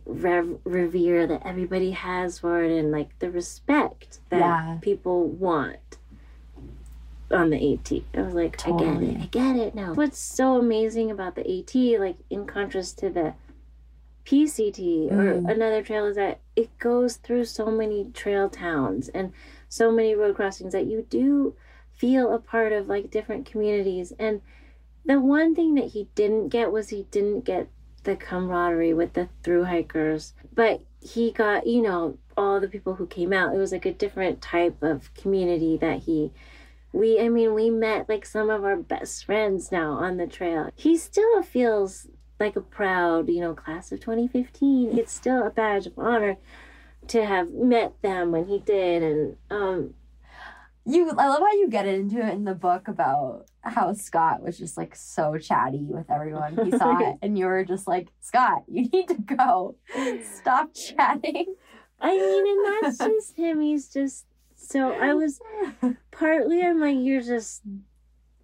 rev- 0.06 0.60
revere 0.64 1.28
that 1.28 1.46
everybody 1.46 1.92
has 1.92 2.40
for 2.40 2.62
it 2.64 2.72
and 2.78 2.92
like 2.92 3.18
the 3.20 3.30
respect 3.32 4.20
that 4.30 4.40
Yeah. 4.40 4.78
people 4.82 5.28
want 5.28 5.98
on 7.30 7.50
the 7.50 7.74
AT. 7.74 8.04
I 8.14 8.22
was 8.22 8.34
like, 8.34 8.66
I 8.68 8.72
get 8.78 9.04
it. 9.04 9.18
I 9.22 9.26
get 9.26 9.56
it 9.58 9.76
now. 9.76 9.94
What's 9.94 10.18
so 10.18 10.58
amazing 10.58 11.12
about 11.12 11.36
the 11.36 11.42
AT, 11.50 12.00
like 12.00 12.18
in 12.30 12.46
contrast 12.46 13.00
to 13.00 13.10
the 13.10 13.34
PCT 14.26 15.10
or 15.12 15.36
Mm. 15.42 15.50
another 15.52 15.82
trail, 15.82 16.06
is 16.06 16.16
that 16.16 16.40
it 16.56 16.70
goes 16.80 17.18
through 17.18 17.46
so 17.46 17.68
many 17.72 18.12
trail 18.12 18.50
towns 18.50 19.10
and 19.10 19.32
so 19.70 19.92
many 19.92 20.16
road 20.16 20.36
crossings 20.36 20.74
that 20.74 20.86
you 20.86 21.06
do 21.10 21.54
feel 21.92 22.34
a 22.34 22.40
part 22.40 22.72
of 22.74 22.88
like 22.88 23.10
different 23.12 23.46
communities. 23.46 24.14
And 24.20 24.42
the 25.06 25.20
one 25.20 25.56
thing 25.56 25.76
that 25.76 25.92
he 25.92 26.08
didn't 26.16 26.50
get 26.50 26.72
was 26.72 26.90
he 26.90 27.08
didn't 27.12 27.42
get 27.46 27.68
the 28.08 28.16
camaraderie 28.16 28.94
with 28.94 29.14
the 29.14 29.28
through 29.44 29.66
hikers, 29.66 30.34
but 30.56 30.82
he 31.02 31.32
got, 31.32 31.68
you 31.68 31.82
know, 31.82 32.18
all 32.38 32.60
the 32.60 32.68
people 32.68 32.96
who 32.96 33.06
came 33.06 33.34
out. 33.34 33.54
It 33.54 33.58
was 33.58 33.74
like 33.74 33.86
a 33.86 33.94
different 33.94 34.42
type 34.42 34.82
of 34.82 35.14
community 35.14 35.78
that 35.78 36.04
he 36.04 36.32
we 36.94 37.20
I 37.20 37.30
mean, 37.30 37.54
we 37.54 37.70
met 37.70 38.08
like 38.10 38.26
some 38.26 38.50
of 38.50 38.64
our 38.64 38.78
best 38.78 39.26
friends 39.26 39.72
now 39.72 39.92
on 39.92 40.18
the 40.18 40.26
trail. 40.26 40.72
He 40.76 40.98
still 40.98 41.44
feels 41.44 42.08
like 42.40 42.56
a 42.56 42.62
proud, 42.62 43.30
you 43.30 43.42
know, 43.42 43.54
class 43.54 43.92
of 43.92 44.00
2015. 44.00 44.98
It's 44.98 45.12
still 45.12 45.46
a 45.46 45.50
badge 45.50 45.86
of 45.86 46.00
honor 46.00 46.38
to 47.10 47.26
have 47.26 47.52
met 47.52 48.02
them 48.02 48.32
when 48.32 48.46
he 48.46 48.60
did 48.60 49.04
and 49.04 49.38
um 49.50 49.94
You, 50.90 51.10
I 51.18 51.28
love 51.28 51.42
how 51.42 51.52
you 51.52 51.68
get 51.70 51.86
into 51.86 52.20
it 52.26 52.34
in 52.34 52.46
the 52.46 52.56
book 52.56 52.88
about 52.88 53.46
how 53.62 53.92
Scott 53.92 54.42
was 54.42 54.58
just 54.58 54.78
like 54.78 54.96
so 54.96 55.38
chatty 55.38 55.86
with 55.90 56.10
everyone 56.10 56.58
he 56.64 56.72
saw 56.72 56.98
it, 57.00 57.18
and 57.22 57.38
you 57.38 57.46
were 57.46 57.66
just 57.66 57.88
like, 57.88 58.08
Scott, 58.22 58.64
you 58.70 58.88
need 58.88 59.10
to 59.10 59.16
go. 59.16 59.76
Stop 60.24 60.74
chatting. 60.74 61.56
I 62.00 62.12
mean, 62.16 62.48
and 62.48 62.84
that's 62.84 62.98
just 63.00 63.36
him. 63.36 63.60
He's 63.60 63.90
just 63.90 64.26
so. 64.56 64.94
I 64.94 65.14
was 65.14 65.42
partly 66.12 66.62
I'm 66.62 66.80
like, 66.80 66.98
you're 67.00 67.22
just 67.22 67.64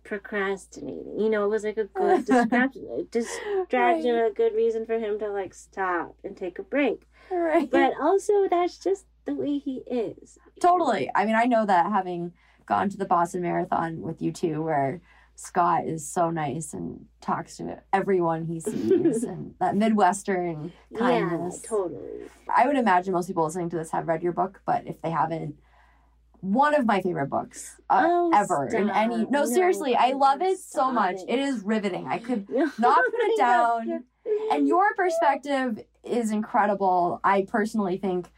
procrastinating. 0.04 1.20
You 1.20 1.30
know, 1.30 1.46
it 1.46 1.50
was 1.50 1.64
like 1.64 1.78
a 1.78 1.86
good 1.86 2.26
distraction, 2.26 3.08
distraction, 3.10 4.16
a 4.16 4.32
good 4.36 4.54
reason 4.54 4.86
for 4.86 5.00
him 5.00 5.18
to 5.20 5.30
like 5.30 5.54
stop 5.54 6.16
and 6.24 6.36
take 6.36 6.60
a 6.60 6.64
break. 6.64 7.04
right. 7.32 7.70
But 7.70 7.94
also, 8.02 8.48
that's 8.50 8.78
just 8.78 9.06
the 9.26 9.34
way 9.36 9.58
he 9.58 9.84
is. 9.88 10.38
totally. 10.60 11.10
I 11.16 11.26
mean, 11.26 11.36
I 11.36 11.46
know 11.46 11.66
that 11.66 11.92
having 11.92 12.34
gone 12.66 12.90
to 12.90 12.98
the 12.98 13.06
Boston 13.06 13.42
Marathon 13.42 14.02
with 14.02 14.22
you 14.22 14.32
too, 14.32 14.62
where 14.62 15.02
Scott 15.36 15.86
is 15.86 16.08
so 16.08 16.30
nice 16.30 16.74
and 16.74 17.06
talks 17.22 17.58
to 17.58 17.82
everyone 17.92 18.46
he 18.46 18.60
sees, 18.60 19.24
and 19.34 19.56
that 19.60 19.76
Midwestern 19.76 20.72
kindness. 20.98 21.62
Yeah, 21.64 21.70
totally. 21.70 22.30
I 22.56 22.68
would 22.68 22.78
imagine 22.78 23.14
most 23.14 23.28
people 23.28 23.44
listening 23.46 23.70
to 23.72 23.78
this 23.78 23.92
have 23.92 24.08
read 24.08 24.22
your 24.24 24.34
book, 24.34 24.62
but 24.66 24.86
if 24.86 25.02
they 25.02 25.10
haven't, 25.10 25.56
one 26.42 26.76
of 26.76 26.86
my 26.86 27.02
favorite 27.02 27.30
books 27.30 27.78
uh, 27.90 28.04
Oh, 28.06 28.32
ever 28.36 28.68
in 28.68 28.90
any. 28.90 29.16
No, 29.18 29.30
No, 29.30 29.46
seriously, 29.46 29.96
I 29.96 30.12
love 30.12 30.42
it 30.42 30.60
so 30.60 30.92
much. 30.92 31.16
it. 31.16 31.30
It 31.30 31.40
is 31.40 31.64
riveting. 31.64 32.06
I 32.08 32.20
could 32.20 32.50
not 32.78 33.04
put 33.06 33.14
it 33.16 33.38
down. 33.38 34.04
And 34.52 34.68
your 34.68 34.94
perspective 34.98 35.80
is 36.04 36.32
incredible. 36.32 37.22
I 37.24 37.44
personally 37.48 37.98
think 37.98 38.30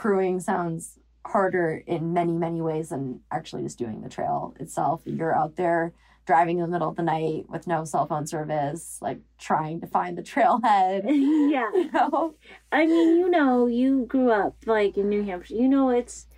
crewing 0.00 0.40
sounds 0.40 0.98
harder 1.26 1.84
in 1.86 2.14
many, 2.14 2.32
many 2.32 2.62
ways 2.62 2.88
than 2.88 3.20
actually 3.30 3.62
just 3.62 3.76
doing 3.76 4.00
the 4.00 4.08
trail 4.08 4.56
itself. 4.58 5.02
You're 5.04 5.36
out 5.36 5.56
there 5.56 5.92
driving 6.24 6.56
in 6.56 6.62
the 6.62 6.70
middle 6.70 6.88
of 6.88 6.96
the 6.96 7.02
night 7.02 7.44
with 7.50 7.66
no 7.66 7.84
cell 7.84 8.06
phone 8.06 8.26
service, 8.26 8.96
like 9.02 9.20
trying 9.38 9.78
to 9.82 9.86
find 9.86 10.16
the 10.16 10.22
trailhead. 10.22 11.02
yeah. 11.52 11.70
You 11.74 11.90
know? 11.92 12.34
I 12.72 12.86
mean, 12.86 13.18
you 13.18 13.28
know, 13.28 13.66
you 13.66 14.06
grew 14.06 14.30
up 14.30 14.56
like 14.64 14.96
in 14.96 15.10
New 15.10 15.22
Hampshire. 15.22 15.56
You 15.56 15.68
know, 15.68 15.90
it's 15.90 16.28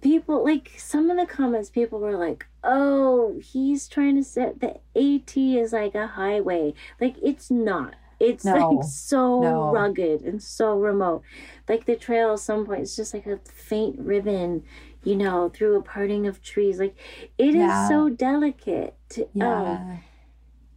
people 0.00 0.42
like 0.42 0.72
some 0.78 1.10
of 1.10 1.18
the 1.18 1.26
comments 1.26 1.68
people 1.68 2.00
were 2.00 2.16
like, 2.16 2.46
"Oh, 2.64 3.38
he's 3.42 3.88
trying 3.88 4.16
to 4.16 4.24
set 4.24 4.60
the 4.60 4.80
AT 4.96 5.36
is 5.36 5.74
like 5.74 5.94
a 5.94 6.06
highway." 6.06 6.72
Like 6.98 7.16
it's 7.22 7.50
not. 7.50 7.94
It's 8.20 8.44
No. 8.44 8.52
like 8.52 8.84
so 8.84 9.40
No. 9.40 9.70
rugged 9.70 10.20
and 10.22 10.42
so 10.42 10.78
remote. 10.78 11.22
Like 11.68 11.86
the 11.86 11.96
trail 11.96 12.32
at 12.34 12.40
some 12.40 12.66
point 12.66 12.82
it's 12.82 12.94
just 12.94 13.14
like 13.14 13.26
a 13.26 13.38
faint 13.38 13.98
ribbon, 13.98 14.62
you 15.02 15.16
know, 15.16 15.48
through 15.48 15.76
a 15.78 15.82
parting 15.82 16.26
of 16.26 16.42
trees. 16.42 16.78
Like 16.78 16.96
it 17.38 17.54
is 17.54 17.56
Yeah. 17.56 17.88
so 17.88 18.08
delicate. 18.10 18.94
Um, 19.18 19.26
Yeah. 19.34 19.96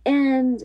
and 0.06 0.64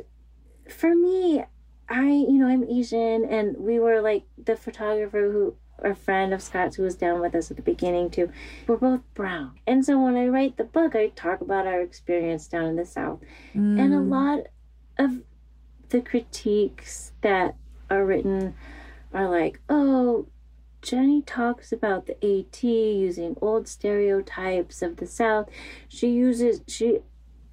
for 0.68 0.94
me, 0.94 1.44
I, 1.88 2.04
you 2.10 2.32
know, 2.38 2.46
I'm 2.48 2.64
Asian, 2.64 3.24
and 3.24 3.56
we 3.56 3.78
were 3.78 4.00
like 4.00 4.24
the 4.42 4.56
photographer 4.56 5.30
who, 5.32 5.56
a 5.82 5.94
friend 5.94 6.34
of 6.34 6.42
Scott's 6.42 6.76
who 6.76 6.82
was 6.82 6.96
down 6.96 7.20
with 7.20 7.34
us 7.34 7.50
at 7.50 7.56
the 7.56 7.62
beginning 7.62 8.10
too, 8.10 8.30
we're 8.66 8.76
both 8.76 9.00
brown. 9.14 9.58
And 9.66 9.84
so 9.84 9.98
when 10.00 10.16
I 10.16 10.26
write 10.28 10.56
the 10.58 10.64
book, 10.64 10.94
I 10.94 11.08
talk 11.08 11.40
about 11.40 11.66
our 11.66 11.80
experience 11.80 12.46
down 12.48 12.66
in 12.66 12.76
the 12.76 12.84
South. 12.84 13.20
And 13.54 13.94
a 13.94 13.96
Mm. 13.98 14.10
lot 14.10 14.38
of 14.98 15.22
the 15.90 16.00
critiques 16.00 17.12
that 17.22 17.56
are 17.90 18.04
written 18.04 18.54
are 19.12 19.28
like, 19.28 19.60
oh, 19.68 20.26
Jenny 20.82 21.22
talks 21.22 21.72
about 21.72 22.06
the 22.06 22.14
AT 22.24 22.62
using 22.62 23.36
old 23.40 23.66
stereotypes 23.66 24.82
of 24.82 24.96
the 24.96 25.06
South. 25.06 25.48
She 25.88 26.08
uses, 26.08 26.62
she 26.68 27.00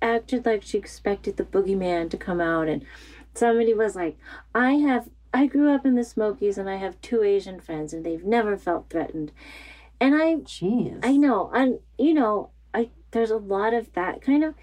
acted 0.01 0.45
like 0.45 0.63
she 0.63 0.77
expected 0.77 1.37
the 1.37 1.43
boogeyman 1.43 2.09
to 2.11 2.17
come 2.17 2.39
out. 2.39 2.67
And 2.67 2.85
somebody 3.33 3.73
was 3.73 3.95
like, 3.95 4.17
I 4.53 4.73
have, 4.73 5.09
I 5.33 5.47
grew 5.47 5.73
up 5.73 5.85
in 5.85 5.95
the 5.95 6.03
Smokies 6.03 6.57
and 6.57 6.69
I 6.69 6.75
have 6.75 7.01
two 7.01 7.23
Asian 7.23 7.59
friends 7.59 7.93
and 7.93 8.05
they've 8.05 8.23
never 8.23 8.57
felt 8.57 8.89
threatened. 8.89 9.31
And 9.99 10.15
I 10.15 10.35
Jeez. 10.35 10.99
I 11.03 11.17
know. 11.17 11.51
And 11.53 11.79
you 11.97 12.13
know, 12.13 12.49
I 12.73 12.89
there's 13.11 13.31
a 13.31 13.37
lot 13.37 13.73
of 13.73 13.93
that 13.93 14.21
kind 14.21 14.43
of 14.43 14.55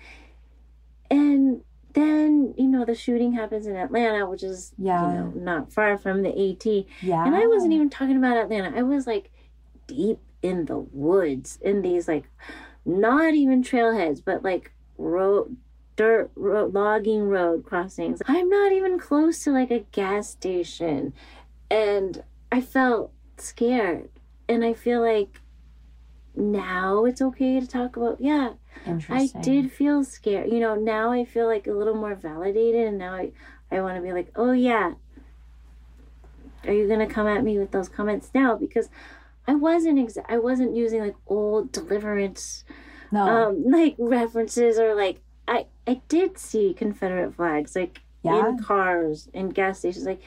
and 1.10 1.62
then, 1.94 2.54
you 2.56 2.68
know, 2.68 2.84
the 2.84 2.94
shooting 2.94 3.32
happens 3.32 3.66
in 3.66 3.76
Atlanta, 3.76 4.28
which 4.28 4.42
is 4.42 4.72
Yeah. 4.78 5.08
you 5.12 5.18
know, 5.18 5.32
not 5.36 5.72
far 5.72 5.96
from 5.98 6.22
the 6.22 6.30
AT. 6.30 6.86
Yeah. 7.00 7.24
And 7.24 7.34
I 7.34 7.46
wasn't 7.46 7.72
even 7.72 7.90
talking 7.90 8.16
about 8.16 8.36
Atlanta. 8.36 8.76
I 8.76 8.82
was 8.82 9.06
like 9.06 9.30
deep 9.86 10.18
in 10.42 10.66
the 10.66 10.78
woods 10.78 11.58
in 11.62 11.82
these 11.82 12.08
like 12.08 12.24
not 12.84 13.34
even 13.34 13.62
trailheads, 13.62 14.22
but 14.24 14.42
like 14.42 14.72
road 14.98 15.56
dirt 15.96 16.30
road, 16.34 16.72
logging 16.74 17.28
road 17.28 17.64
crossings. 17.64 18.22
I'm 18.26 18.48
not 18.48 18.72
even 18.72 18.98
close 18.98 19.44
to 19.44 19.50
like 19.52 19.70
a 19.70 19.80
gas 19.92 20.28
station. 20.30 21.12
And 21.70 22.22
I 22.50 22.60
felt 22.60 23.12
scared. 23.36 24.08
And 24.48 24.64
I 24.64 24.72
feel 24.72 25.00
like 25.00 25.40
now 26.34 27.04
it's 27.04 27.20
okay 27.20 27.60
to 27.60 27.66
talk 27.66 27.96
about 27.96 28.16
yeah 28.20 28.52
I 29.08 29.28
did 29.42 29.70
feel 29.72 30.04
scared. 30.04 30.50
You 30.52 30.60
know, 30.60 30.74
now 30.74 31.12
I 31.12 31.24
feel 31.24 31.46
like 31.46 31.66
a 31.66 31.72
little 31.72 31.94
more 31.94 32.14
validated, 32.14 32.86
and 32.88 32.98
now 32.98 33.14
I, 33.14 33.32
I 33.70 33.80
want 33.80 33.96
to 33.96 34.02
be 34.02 34.12
like, 34.12 34.32
oh 34.36 34.52
yeah, 34.52 34.94
are 36.66 36.72
you 36.72 36.88
gonna 36.88 37.06
come 37.06 37.26
at 37.26 37.42
me 37.44 37.58
with 37.58 37.70
those 37.72 37.88
comments 37.88 38.30
now? 38.34 38.56
Because 38.56 38.88
I 39.46 39.54
wasn't 39.54 39.98
exa- 39.98 40.24
I 40.28 40.38
wasn't 40.38 40.76
using 40.76 41.00
like 41.00 41.16
old 41.26 41.72
deliverance, 41.72 42.64
No. 43.10 43.22
um, 43.22 43.64
like 43.70 43.94
references 43.98 44.78
or 44.78 44.94
like 44.94 45.20
I 45.48 45.66
I 45.86 46.00
did 46.08 46.38
see 46.38 46.74
Confederate 46.74 47.34
flags 47.34 47.74
like 47.74 48.00
Yeah. 48.22 48.48
in 48.48 48.58
cars 48.62 49.28
in 49.32 49.50
gas 49.50 49.80
stations 49.80 50.06
like. 50.06 50.22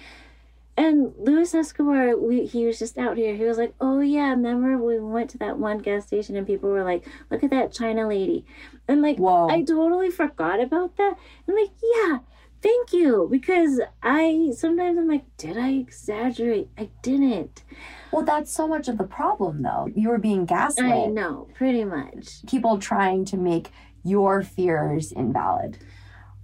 And 0.77 1.13
Luis 1.17 1.55
Escobar, 1.55 2.17
we, 2.17 2.45
he 2.45 2.65
was 2.65 2.77
just 2.79 2.97
out 2.97 3.15
here. 3.15 3.33
He 3.35 3.45
was 3.45 3.57
like, 3.57 3.73
"Oh 3.79 4.01
yeah, 4.01 4.31
remember 4.31 4.77
we 4.77 4.99
went 4.99 5.29
to 5.31 5.37
that 5.37 5.57
one 5.57 5.77
gas 5.77 6.05
station 6.07 6.35
and 6.35 6.45
people 6.45 6.69
were 6.69 6.83
like, 6.83 7.07
look 7.31 7.43
at 7.43 7.49
that 7.51 7.71
China 7.71 8.07
lady,' 8.07 8.45
and 8.87 9.01
like 9.01 9.17
Whoa. 9.17 9.47
I 9.49 9.63
totally 9.63 10.09
forgot 10.11 10.59
about 10.61 10.97
that. 10.97 11.15
I'm 11.47 11.55
like, 11.55 11.71
yeah, 11.81 12.19
thank 12.61 12.91
you. 12.91 13.29
Because 13.31 13.79
I 14.03 14.51
sometimes 14.53 14.97
I'm 14.97 15.07
like, 15.07 15.23
did 15.37 15.57
I 15.57 15.69
exaggerate? 15.71 16.67
I 16.77 16.89
didn't. 17.01 17.63
well, 18.11 18.23
that's 18.23 18.51
so 18.51 18.67
much 18.67 18.89
of 18.89 18.97
the 18.97 19.05
problem, 19.05 19.61
though. 19.61 19.87
You 19.95 20.09
were 20.09 20.17
being 20.17 20.45
gaslit. 20.45 20.85
I 20.91 21.05
know, 21.05 21.47
pretty 21.53 21.85
much. 21.85 22.45
People 22.47 22.79
trying 22.79 23.23
to 23.25 23.37
make 23.37 23.71
your 24.03 24.43
fears 24.43 25.11
invalid 25.13 25.77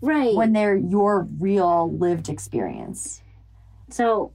Right. 0.02 0.34
when 0.36 0.54
they're 0.54 0.76
your 0.78 1.28
real 1.38 1.92
lived 1.92 2.28
experience. 2.30 3.22
So 3.94 4.32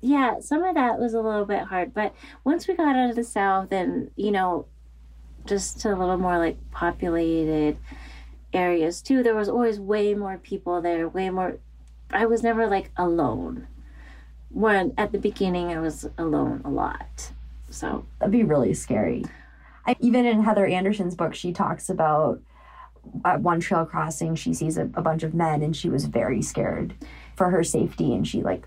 yeah, 0.00 0.40
some 0.40 0.62
of 0.62 0.74
that 0.74 0.98
was 0.98 1.14
a 1.14 1.20
little 1.20 1.44
bit 1.44 1.64
hard. 1.64 1.94
But 1.94 2.14
once 2.44 2.68
we 2.68 2.74
got 2.74 2.96
out 2.96 3.10
of 3.10 3.16
the 3.16 3.24
South 3.24 3.72
and, 3.72 4.10
you 4.16 4.30
know, 4.30 4.66
just 5.46 5.80
to 5.80 5.88
a 5.88 5.96
little 5.96 6.18
more 6.18 6.38
like 6.38 6.58
populated 6.70 7.76
areas 8.52 9.00
too, 9.02 9.22
there 9.22 9.34
was 9.34 9.48
always 9.48 9.80
way 9.80 10.14
more 10.14 10.38
people 10.38 10.80
there, 10.80 11.08
way 11.08 11.30
more 11.30 11.58
I 12.10 12.26
was 12.26 12.42
never 12.42 12.66
like 12.66 12.90
alone. 12.96 13.66
When 14.50 14.94
at 14.96 15.12
the 15.12 15.18
beginning 15.18 15.68
I 15.68 15.80
was 15.80 16.08
alone 16.18 16.62
a 16.64 16.70
lot. 16.70 17.32
So 17.70 18.06
That'd 18.20 18.32
be 18.32 18.44
really 18.44 18.74
scary. 18.74 19.24
I, 19.86 19.96
even 20.00 20.24
in 20.24 20.42
Heather 20.42 20.66
Anderson's 20.66 21.14
book, 21.14 21.34
she 21.34 21.52
talks 21.52 21.88
about 21.88 22.40
at 23.24 23.40
one 23.40 23.60
trail 23.60 23.86
crossing, 23.86 24.34
she 24.34 24.52
sees 24.52 24.78
a, 24.78 24.82
a 24.94 25.02
bunch 25.02 25.22
of 25.22 25.34
men 25.34 25.62
and 25.62 25.76
she 25.76 25.88
was 25.88 26.06
very 26.06 26.42
scared 26.42 26.94
for 27.36 27.50
her 27.50 27.62
safety 27.62 28.12
and 28.14 28.26
she 28.26 28.42
like 28.42 28.66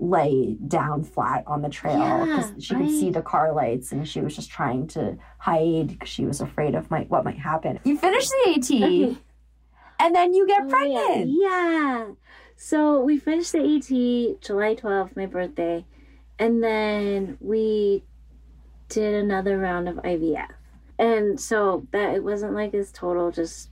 lay 0.00 0.56
down 0.68 1.02
flat 1.02 1.42
on 1.46 1.62
the 1.62 1.68
trail 1.68 2.24
because 2.24 2.50
Yeah, 2.50 2.56
she 2.60 2.74
could 2.74 2.90
see 2.90 3.10
the 3.10 3.22
car 3.22 3.52
lights 3.52 3.90
and 3.92 4.06
she 4.06 4.20
was 4.20 4.36
just 4.36 4.50
trying 4.50 4.86
to 4.88 5.16
hide 5.38 5.88
because 5.88 6.08
she 6.08 6.24
was 6.24 6.40
afraid 6.40 6.74
of 6.74 6.90
might 6.90 7.10
what 7.10 7.24
might 7.24 7.38
happen. 7.38 7.80
You 7.84 7.96
finish 7.98 8.28
the 8.28 8.52
AT 8.56 8.70
Okay. 8.70 9.16
and 10.00 10.14
then 10.14 10.34
you 10.34 10.46
get 10.46 10.62
Oh, 10.66 10.68
pregnant. 10.68 11.30
Yeah. 11.30 11.48
yeah. 11.48 12.06
So 12.56 13.00
we 13.00 13.18
finished 13.18 13.52
the 13.52 13.60
AT 13.60 14.40
July 14.40 14.74
12th, 14.74 15.16
my 15.16 15.26
birthday. 15.26 15.84
And 16.40 16.62
then 16.62 17.36
we 17.40 18.04
did 18.88 19.14
another 19.14 19.58
round 19.58 19.88
of 19.88 19.96
IVF. 19.96 20.50
And 20.98 21.40
so 21.40 21.86
that 21.92 22.14
it 22.14 22.22
wasn't 22.24 22.54
like 22.54 22.70
this 22.72 22.90
total 22.92 23.30
just 23.32 23.70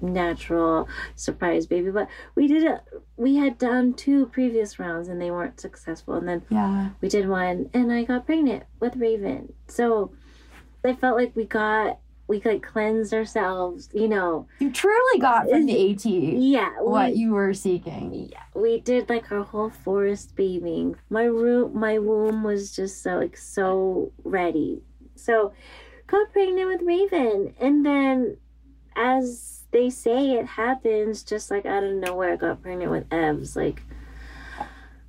natural 0.00 0.88
surprise 1.14 1.66
baby, 1.66 1.90
but 1.90 2.08
we 2.34 2.46
did 2.46 2.62
it. 2.64 2.80
We 3.16 3.36
had 3.36 3.58
done 3.58 3.94
two 3.94 4.26
previous 4.26 4.78
rounds 4.78 5.08
and 5.08 5.20
they 5.20 5.30
weren't 5.30 5.60
successful. 5.60 6.14
And 6.14 6.28
then 6.28 6.42
Yeah. 6.50 6.90
we 7.00 7.08
did 7.08 7.28
one 7.28 7.70
and 7.72 7.92
I 7.92 8.04
got 8.04 8.26
pregnant 8.26 8.64
with 8.80 8.96
Raven. 8.96 9.52
So 9.68 10.12
I 10.84 10.92
felt 10.94 11.16
like 11.16 11.34
we 11.34 11.44
got, 11.44 11.98
we 12.26 12.40
like 12.42 12.62
cleansed 12.62 13.12
ourselves, 13.14 13.88
you 13.92 14.08
know. 14.08 14.46
You 14.58 14.70
truly 14.72 15.18
got 15.18 15.48
from 15.48 15.66
the 15.66 15.90
AT 15.92 16.04
Yeah. 16.06 16.70
we- 16.80 16.86
what 16.90 17.16
you 17.16 17.32
were 17.32 17.52
seeking. 17.54 18.14
yeah, 18.32 18.40
we 18.54 18.80
did 18.80 19.08
like 19.08 19.30
our 19.30 19.42
whole 19.44 19.70
forest 19.70 20.34
bathing. 20.36 20.96
My 21.10 21.24
room, 21.24 21.78
my 21.78 21.98
womb 21.98 22.42
was 22.42 22.74
just 22.74 23.02
so 23.02 23.16
like 23.18 23.36
so 23.36 24.12
ready. 24.24 24.82
So, 25.16 25.52
got 26.06 26.32
pregnant 26.32 26.68
with 26.68 26.82
Raven, 26.82 27.54
and 27.60 27.84
then, 27.86 28.36
as 28.96 29.63
they 29.74 29.90
say, 29.90 30.30
it 30.34 30.46
happens 30.46 31.24
just 31.24 31.50
like 31.50 31.66
out 31.66 31.82
of 31.82 31.92
nowhere. 31.96 32.32
I 32.32 32.36
got 32.36 32.62
pregnant 32.62 32.92
with 32.92 33.08
Evs, 33.10 33.56
like 33.56 33.82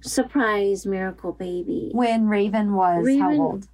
surprise 0.02 0.86
miracle 0.86 1.32
baby. 1.32 1.92
When 1.94 2.28
Raven 2.28 2.74
was 2.74 3.08
how 3.18 3.32
old? 3.32 3.68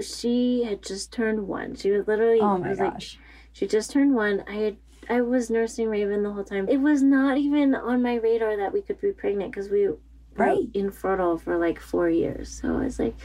She 0.00 0.64
had 0.64 0.82
just 0.82 1.12
turned 1.12 1.46
one. 1.46 1.74
She 1.76 1.90
was 1.90 2.06
literally 2.08 2.40
Oh 2.40 2.56
my 2.58 2.70
was 2.70 2.78
like 2.80 2.94
gosh. 2.94 3.18
she 3.52 3.66
just 3.66 3.90
turned 3.92 4.14
one. 4.14 4.42
I 4.48 4.54
had 4.54 4.76
I 5.10 5.20
was 5.20 5.50
nursing 5.50 5.88
Raven 5.88 6.22
the 6.22 6.32
whole 6.32 6.44
time. 6.44 6.66
It 6.68 6.78
was 6.78 7.02
not 7.02 7.38
even 7.38 7.74
on 7.74 8.02
my 8.02 8.14
radar 8.16 8.56
that 8.56 8.72
we 8.72 8.80
could 8.82 9.00
be 9.00 9.12
pregnant 9.12 9.52
because 9.52 9.68
we 9.70 9.88
were 9.88 9.98
Right. 10.36 10.68
infertile 10.72 11.36
for 11.36 11.58
like 11.58 11.80
four 11.80 12.08
years. 12.08 12.48
So 12.48 12.76
I 12.78 12.84
was 12.84 12.98
like, 12.98 13.16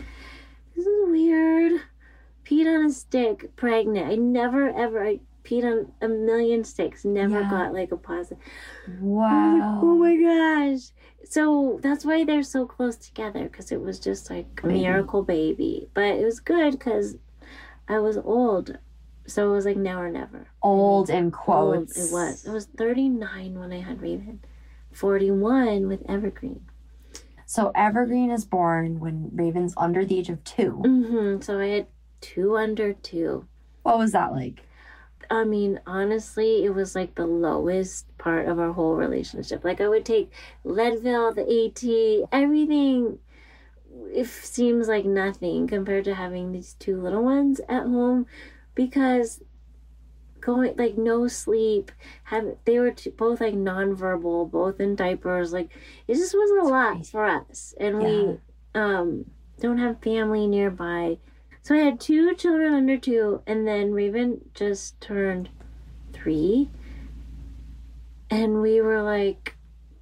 this 0.75 0.85
is 0.85 1.09
weird. 1.09 1.81
Peed 2.43 2.65
on 2.67 2.85
a 2.87 2.91
stick, 2.91 3.55
pregnant. 3.55 4.11
I 4.11 4.15
never 4.15 4.69
ever 4.69 5.05
I 5.05 5.19
peed 5.43 5.63
on 5.63 5.91
a 6.01 6.07
million 6.07 6.63
sticks, 6.63 7.03
never 7.05 7.41
Yeah. 7.41 7.49
got 7.49 7.73
like 7.73 7.91
a 7.91 7.97
positive. 7.97 8.37
Was 8.87 8.91
like, 8.99 9.01
Wow. 9.01 9.79
oh 9.83 9.95
my 9.97 10.15
gosh. 10.15 10.89
So 11.25 11.79
that's 11.81 12.05
why 12.05 12.23
they're 12.23 12.43
so 12.43 12.65
close 12.65 12.97
together 12.97 13.43
because 13.43 13.71
it 13.71 13.81
was 13.81 13.99
just 13.99 14.29
like 14.29 14.61
a 14.63 14.67
Baby. 14.67 14.81
miracle 14.81 15.23
baby. 15.23 15.89
But 15.93 16.15
it 16.15 16.25
was 16.25 16.39
good 16.39 16.71
because 16.73 17.15
I 17.87 17.99
was 17.99 18.17
old. 18.17 18.77
So 19.25 19.49
it 19.51 19.55
was 19.55 19.65
like 19.65 19.77
now 19.77 20.01
or 20.01 20.09
never. 20.11 20.47
Old 20.61 21.09
in 21.09 21.25
Old 21.25 21.33
quotes. 21.33 21.97
It 21.97 22.11
was. 22.13 22.45
It 22.45 22.51
was 22.51 22.65
39 22.77 23.57
when 23.57 23.71
I 23.71 23.79
had 23.79 24.01
Raven, 24.01 24.41
41 24.91 25.87
with 25.87 26.03
Evergreen. 26.09 26.65
So 27.45 27.71
Evergreen 27.75 28.31
is 28.31 28.45
born 28.45 28.99
when 28.99 29.29
Raven's 29.33 29.73
under 29.77 30.03
the 30.05 30.17
age 30.19 30.29
of 30.29 30.43
two. 30.43 30.81
mm-hmm. 30.85 31.41
So 31.41 31.59
I 31.59 31.67
had 31.67 31.87
two 32.21 32.57
under 32.57 32.93
two. 32.93 33.47
What 33.83 33.97
was 33.97 34.11
that 34.13 34.31
like? 34.33 34.63
I 35.33 35.45
mean, 35.45 35.79
honestly, 35.87 36.63
it 36.63 36.75
was 36.75 36.93
like 36.93 37.15
the 37.15 37.25
lowest 37.25 38.15
part 38.19 38.47
of 38.47 38.59
our 38.59 38.71
whole 38.71 38.93
relationship. 38.93 39.63
Like 39.63 39.81
I 39.81 39.87
would 39.87 40.05
take 40.05 40.31
Leadville, 40.63 41.33
the 41.33 41.41
AT, 41.41 42.29
everything. 42.31 43.17
It 44.13 44.27
seems 44.27 44.87
like 44.87 45.05
nothing 45.05 45.67
compared 45.67 46.05
to 46.05 46.13
having 46.13 46.51
these 46.51 46.75
two 46.75 47.01
little 47.01 47.23
ones 47.23 47.59
at 47.67 47.81
home 47.83 48.27
because 48.75 49.41
going 50.39 50.75
like 50.77 50.97
no 50.97 51.27
sleep 51.27 51.91
have 52.25 52.57
they 52.65 52.77
were 52.77 52.91
t- 52.91 53.09
both 53.09 53.39
like 53.41 53.55
nonverbal 53.55 54.51
both 54.51 54.79
in 54.79 54.95
diapers. 54.95 55.51
Like 55.51 55.71
it 56.07 56.13
just 56.13 56.35
wasn't 56.37 56.61
a 56.61 56.67
lot 56.67 57.07
for 57.07 57.25
us. 57.25 57.73
And 57.79 57.99
Yeah. 57.99 58.07
we 58.07 58.39
um 58.75 59.25
don't 59.59 59.79
have 59.79 59.99
family 60.03 60.45
nearby 60.45 61.17
so 61.63 61.73
i 61.75 61.79
had 61.79 61.99
two 61.99 62.35
children 62.35 62.73
under 62.73 62.97
two 62.97 63.41
and 63.47 63.65
then 63.67 63.91
raven 63.91 64.41
just 64.53 64.99
turned 65.01 65.49
three 66.11 66.69
and 68.29 68.61
we 68.61 68.81
were 68.81 69.01
like 69.01 69.55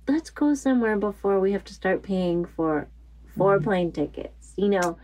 let's 0.08 0.30
go 0.30 0.54
somewhere 0.54 0.98
before 0.98 1.40
we 1.40 1.52
have 1.54 1.64
to 1.64 1.74
start 1.74 2.02
paying 2.04 2.44
for 2.46 2.88
4 3.38 3.60
Mhm. 3.60 3.64
plane 3.64 3.92
tickets 3.92 4.54
you 4.58 4.68
know 4.70 4.98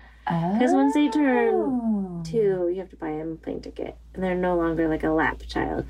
Because 0.53 0.74
once 0.74 0.93
they 0.93 1.08
turn 1.08 1.53
Oh. 1.55 2.22
two, 2.26 2.68
you 2.70 2.80
have 2.80 2.89
to 2.89 2.97
buy 2.97 3.12
them 3.12 3.32
a 3.32 3.36
plane 3.36 3.62
ticket, 3.62 3.95
and 4.14 4.22
they're 4.22 4.36
no 4.36 4.58
longer 4.58 4.89
like 4.89 5.03
a 5.05 5.12
lap 5.12 5.39
child. 5.47 5.86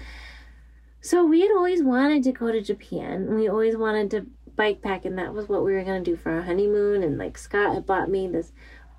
So 1.01 1.25
we 1.25 1.41
had 1.41 1.49
always 1.51 1.81
wanted 1.81 2.21
to 2.25 2.31
go 2.31 2.51
to 2.51 2.61
Japan. 2.61 3.23
and 3.27 3.35
We 3.35 3.47
always 3.47 3.75
wanted 3.75 4.11
to 4.11 4.27
bike 4.55 4.83
pack, 4.83 5.05
and 5.05 5.17
that 5.17 5.33
was 5.33 5.49
what 5.49 5.63
we 5.63 5.73
were 5.73 5.83
gonna 5.83 6.03
do 6.03 6.15
for 6.15 6.31
our 6.33 6.41
honeymoon. 6.43 7.01
And 7.01 7.17
like 7.17 7.35
Scott 7.39 7.73
had 7.73 7.87
bought 7.87 8.11
me 8.11 8.27
this 8.27 8.51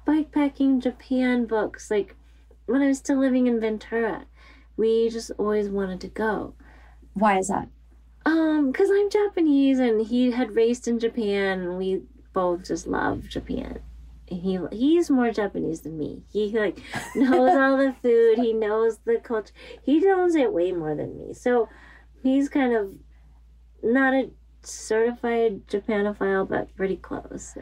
bike 0.08 0.32
packing 0.32 0.80
Japan 0.80 1.44
books, 1.44 1.90
like 1.90 2.16
when 2.64 2.80
I 2.80 2.86
was 2.86 2.96
still 2.96 3.18
living 3.18 3.46
in 3.46 3.60
Ventura. 3.60 4.24
We 4.74 5.10
just 5.10 5.30
always 5.36 5.68
wanted 5.68 6.00
to 6.00 6.08
go. 6.08 6.54
Why 7.12 7.38
is 7.38 7.48
that? 7.48 7.68
Um, 8.24 8.72
because 8.72 8.88
I'm 8.90 9.10
Japanese 9.10 9.78
and 9.78 10.06
he 10.06 10.30
had 10.30 10.56
raced 10.56 10.88
in 10.88 10.98
Japan 10.98 11.60
and 11.60 11.76
we 11.76 12.04
both 12.32 12.64
just 12.64 12.86
love 12.86 13.28
Japan. 13.28 13.80
And 14.30 14.40
he 14.40 14.58
he's 14.72 15.10
more 15.10 15.30
Japanese 15.30 15.82
than 15.82 15.98
me. 15.98 16.22
He 16.32 16.58
like 16.58 16.80
knows 17.14 17.54
all 17.54 17.76
the 17.76 17.94
food, 18.00 18.38
he 18.38 18.54
knows 18.54 18.98
the 19.04 19.18
culture. 19.22 19.52
He 19.82 19.98
knows 19.98 20.34
it 20.34 20.54
way 20.54 20.72
more 20.72 20.94
than 20.94 21.18
me. 21.18 21.34
So 21.34 21.68
he's 22.22 22.48
kind 22.48 22.74
of 22.74 22.94
not 23.82 24.14
a 24.14 24.30
certified 24.62 25.66
Japanophile, 25.66 26.48
but 26.48 26.74
pretty 26.76 26.96
close. 26.96 27.58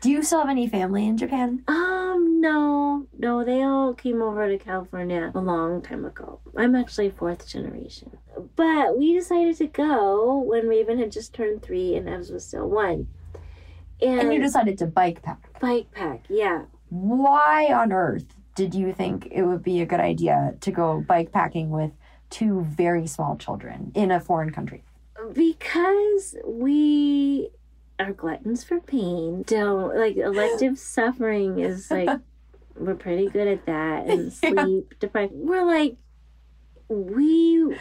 Do 0.00 0.10
you 0.10 0.22
still 0.22 0.40
have 0.40 0.48
any 0.48 0.66
family 0.66 1.06
in 1.06 1.18
Japan? 1.18 1.62
Um, 1.68 2.40
no, 2.40 3.06
no, 3.18 3.44
they 3.44 3.62
all 3.62 3.92
came 3.92 4.22
over 4.22 4.48
to 4.48 4.56
California 4.56 5.30
a 5.34 5.40
long 5.40 5.82
time 5.82 6.06
ago. 6.06 6.40
I'm 6.56 6.74
actually 6.74 7.10
fourth 7.10 7.46
generation. 7.46 8.16
But 8.56 8.96
we 8.98 9.12
decided 9.12 9.58
to 9.58 9.66
go 9.66 10.38
when 10.38 10.66
Raven 10.68 10.98
had 10.98 11.12
just 11.12 11.34
turned 11.34 11.62
three 11.62 11.96
and 11.96 12.08
Evs 12.08 12.32
was 12.32 12.46
still 12.46 12.68
one. 12.70 13.08
And, 14.00 14.20
And 14.20 14.32
you 14.32 14.40
decided 14.40 14.78
to 14.78 14.86
bike 14.86 15.20
pack. 15.20 15.60
bike 15.60 15.90
pack, 15.92 16.24
yeah. 16.30 16.62
Why 16.88 17.66
on 17.72 17.92
earth 17.92 18.24
did 18.54 18.74
you 18.74 18.94
think 18.94 19.28
it 19.30 19.42
would 19.42 19.62
be 19.62 19.82
a 19.82 19.86
good 19.86 20.00
idea 20.00 20.54
to 20.62 20.70
go 20.70 21.04
bike 21.06 21.30
packing 21.30 21.68
with 21.68 21.90
two 22.30 22.62
very 22.62 23.06
small 23.06 23.36
children 23.36 23.92
in 23.94 24.10
a 24.10 24.18
foreign 24.18 24.50
country? 24.50 24.82
Because 25.34 26.36
we 26.46 27.50
are 28.00 28.12
gluttons 28.12 28.64
for 28.64 28.80
pain. 28.80 29.42
Don't 29.46 29.96
like 29.96 30.16
elective 30.16 30.78
suffering 30.96 31.58
is 31.58 31.90
like 31.90 32.08
we're 32.76 32.94
pretty 32.94 33.28
good 33.28 33.46
at 33.48 33.66
that 33.66 34.06
and 34.06 34.32
Yeah. 34.42 34.50
sleep 34.64 34.94
deprived. 34.98 35.32
We're 35.34 35.64
like 35.64 35.96
we 36.88 37.76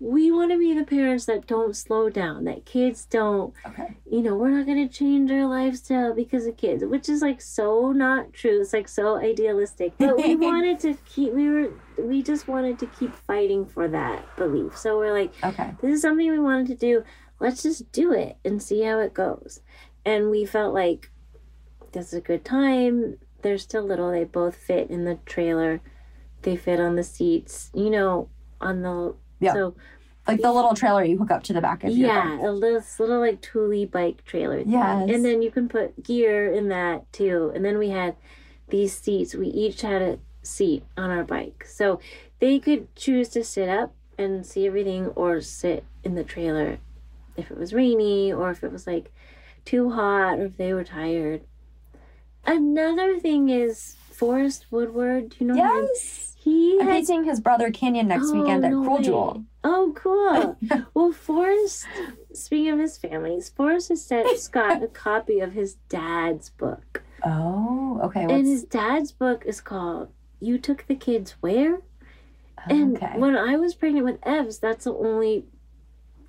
we 0.00 0.30
want 0.32 0.50
to 0.50 0.58
be 0.58 0.72
the 0.74 0.84
parents 0.84 1.26
that 1.26 1.46
don't 1.46 1.76
slow 1.76 2.08
down, 2.08 2.44
that 2.44 2.64
kids 2.64 3.04
don't 3.06 3.52
Okay. 3.66 3.96
you 4.10 4.22
know, 4.22 4.34
we're 4.34 4.48
not 4.50 4.64
going 4.66 4.86
to 4.88 4.92
change 4.94 5.30
our 5.30 5.46
lifestyle 5.46 6.14
because 6.14 6.46
of 6.46 6.56
kids, 6.56 6.82
which 6.84 7.08
is 7.08 7.20
like 7.22 7.40
so 7.42 7.92
not 7.92 8.32
true. 8.32 8.60
It's 8.62 8.72
like 8.72 8.88
so 8.88 9.16
idealistic. 9.18 9.92
But 9.98 10.16
we 10.16 10.36
wanted 10.36 10.80
to 10.80 10.94
keep, 11.04 11.32
we 11.34 11.50
were, 11.50 11.72
we 11.98 12.22
just 12.22 12.48
wanted 12.48 12.78
to 12.78 12.86
keep 12.86 13.14
fighting 13.14 13.66
for 13.66 13.88
that 13.88 14.24
belief. 14.36 14.76
So 14.76 14.96
we're 14.98 15.12
like, 15.12 15.32
Okay. 15.44 15.70
this 15.82 15.96
is 15.96 16.02
something 16.02 16.30
we 16.30 16.38
wanted 16.38 16.66
to 16.68 16.76
do. 16.76 17.04
Let's 17.40 17.62
just 17.62 17.90
do 17.92 18.12
it 18.12 18.36
and 18.44 18.62
see 18.62 18.82
how 18.82 18.98
it 19.00 19.14
goes. 19.14 19.60
And 20.04 20.30
we 20.30 20.44
felt 20.44 20.74
like 20.74 21.10
this 21.92 22.08
is 22.08 22.14
a 22.14 22.20
good 22.20 22.44
time. 22.44 23.16
They're 23.42 23.58
still 23.58 23.82
little. 23.82 24.10
They 24.10 24.24
both 24.24 24.54
fit 24.54 24.90
in 24.90 25.04
the 25.04 25.16
trailer. 25.26 25.80
They 26.42 26.56
fit 26.56 26.78
on 26.80 26.96
the 26.96 27.02
seats, 27.02 27.70
you 27.74 27.90
know, 27.90 28.28
on 28.60 28.82
the, 28.82 29.14
Yeah. 29.40 29.54
so 29.54 29.74
Like 30.28 30.40
the 30.42 30.52
little 30.52 30.74
trailer 30.74 31.02
you 31.02 31.18
hook 31.18 31.30
up 31.30 31.42
to 31.44 31.52
the 31.52 31.60
back 31.60 31.82
of 31.84 31.90
your 31.90 32.08
yeah, 32.08 32.36
bike. 32.36 32.46
a 32.46 32.50
little, 32.50 32.82
little 32.98 33.20
like 33.20 33.42
Thule 33.44 33.86
bike 33.86 34.24
trailer. 34.24 34.60
Yes. 34.64 35.10
And 35.10 35.24
then 35.24 35.42
you 35.42 35.50
can 35.50 35.68
put 35.68 36.02
gear 36.04 36.52
in 36.52 36.68
that 36.68 37.10
too. 37.12 37.50
And 37.54 37.64
then 37.64 37.78
we 37.78 37.88
had 37.90 38.16
these 38.68 38.92
seats. 38.96 39.34
We 39.34 39.48
each 39.48 39.80
had 39.82 40.02
a 40.02 40.18
seat 40.42 40.84
on 40.96 41.10
our 41.10 41.24
bike. 41.24 41.64
So 41.66 42.00
they 42.38 42.58
could 42.58 42.94
choose 42.94 43.28
to 43.30 43.42
sit 43.44 43.68
up 43.68 43.92
and 44.18 44.44
see 44.46 44.66
everything 44.66 45.06
or 45.08 45.40
sit 45.40 45.84
in 46.04 46.14
the 46.14 46.24
trailer 46.24 46.78
if 47.36 47.50
it 47.50 47.58
was 47.58 47.72
rainy 47.72 48.32
or 48.32 48.50
if 48.50 48.62
it 48.64 48.72
was 48.72 48.86
like 48.86 49.12
too 49.64 49.90
hot 49.90 50.38
or 50.38 50.46
if 50.46 50.56
they 50.56 50.72
were 50.72 50.84
tired. 50.84 51.42
Another 52.46 53.18
thing 53.18 53.48
is 53.48 53.96
Forrest 54.10 54.66
Woodward. 54.70 55.30
Do 55.30 55.36
you 55.40 55.46
know 55.46 55.54
him? 55.54 55.88
Yes. 55.92 56.26
He 56.38 56.78
I'm 56.80 56.86
had 56.86 57.00
meeting 57.00 57.24
his 57.24 57.38
brother 57.40 57.70
Canyon 57.70 58.08
next 58.08 58.28
Oh, 58.28 58.40
weekend 58.40 58.64
at 58.64 58.70
no 58.70 58.82
Cruel 58.82 58.96
way. 58.96 59.02
Jewel. 59.02 59.44
Oh, 59.62 59.92
cool. 59.94 60.56
well, 60.94 61.12
Forrest, 61.12 61.86
speaking 62.32 62.70
of 62.70 62.78
his 62.78 62.96
families, 62.96 63.50
Forrest 63.50 63.90
has 63.90 64.02
sent 64.02 64.38
Scott 64.38 64.82
a 64.82 64.88
copy 64.88 65.40
of 65.40 65.52
his 65.52 65.74
dad's 65.90 66.48
book. 66.48 67.02
Oh, 67.22 68.00
okay. 68.04 68.22
And 68.22 68.46
his 68.46 68.64
dad's 68.64 69.12
book 69.12 69.44
is 69.44 69.60
called 69.60 70.08
You 70.40 70.56
Took 70.58 70.86
the 70.86 70.94
Kids 70.94 71.34
Where? 71.40 71.80
And 72.68 72.96
okay. 72.96 73.18
when 73.18 73.36
I 73.36 73.56
was 73.56 73.74
pregnant 73.74 74.06
with 74.06 74.20
Evs, 74.22 74.60
that's 74.60 74.84
the 74.84 74.94
only 74.94 75.44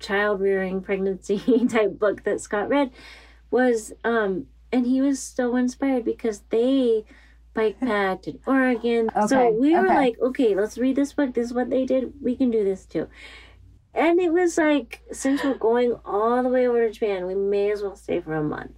child 0.02 0.40
rearing 0.40 0.80
pregnancy 0.80 1.38
type 1.68 1.98
book 1.98 2.24
that 2.24 2.40
Scott 2.40 2.68
read 2.68 2.90
was 3.50 3.92
um 4.04 4.46
and 4.72 4.86
he 4.86 5.00
was 5.00 5.20
so 5.20 5.56
inspired 5.56 6.04
because 6.04 6.42
they 6.50 7.04
bike 7.54 7.78
packed 7.80 8.26
in 8.26 8.38
Oregon. 8.46 9.10
so 9.28 9.50
we 9.50 9.72
were 9.72 9.86
okay. 9.86 9.94
like, 9.94 10.20
okay, 10.20 10.54
let's 10.54 10.78
read 10.78 10.96
this 10.96 11.12
book. 11.12 11.34
This 11.34 11.48
is 11.48 11.54
what 11.54 11.70
they 11.70 11.84
did. 11.84 12.12
We 12.22 12.36
can 12.36 12.50
do 12.50 12.64
this 12.64 12.86
too. 12.86 13.08
And 13.94 14.18
it 14.20 14.32
was 14.32 14.56
like, 14.56 15.02
since 15.12 15.44
we're 15.44 15.54
going 15.54 15.94
all 16.04 16.42
the 16.42 16.48
way 16.48 16.66
over 16.66 16.86
to 16.86 16.92
Japan, 16.92 17.26
we 17.26 17.34
may 17.34 17.70
as 17.70 17.82
well 17.82 17.94
stay 17.94 18.20
for 18.20 18.34
a 18.34 18.42
month. 18.42 18.72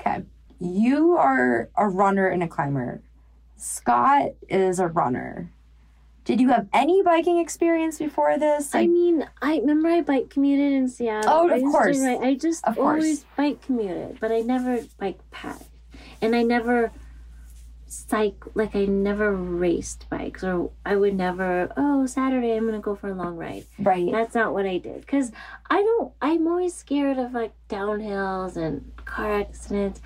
Okay. 0.00 0.22
You 0.58 1.16
are 1.16 1.68
a 1.76 1.86
runner 1.86 2.28
and 2.28 2.42
a 2.42 2.48
climber. 2.48 3.02
Scott 3.56 4.30
is 4.48 4.80
a 4.80 4.86
runner. 4.86 5.52
Did 6.28 6.42
you 6.42 6.48
have 6.50 6.68
any 6.74 7.00
biking 7.02 7.38
experience 7.38 7.98
before 7.98 8.38
this? 8.38 8.74
I 8.74 8.86
mean, 8.86 9.26
I 9.40 9.56
remember 9.60 9.88
I 9.88 10.02
bike 10.02 10.28
commuted 10.28 10.74
in 10.74 10.86
Seattle. 10.86 11.30
Oh, 11.32 11.48
I 11.48 11.54
of 11.54 11.62
to 11.62 11.70
course. 11.70 11.98
ride- 12.00 12.22
I 12.22 12.34
just 12.34 12.62
Of 12.66 12.76
course. 12.76 13.02
always 13.02 13.24
bike 13.34 13.62
commuted, 13.62 14.18
but 14.20 14.30
I 14.30 14.40
never 14.40 14.84
bike 14.98 15.18
packed. 15.30 15.64
And 16.20 16.36
I 16.36 16.42
never 16.42 16.92
cycle, 17.86 18.52
like 18.54 18.76
I 18.76 18.84
never 18.84 19.32
raced 19.34 20.04
bikes, 20.10 20.44
or 20.44 20.70
I 20.84 20.96
would 20.96 21.14
never, 21.14 21.72
oh, 21.78 22.04
Saturday 22.04 22.54
I'm 22.54 22.64
going 22.66 22.74
to 22.74 22.78
go 22.80 22.94
for 22.94 23.08
a 23.08 23.14
long 23.14 23.36
ride. 23.38 23.64
right. 23.78 24.12
That's 24.12 24.34
not 24.34 24.52
what 24.52 24.66
I 24.66 24.76
did. 24.76 25.00
Because 25.00 25.32
I 25.70 25.80
don't, 25.80 26.12
I'm 26.20 26.46
always 26.46 26.74
scared 26.74 27.16
of 27.16 27.32
like 27.32 27.52
downhills 27.70 28.56
and 28.58 28.92
car 29.06 29.40
accidents. 29.40 30.02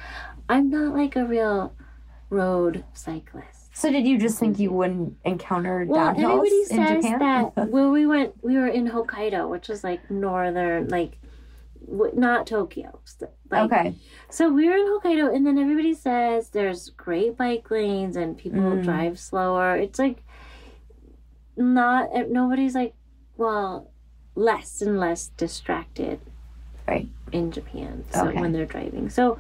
I'm 0.48 0.70
not 0.70 0.94
like 0.94 1.16
a 1.16 1.24
real 1.24 1.74
road 2.30 2.84
cyclist. 2.92 3.61
So 3.74 3.90
did 3.90 4.06
you 4.06 4.18
just 4.18 4.38
think 4.38 4.58
you 4.58 4.70
wouldn't 4.70 5.16
encounter 5.24 5.84
Well, 5.86 6.12
downhills 6.14 6.22
everybody 6.24 6.60
in 6.70 6.86
says 6.86 7.02
Japan? 7.04 7.18
that. 7.20 7.52
Well, 7.68 7.90
we 7.90 8.06
went. 8.06 8.34
We 8.44 8.56
were 8.56 8.66
in 8.68 8.88
Hokkaido, 8.88 9.48
which 9.48 9.68
was 9.68 9.82
like 9.82 10.10
northern, 10.10 10.88
like 10.88 11.18
not 11.88 12.46
Tokyo. 12.46 13.00
Like, 13.50 13.62
okay. 13.72 13.94
So 14.30 14.50
we 14.52 14.68
were 14.68 14.76
in 14.76 14.86
Hokkaido, 14.86 15.34
and 15.34 15.46
then 15.46 15.58
everybody 15.58 15.94
says 15.94 16.50
there's 16.50 16.90
great 16.90 17.36
bike 17.36 17.70
lanes 17.70 18.16
and 18.16 18.36
people 18.36 18.60
Mm. 18.60 18.84
drive 18.84 19.18
slower. 19.18 19.76
It's 19.76 19.98
like 19.98 20.22
not 21.56 22.08
eh, 22.14 22.24
nobody's 22.28 22.74
like, 22.74 22.94
well, 23.36 23.90
less 24.34 24.80
and 24.82 24.98
less 25.00 25.28
distracted, 25.28 26.20
Right. 26.88 27.08
in 27.32 27.50
Japan. 27.52 28.04
So 28.10 28.28
Okay. 28.28 28.40
when 28.40 28.52
they're 28.52 28.66
driving, 28.66 29.08
so 29.10 29.38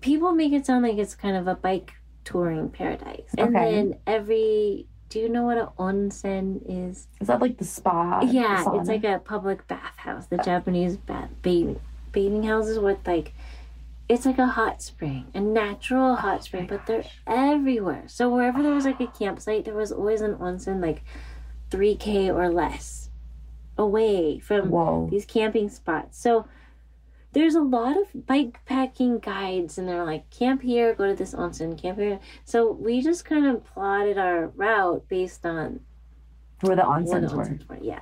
people 0.00 0.32
make 0.32 0.52
it 0.52 0.66
sound 0.66 0.82
like 0.84 0.98
it's 0.98 1.14
kind 1.14 1.36
of 1.36 1.46
a 1.48 1.54
bike 1.54 1.94
touring 2.24 2.70
paradise, 2.70 3.34
and 3.38 3.54
Okay. 3.56 3.72
then 3.72 3.98
every. 4.06 4.86
Do 5.10 5.20
you 5.20 5.28
know 5.28 5.44
what 5.44 5.58
an 5.58 5.68
onsen 5.78 6.60
is? 6.66 7.06
Is 7.20 7.28
that 7.28 7.40
like 7.40 7.58
the 7.58 7.64
spa? 7.64 8.20
yeah, 8.22 8.64
the 8.64 8.78
it's 8.80 8.88
like 8.88 9.04
a 9.04 9.20
public 9.24 9.66
bathhouse. 9.68 10.26
The 10.26 10.38
Japanese 10.38 10.96
bath 10.96 11.30
bathing 11.42 11.80
bathing 12.10 12.42
houses 12.42 12.78
with 12.78 12.98
like 13.06 13.32
it's 14.08 14.26
like 14.26 14.38
a 14.38 14.46
hot 14.46 14.82
spring, 14.82 15.26
a 15.34 15.40
natural 15.40 16.16
hot 16.16 16.38
oh 16.40 16.42
spring, 16.42 16.66
but 16.66 16.86
they're 16.86 17.04
everywhere. 17.26 18.04
So 18.06 18.28
wherever 18.28 18.62
there 18.62 18.74
was 18.74 18.84
like 18.84 19.00
a 19.00 19.06
campsite, 19.06 19.64
there 19.64 19.74
was 19.74 19.92
always 19.92 20.20
an 20.20 20.34
onsen 20.36 20.82
like 20.82 21.02
3K 21.70 22.28
or 22.34 22.48
less 22.50 23.10
away 23.78 24.38
from 24.38 24.70
Whoa. 24.70 25.08
these 25.10 25.24
camping 25.24 25.68
spots. 25.68 26.18
So 26.18 26.46
there's 27.34 27.56
a 27.56 27.60
lot 27.60 27.96
of 27.96 28.26
bike 28.26 28.64
packing 28.64 29.18
guides, 29.18 29.76
and 29.76 29.88
they're 29.88 30.04
like, 30.04 30.30
camp 30.30 30.62
here, 30.62 30.94
go 30.94 31.08
to 31.08 31.14
this 31.14 31.34
onsen, 31.34 31.76
camp 31.80 31.98
here. 31.98 32.20
So 32.44 32.72
we 32.72 33.02
just 33.02 33.24
kind 33.24 33.46
of 33.46 33.64
plotted 33.64 34.16
our 34.16 34.46
route 34.48 35.06
based 35.08 35.44
on 35.44 35.80
Where 36.60 36.76
the 36.76 36.84
what 36.84 37.02
onsens 37.02 37.34
were. 37.34 37.44
onsens 37.44 37.68
were. 37.68 37.78
Yeah. 37.82 38.00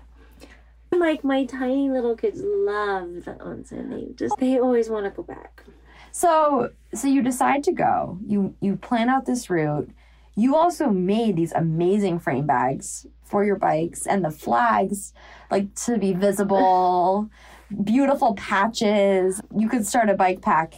Like 0.92 1.24
my 1.24 1.46
tiny 1.46 1.88
little 1.88 2.14
kids 2.14 2.40
love 2.44 3.24
the 3.24 3.32
onsen. 3.40 3.90
They 3.90 4.12
just 4.14 4.36
they 4.38 4.58
always 4.58 4.90
want 4.90 5.06
to 5.06 5.10
go 5.10 5.22
back. 5.22 5.64
So 6.12 6.70
so 6.92 7.08
you 7.08 7.22
decide 7.22 7.64
to 7.64 7.72
go. 7.72 8.18
You 8.26 8.54
you 8.60 8.76
plan 8.76 9.08
out 9.08 9.24
this 9.24 9.48
route. 9.48 9.90
You 10.36 10.54
also 10.54 10.90
made 10.90 11.36
these 11.36 11.52
amazing 11.52 12.18
frame 12.18 12.46
bags 12.46 13.06
for 13.24 13.42
your 13.42 13.56
bikes 13.56 14.06
and 14.06 14.22
the 14.22 14.30
flags 14.30 15.14
like 15.50 15.74
to 15.86 15.96
be 15.96 16.12
visible. 16.12 17.30
Beautiful 17.84 18.34
patches. 18.34 19.40
You 19.56 19.68
could 19.68 19.86
start 19.86 20.08
a 20.10 20.14
bike 20.14 20.40
pack 20.42 20.74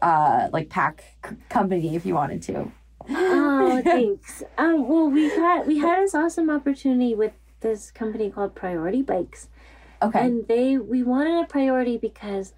uh 0.00 0.48
like 0.52 0.68
pack 0.68 1.04
c- 1.24 1.36
company 1.48 1.94
if 1.96 2.04
you 2.04 2.14
wanted 2.14 2.42
to. 2.42 2.70
Oh, 3.08 3.80
thanks. 3.84 4.42
Um, 4.58 4.88
well, 4.88 5.08
we 5.08 5.28
had 5.30 5.66
we 5.66 5.78
had 5.78 6.02
this 6.02 6.14
awesome 6.14 6.50
opportunity 6.50 7.14
with 7.14 7.32
this 7.60 7.90
company 7.90 8.30
called 8.30 8.54
Priority 8.54 9.02
Bikes, 9.02 9.48
Okay. 10.02 10.20
and 10.26 10.46
they 10.48 10.76
we 10.78 11.02
wanted 11.02 11.42
a 11.42 11.46
priority 11.46 11.96
because 11.98 12.52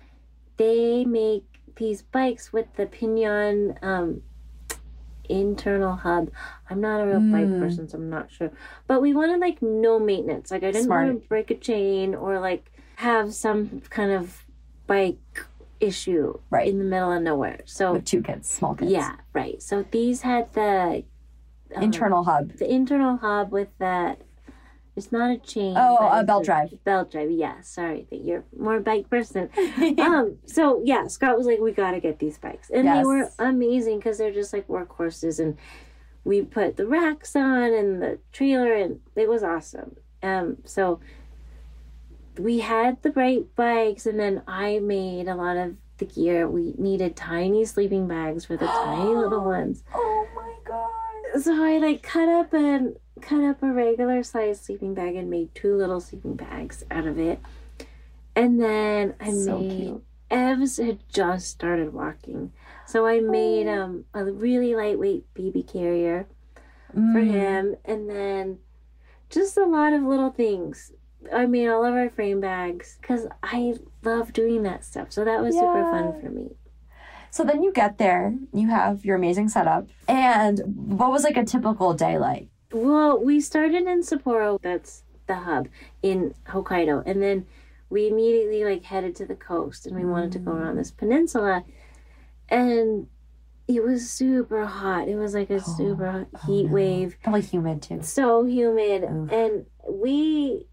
they 0.57 1.05
make 1.05 1.45
these 1.77 2.03
bikes 2.03 2.53
with 2.53 2.67
the 2.77 2.87
pinion 2.87 3.79
um, 3.83 4.23
internal 5.29 5.97
hub. 5.97 6.31
I'm 6.71 6.81
not 6.81 7.01
a 7.01 7.07
real 7.07 7.21
bike 7.21 7.47
Mm. 7.49 7.59
person, 7.61 7.89
so 7.89 7.99
I'm 7.99 8.11
not 8.11 8.31
sure. 8.31 8.51
But 8.87 9.01
we 9.03 9.15
wanted 9.15 9.41
like 9.41 9.61
no 9.63 9.99
maintenance. 9.99 10.51
Like 10.51 10.63
I 10.63 10.71
didn't 10.71 10.85
Smart. 10.85 11.07
want 11.07 11.23
to 11.23 11.29
break 11.29 11.51
a 11.51 11.55
chain 11.57 12.15
or 12.15 12.39
like 12.41 12.71
have 12.97 13.35
some 13.35 13.83
kind 13.91 14.11
of 14.13 14.45
bike 14.87 15.19
issue 15.81 16.39
Right. 16.51 16.69
in 16.69 16.79
the 16.79 16.85
middle 16.85 17.13
of 17.13 17.23
nowhere. 17.23 17.61
So 17.65 17.95
With 17.95 18.05
two 18.05 18.23
kids, 18.23 18.49
small 18.49 18.75
kids. 18.75 18.91
yeah, 18.91 19.17
right. 19.33 19.63
So 19.63 19.85
these 19.91 20.23
had 20.23 20.53
the 20.53 21.05
um, 21.75 21.83
Internal 21.83 22.25
hub. 22.25 22.53
the 22.53 22.71
internal 22.73 23.17
hub 23.17 23.51
with 23.53 23.69
that. 23.79 24.21
It's 24.97 25.11
not 25.11 25.33
a 25.33 25.39
chain. 25.39 25.75
Oh, 25.77 25.97
a 25.97 26.23
belt 26.23 26.45
drive. 26.45 26.73
Belt 26.85 27.11
drive. 27.11 27.29
Yeah. 27.33 27.61
Sorry 27.63 28.07
that 28.11 28.21
you're 28.21 28.45
more 28.57 28.79
bike 28.79 29.11
person. 29.11 29.51
um. 29.99 30.39
So 30.47 30.81
yeah, 30.85 31.09
Scott 31.09 31.37
was 31.37 31.47
like, 31.49 31.59
"We 31.59 31.73
got 31.73 31.91
to 31.93 32.01
get 32.01 32.21
these 32.21 32.39
bikes," 32.39 32.71
and 32.71 32.87
they 32.87 33.03
were 33.03 33.29
amazing 33.41 33.97
because 33.99 34.19
they're 34.19 34.31
just 34.33 34.53
like 34.53 34.69
workhorses, 34.69 35.41
and 35.41 35.59
we 36.23 36.43
put 36.43 36.77
the 36.77 36.87
racks 36.87 37.35
on 37.35 37.73
and 37.75 38.01
the 38.01 38.21
trailer, 38.31 38.73
and 38.73 39.01
it 39.17 39.29
was 39.29 39.43
awesome. 39.43 39.97
Um. 40.23 40.59
So 40.65 41.01
we 42.39 42.61
had 42.61 43.03
the 43.03 43.13
right 43.13 43.45
bikes, 43.57 44.07
and 44.07 44.19
then 44.19 44.43
I 44.47 44.79
made 44.81 45.29
a 45.29 45.35
lot 45.35 45.57
of 45.57 45.77
the 45.99 46.05
gear. 46.07 46.49
We 46.49 46.75
needed 46.79 47.15
tiny 47.17 47.65
sleeping 47.65 48.09
bags 48.09 48.45
for 48.45 48.57
the 48.57 48.67
tiny 48.67 49.15
little 49.15 49.45
ones. 49.45 49.85
oh 49.95 50.27
my 50.35 50.55
god. 50.65 51.43
So 51.43 51.63
I 51.65 51.79
like 51.79 52.03
cut 52.03 52.29
up 52.29 52.53
and 52.53 52.97
cut 53.21 53.43
up 53.45 53.63
a 53.63 53.73
regular 53.73 54.23
size 54.23 54.61
sleeping 54.61 54.95
bag 54.95 55.17
and 55.17 55.31
made 55.31 55.55
two 55.55 55.75
little 55.77 56.01
sleeping 56.01 56.35
bags 56.35 56.85
out 56.91 57.07
of 57.07 57.19
it. 57.19 57.41
And 58.37 58.61
then 58.61 59.15
I 59.21 59.31
So 59.33 59.59
made 59.59 59.71
cute. 59.71 60.03
Evs 60.31 60.85
had 60.85 60.99
just 61.09 61.49
started 61.49 61.93
walking. 61.93 62.53
So 62.87 63.07
I 63.07 63.21
made 63.21 63.67
Oh. 63.69 63.83
um 63.83 64.05
a 64.15 64.25
really 64.25 64.75
lightweight 64.75 65.33
baby 65.35 65.63
carrier 65.63 66.27
for 66.93 67.21
Mm. 67.21 67.27
him 67.27 67.77
and 67.85 68.09
then 68.11 68.59
just 69.31 69.57
a 69.57 69.65
lot 69.67 69.93
of 69.93 70.03
little 70.03 70.31
things. 70.31 70.93
I 71.33 71.47
made 71.47 71.69
all 71.69 71.85
of 71.85 71.95
our 71.95 72.11
frame 72.11 72.41
bags 72.41 72.99
because 73.01 73.27
I 73.43 73.75
love 74.03 74.33
doing 74.33 74.63
that 74.65 74.85
stuff. 74.85 75.13
So 75.13 75.25
that 75.25 75.43
was 75.43 75.55
super 75.55 75.91
fun 75.91 76.21
for 76.21 76.31
me. 76.31 76.51
So 77.31 77.43
then 77.43 77.63
you 77.63 77.73
get 77.73 77.99
there, 77.99 78.35
you 78.53 78.69
have 78.69 79.05
your 79.05 79.17
amazing 79.17 79.49
setup. 79.49 79.89
And 80.07 80.61
what 80.99 81.11
was 81.11 81.25
like 81.25 81.37
a 81.37 81.45
typical 81.45 81.93
day 81.93 82.17
like? 82.19 82.49
Well, 82.73 83.23
we 83.23 83.41
started 83.41 83.87
in 83.87 84.03
Sapporo. 84.03 84.61
That's 84.63 85.03
the 85.27 85.37
hub 85.37 85.69
in 86.03 86.35
Hokkaido, 86.47 87.03
and 87.07 87.23
then 87.23 87.47
we 87.89 88.09
immediately 88.09 88.65
like 88.65 88.85
headed 88.85 89.15
to 89.17 89.27
the 89.27 89.35
coast, 89.35 89.87
and 89.87 89.97
we 89.97 90.05
wanted 90.05 90.33
to 90.33 90.39
go 90.39 90.51
mm. 90.51 90.61
around 90.61 90.77
this 90.77 90.91
peninsula, 90.91 91.65
and 92.49 93.07
it 93.67 93.83
was 93.83 94.11
super 94.11 94.67
hot. 94.67 95.09
It 95.09 95.17
was 95.17 95.35
like 95.35 95.51
a 95.51 95.57
oh, 95.57 95.77
super 95.77 96.27
oh, 96.33 96.47
heat 96.47 96.67
no. 96.67 96.73
wave, 96.73 97.17
Probably 97.23 97.43
humid 97.43 97.83
too. 97.83 98.03
so 98.03 98.45
humid, 98.45 99.05
Oof. 99.05 99.33
and 99.33 99.67
we 99.89 100.67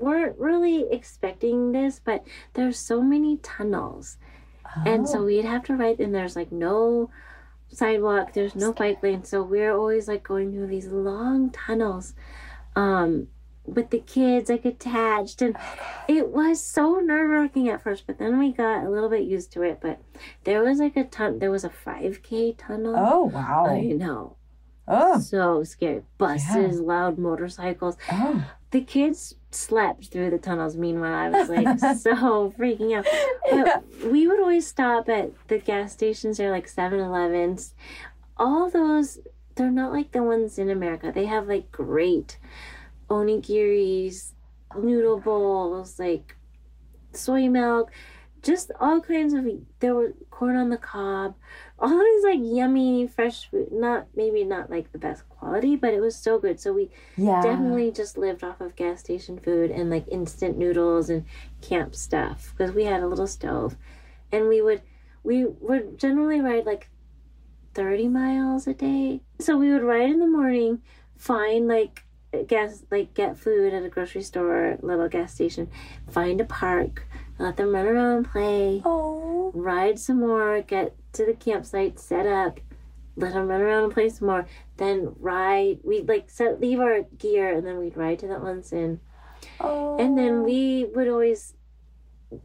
weren't 0.00 0.38
really 0.38 0.86
expecting 0.90 1.72
this, 1.72 2.00
but 2.02 2.24
there's 2.54 2.78
so 2.78 3.02
many 3.02 3.36
tunnels. 3.38 4.16
And 4.86 5.02
Oh. 5.02 5.06
so 5.06 5.24
we'd 5.24 5.44
have 5.44 5.64
to 5.64 5.76
ride, 5.76 6.00
and 6.00 6.14
there's 6.14 6.36
like 6.36 6.50
no 6.50 7.10
sidewalk, 7.68 8.32
there's 8.32 8.54
no 8.54 8.72
bike 8.72 9.02
lane. 9.02 9.24
So 9.24 9.42
we're 9.42 9.72
always 9.76 10.08
like 10.08 10.22
going 10.22 10.52
through 10.52 10.66
these 10.68 10.86
long 10.88 11.50
tunnels 11.50 12.14
um, 12.76 13.28
with 13.66 13.90
the 13.90 13.98
kids 14.00 14.48
like 14.50 14.64
attached. 14.64 15.42
And 15.42 15.56
it 16.08 16.28
was 16.28 16.62
so 16.62 17.00
nerve 17.00 17.30
wracking 17.30 17.68
at 17.68 17.82
first, 17.82 18.06
but 18.06 18.18
then 18.18 18.38
we 18.38 18.52
got 18.52 18.84
a 18.84 18.90
little 18.90 19.08
bit 19.10 19.22
used 19.24 19.52
to 19.52 19.62
it. 19.62 19.78
But 19.82 20.00
there 20.44 20.62
was 20.62 20.78
like 20.78 20.96
a 20.96 21.04
ton, 21.04 21.38
there 21.38 21.50
was 21.50 21.64
a 21.64 21.70
5K 21.70 22.56
tunnel. 22.56 22.94
Oh 22.96 23.24
wow. 23.24 23.66
I 23.68 23.80
know. 23.82 24.36
Oh. 24.88 25.20
So 25.20 25.64
scary. 25.64 26.02
Buses, 26.18 26.80
loud 26.80 27.18
motorcycles. 27.18 27.96
Oh. 28.10 28.44
The 28.72 28.80
kids 28.80 29.36
slept 29.50 30.06
through 30.06 30.30
the 30.30 30.38
tunnels. 30.38 30.76
Meanwhile, 30.76 31.14
I 31.14 31.28
was 31.28 31.48
like 31.48 31.78
so 31.98 32.52
freaking 32.58 32.96
out. 32.96 33.06
But 33.50 34.10
we 34.10 34.26
would 34.26 34.40
always 34.40 34.66
stop 34.66 35.08
at 35.08 35.30
the 35.48 35.58
gas 35.58 35.92
stations 35.92 36.40
or 36.40 36.50
like 36.50 36.68
7 36.68 36.98
Elevens. 36.98 37.74
All 38.36 38.70
those, 38.70 39.20
they're 39.54 39.70
not 39.70 39.92
like 39.92 40.12
the 40.12 40.22
ones 40.22 40.58
in 40.58 40.70
America. 40.70 41.12
They 41.14 41.26
have 41.26 41.46
like 41.46 41.70
great 41.70 42.38
onigiris, 43.08 44.32
noodle 44.76 45.20
bowls, 45.20 45.98
like 45.98 46.36
soy 47.12 47.48
milk, 47.48 47.90
just 48.42 48.70
all 48.80 49.00
kinds 49.00 49.32
of. 49.34 49.46
There 49.80 49.94
were 49.94 50.14
corn 50.30 50.56
on 50.56 50.68
the 50.70 50.76
cob, 50.76 51.34
all 51.78 51.98
these 51.98 52.24
like 52.24 52.40
yummy 52.42 53.06
fresh 53.06 53.48
food. 53.50 53.68
Not 53.72 54.08
maybe 54.14 54.44
not 54.44 54.70
like 54.70 54.92
the 54.92 54.98
best 54.98 55.28
quality, 55.28 55.76
but 55.76 55.94
it 55.94 56.00
was 56.00 56.16
so 56.16 56.38
good. 56.38 56.60
So 56.60 56.72
we 56.72 56.90
Yeah. 57.16 57.42
definitely 57.42 57.90
just 57.90 58.16
lived 58.16 58.44
off 58.44 58.60
of 58.60 58.76
gas 58.76 59.00
station 59.00 59.38
food 59.38 59.70
and 59.70 59.90
like 59.90 60.06
instant 60.10 60.56
noodles 60.56 61.10
and 61.10 61.24
camp 61.60 61.94
stuff 61.94 62.52
because 62.56 62.74
we 62.74 62.84
had 62.84 63.02
a 63.02 63.06
little 63.06 63.26
stove 63.26 63.76
and 64.30 64.48
we 64.48 64.62
would 64.62 64.82
we 65.24 65.44
would 65.44 65.98
generally 65.98 66.40
ride 66.40 66.64
like 66.66 66.88
30 67.74 68.08
miles 68.08 68.66
a 68.66 68.74
day 68.74 69.20
so 69.40 69.56
we 69.56 69.72
would 69.72 69.82
ride 69.82 70.10
in 70.10 70.18
the 70.20 70.26
morning 70.26 70.82
find 71.16 71.66
like 71.68 72.04
gas 72.46 72.84
like 72.90 73.14
get 73.14 73.36
food 73.36 73.72
at 73.72 73.82
a 73.82 73.88
grocery 73.88 74.22
store 74.22 74.78
little 74.82 75.08
gas 75.08 75.34
station 75.34 75.70
find 76.10 76.40
a 76.40 76.44
park 76.44 77.06
let 77.38 77.56
them 77.56 77.74
run 77.74 77.86
around 77.86 78.16
and 78.18 78.30
play 78.30 78.82
Oh. 78.84 79.50
ride 79.54 79.98
some 79.98 80.20
more, 80.20 80.60
get 80.62 80.94
to 81.14 81.24
the 81.26 81.34
campsite, 81.34 81.98
set 81.98 82.26
up, 82.26 82.60
let 83.16 83.34
them 83.34 83.48
run 83.48 83.60
around 83.60 83.84
and 83.84 83.92
play 83.92 84.08
some 84.08 84.28
more, 84.28 84.46
then 84.76 85.14
ride. 85.18 85.80
We'd 85.84 86.08
like 86.08 86.30
set 86.30 86.60
leave 86.60 86.80
our 86.80 87.02
gear 87.18 87.52
and 87.56 87.66
then 87.66 87.78
we'd 87.78 87.96
ride 87.96 88.18
to 88.20 88.26
the 88.26 88.34
onsen, 88.34 88.98
Oh. 89.60 89.98
and 89.98 90.16
then 90.16 90.38
oh. 90.38 90.42
we 90.42 90.86
would 90.94 91.08
always. 91.08 91.54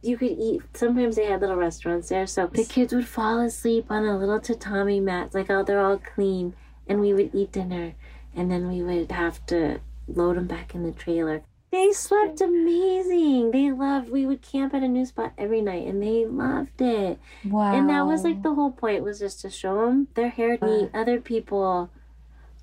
You 0.02 0.18
could 0.18 0.32
eat. 0.32 0.60
Sometimes 0.74 1.16
they 1.16 1.24
had 1.24 1.40
little 1.40 1.56
restaurants 1.56 2.10
there, 2.10 2.26
so 2.26 2.46
the 2.46 2.64
kids 2.66 2.92
would 2.92 3.08
fall 3.08 3.40
asleep 3.40 3.86
on 3.88 4.04
the 4.04 4.18
little 4.18 4.38
tatami 4.38 5.00
mats, 5.00 5.34
like 5.34 5.48
oh, 5.50 5.62
they're 5.62 5.80
all 5.80 5.96
clean, 5.96 6.54
and 6.86 7.00
we 7.00 7.14
would 7.14 7.34
eat 7.34 7.52
dinner, 7.52 7.94
and 8.34 8.50
then 8.50 8.68
we 8.68 8.82
would 8.82 9.10
have 9.10 9.44
to 9.46 9.80
load 10.06 10.36
them 10.36 10.46
back 10.46 10.74
in 10.74 10.82
the 10.82 10.92
trailer. 10.92 11.42
They 11.70 11.92
slept 11.92 12.40
amazing. 12.40 13.50
They 13.50 13.70
loved. 13.70 14.10
We 14.10 14.24
would 14.24 14.40
camp 14.40 14.72
at 14.72 14.82
a 14.82 14.88
new 14.88 15.04
spot 15.04 15.32
every 15.36 15.60
night, 15.60 15.86
and 15.86 16.02
they 16.02 16.24
loved 16.24 16.80
it. 16.80 17.18
Wow. 17.44 17.74
And 17.74 17.90
that 17.90 18.06
was 18.06 18.24
like 18.24 18.42
the 18.42 18.54
whole 18.54 18.70
point 18.70 19.02
was 19.02 19.18
just 19.18 19.42
to 19.42 19.50
show 19.50 19.86
them 19.86 20.08
their 20.14 20.30
hair, 20.30 20.58
meet 20.62 20.90
other 20.94 21.20
people, 21.20 21.90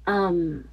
um, 0.08 0.70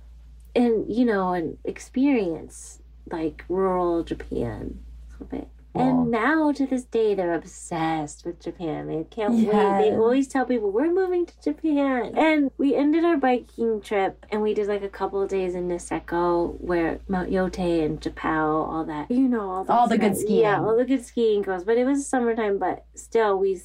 and 0.57 0.91
you 0.91 1.05
know, 1.05 1.35
and 1.35 1.59
experience 1.65 2.81
like 3.11 3.45
rural 3.49 4.03
Japan 4.03 4.79
a 5.09 5.13
little 5.13 5.27
bit. 5.27 5.49
Wow. 5.75 5.89
And 5.89 6.11
now 6.11 6.53
to 6.53 6.67
this 6.67 6.85
day, 6.85 7.15
they're 7.15 7.33
obsessed 7.33 8.27
with 8.27 8.41
Japan. 8.41 8.89
They 8.89 9.05
can't 9.05 9.33
wait. 9.35 9.51
They 9.51 9.97
always 9.97 10.29
tell 10.29 10.45
people 10.45 10.71
we're 10.71 10.93
moving 10.93 11.25
to 11.25 11.33
Japan. 11.43 12.13
And 12.17 12.51
we 12.59 12.75
ended 12.75 13.05
our 13.05 13.17
biking 13.17 13.81
trip, 13.81 14.27
and 14.31 14.43
we 14.43 14.53
did 14.53 14.69
like 14.69 14.83
a 14.83 14.89
couple 14.89 15.23
of 15.23 15.31
days 15.31 15.55
in 15.55 15.69
Niseko, 15.69 16.61
where 16.61 17.01
Mount 17.09 17.31
Yotei 17.31 17.85
and 17.85 18.01
Japao, 18.01 18.69
all 18.69 18.85
that. 18.85 19.11
You 19.11 19.29
know, 19.29 19.51
all, 19.51 19.67
All 19.69 19.89
the 19.89 19.99
good 19.99 20.17
skiing. 20.17 20.41
Yeah, 20.41 20.61
all 20.61 20.77
the 20.77 20.85
good 20.85 21.05
skiing 21.05 21.43
goes. 21.43 21.65
But 21.65 21.79
it 21.79 21.87
was 21.87 22.07
summertime. 22.07 22.59
But 22.59 22.85
still, 22.95 23.39
we 23.39 23.61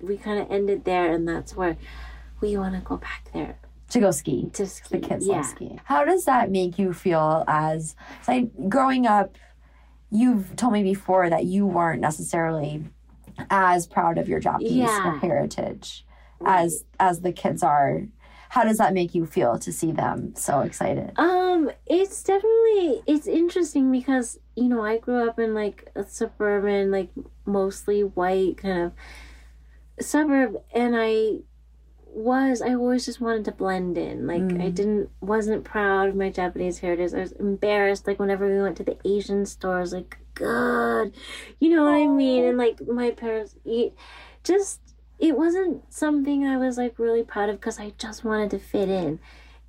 we 0.00 0.16
kind 0.16 0.40
of 0.40 0.50
ended 0.50 0.84
there, 0.84 1.12
and 1.12 1.28
that's 1.28 1.54
where 1.54 1.76
we 2.40 2.56
want 2.56 2.74
to 2.74 2.80
go 2.80 2.96
back 2.96 3.28
there 3.34 3.58
to 3.90 4.00
go 4.00 4.10
ski. 4.10 4.50
to 4.52 4.66
ski. 4.66 4.98
The 4.98 5.06
kids 5.06 5.26
yeah. 5.26 5.36
love 5.36 5.46
skiing. 5.46 5.80
How 5.84 6.04
does 6.04 6.24
that 6.24 6.50
make 6.50 6.78
you 6.78 6.92
feel 6.92 7.44
as 7.46 7.94
like 8.26 8.50
growing 8.68 9.06
up, 9.06 9.36
you've 10.10 10.54
told 10.56 10.72
me 10.72 10.82
before 10.82 11.28
that 11.30 11.44
you 11.44 11.66
weren't 11.66 12.00
necessarily 12.00 12.84
as 13.50 13.86
proud 13.86 14.18
of 14.18 14.28
your 14.28 14.40
Japanese 14.40 14.70
Yeah. 14.70 15.18
heritage 15.20 16.06
as 16.46 16.84
as 17.00 17.20
the 17.22 17.32
kids 17.32 17.62
are. 17.62 18.02
How 18.50 18.62
does 18.62 18.78
that 18.78 18.94
make 18.94 19.14
you 19.16 19.26
feel 19.26 19.58
to 19.58 19.72
see 19.72 19.90
them 19.90 20.34
so 20.36 20.60
excited? 20.60 21.12
Um, 21.16 21.70
it's 21.86 22.22
definitely 22.22 23.02
it's 23.06 23.26
interesting 23.26 23.90
because 23.90 24.38
you 24.54 24.68
know 24.68 24.84
I 24.84 24.98
grew 24.98 25.28
up 25.28 25.38
in 25.40 25.54
like 25.54 25.90
a 25.96 26.04
suburban, 26.04 26.90
like 26.92 27.08
mostly 27.46 28.02
white 28.04 28.58
kind 28.58 28.82
of 28.84 28.92
suburb, 30.00 30.62
and 30.72 30.94
I 30.96 31.38
was 32.14 32.62
I 32.62 32.74
always 32.74 33.04
just 33.04 33.20
wanted 33.20 33.44
to 33.46 33.52
blend 33.52 33.98
in. 33.98 34.26
Like 34.26 34.42
I 34.42 34.70
Mm. 34.70 34.74
didn't 34.74 35.10
wasn't 35.20 35.64
proud 35.64 36.08
of 36.08 36.16
my 36.16 36.30
Japanese 36.30 36.78
heritage. 36.78 37.14
I 37.14 37.20
was 37.20 37.32
embarrassed. 37.32 38.06
Like 38.06 38.18
whenever 38.18 38.46
we 38.48 38.62
went 38.62 38.76
to 38.78 38.84
the 38.84 38.96
Asian 39.04 39.46
stores, 39.46 39.92
like 39.92 40.18
God, 40.34 41.12
you 41.60 41.70
know 41.74 41.84
what 41.84 41.94
I 41.94 42.06
mean? 42.06 42.44
And 42.44 42.58
like 42.58 42.86
my 42.86 43.10
parents, 43.10 43.56
it, 43.64 43.94
just 44.42 44.80
it 45.18 45.36
wasn't 45.38 45.92
something 45.92 46.46
I 46.46 46.56
was 46.56 46.76
like 46.76 46.98
really 46.98 47.22
proud 47.22 47.48
of 47.48 47.56
because 47.56 47.78
I 47.78 47.92
just 47.98 48.24
wanted 48.24 48.50
to 48.50 48.58
fit 48.58 48.88
in. 48.88 49.20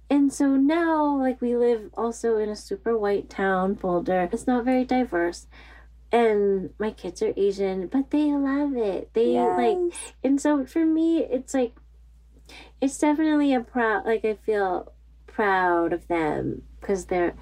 And 0.10 0.32
so 0.32 0.56
now, 0.56 1.18
like, 1.18 1.42
we 1.42 1.56
live 1.56 1.90
also 1.96 2.38
in 2.38 2.48
a 2.50 2.56
super 2.56 2.96
white 2.96 3.28
town, 3.28 3.74
Boulder. 3.74 4.30
It's 4.32 4.46
not 4.46 4.64
very 4.64 4.86
diverse. 4.86 5.48
And 6.12 6.70
my 6.78 6.92
kids 6.92 7.24
are 7.24 7.34
Asian, 7.36 7.88
but 7.88 8.12
they 8.12 8.32
love 8.32 8.76
it. 8.76 9.10
They 9.14 9.40
like, 9.40 9.94
and 10.24 10.40
so 10.40 10.64
for 10.66 10.86
me, 10.86 11.24
it's 11.24 11.56
like, 11.56 11.74
it's 12.82 12.98
definitely 12.98 13.54
a 13.54 13.62
proud, 13.62 14.06
like, 14.06 14.26
I 14.26 14.36
feel 14.36 14.92
proud 15.28 15.94
of 15.94 16.08
them 16.08 16.64
because 16.80 17.06
they're, 17.06 17.36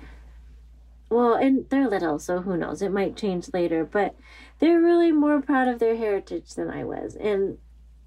well, 1.09 1.35
and 1.35 1.69
they're 1.69 1.89
little, 1.89 2.19
so 2.19 2.41
who 2.41 2.57
knows? 2.57 2.81
It 2.81 2.91
might 2.91 3.15
change 3.15 3.53
later, 3.53 3.85
but 3.85 4.15
they're 4.59 4.81
really 4.81 5.11
more 5.11 5.41
proud 5.41 5.67
of 5.67 5.79
their 5.79 5.95
heritage 5.95 6.53
than 6.53 6.69
I 6.69 6.83
was. 6.83 7.15
And, 7.15 7.57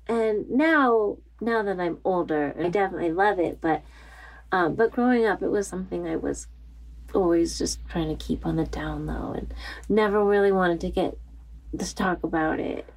and 0.09 0.51
now, 0.51 1.19
now 1.41 1.63
that 1.63 1.79
I'm 1.79 1.99
older, 2.05 2.55
I 2.59 2.69
definitely 2.69 3.13
love 3.13 3.39
it, 3.39 3.61
but 3.61 3.83
um, 4.53 4.75
but 4.75 4.93
growing 4.93 5.27
up, 5.27 5.43
it 5.43 5.51
was 5.51 5.67
something 5.67 6.07
I 6.07 6.17
was 6.17 6.47
always 7.15 7.59
just 7.59 7.87
trying 7.89 8.17
to 8.17 8.25
keep 8.25 8.47
on 8.47 8.57
the 8.57 8.65
down 8.65 9.07
low 9.07 9.33
and 9.33 9.53
never 9.89 10.25
really 10.25 10.53
wanted 10.53 10.81
to 10.81 10.91
get 10.91 11.19
to 11.77 11.95
talk 11.95 12.23
about 12.23 12.61
it. 12.61 12.89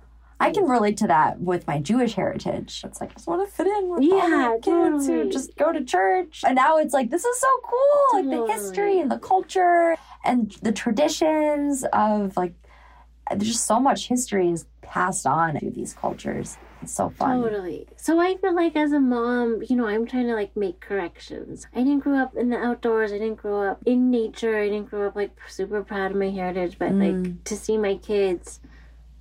I 0.41 0.51
can 0.51 0.65
relate 0.65 0.97
to 0.97 1.07
that 1.07 1.39
with 1.41 1.67
my 1.67 1.79
Jewish 1.79 2.13
heritage. 2.15 2.81
It's 2.85 3.01
like 3.01 3.11
I 3.11 3.13
just 3.15 3.27
want 3.27 3.47
to 3.47 3.53
fit 3.53 3.67
in 3.67 3.89
with 3.89 3.99
all 4.11 4.29
Yeah, 4.29 4.55
the 4.55 4.61
kids 4.61 5.07
who 5.07 5.13
totally. 5.17 5.29
just 5.31 5.55
go 5.57 5.71
to 5.73 5.83
church. 5.83 6.43
And 6.45 6.55
now 6.55 6.77
it's 6.77 6.93
like 6.93 7.09
this 7.09 7.25
is 7.25 7.39
so 7.39 7.47
cool, 7.63 8.21
like 8.21 8.29
the 8.47 8.53
history 8.53 8.99
and 8.99 9.11
the 9.11 9.19
culture 9.19 9.95
and 10.23 10.51
the 10.61 10.71
traditions 10.71 11.83
of 11.93 12.37
like 12.37 12.53
there's 13.29 13.51
just 13.51 13.65
so 13.67 13.79
much 13.79 14.07
history 14.07 14.49
is 14.49 14.65
passed 14.81 15.27
on 15.27 15.59
through 15.59 15.71
these 15.71 15.93
cultures. 15.93 16.57
It's 16.81 16.93
so 16.93 17.09
fun. 17.09 17.41
Totally. 17.41 17.87
So 17.97 18.19
I 18.19 18.37
feel 18.37 18.55
like 18.55 18.75
as 18.77 18.91
a 18.93 18.99
mom, 19.01 19.61
you 19.69 19.75
know, 19.75 19.85
I'm 19.85 20.07
trying 20.07 20.27
to 20.27 20.33
like 20.33 20.55
make 20.55 20.79
corrections. 20.79 21.67
I 21.75 21.79
didn't 21.79 21.99
grow 21.99 22.17
up 22.17 22.35
in 22.35 22.49
the 22.49 22.57
outdoors. 22.57 23.11
I 23.11 23.17
didn't 23.19 23.35
grow 23.35 23.69
up 23.69 23.81
in 23.85 24.09
nature. 24.09 24.57
I 24.57 24.69
didn't 24.69 24.89
grow 24.89 25.09
up 25.09 25.15
like 25.17 25.31
super 25.49 25.83
proud 25.83 26.11
of 26.11 26.17
my 26.17 26.29
heritage, 26.29 26.77
but 26.79 26.91
Mm. 26.93 27.25
like 27.25 27.43
to 27.43 27.55
see 27.57 27.77
my 27.77 27.95
kids 27.97 28.61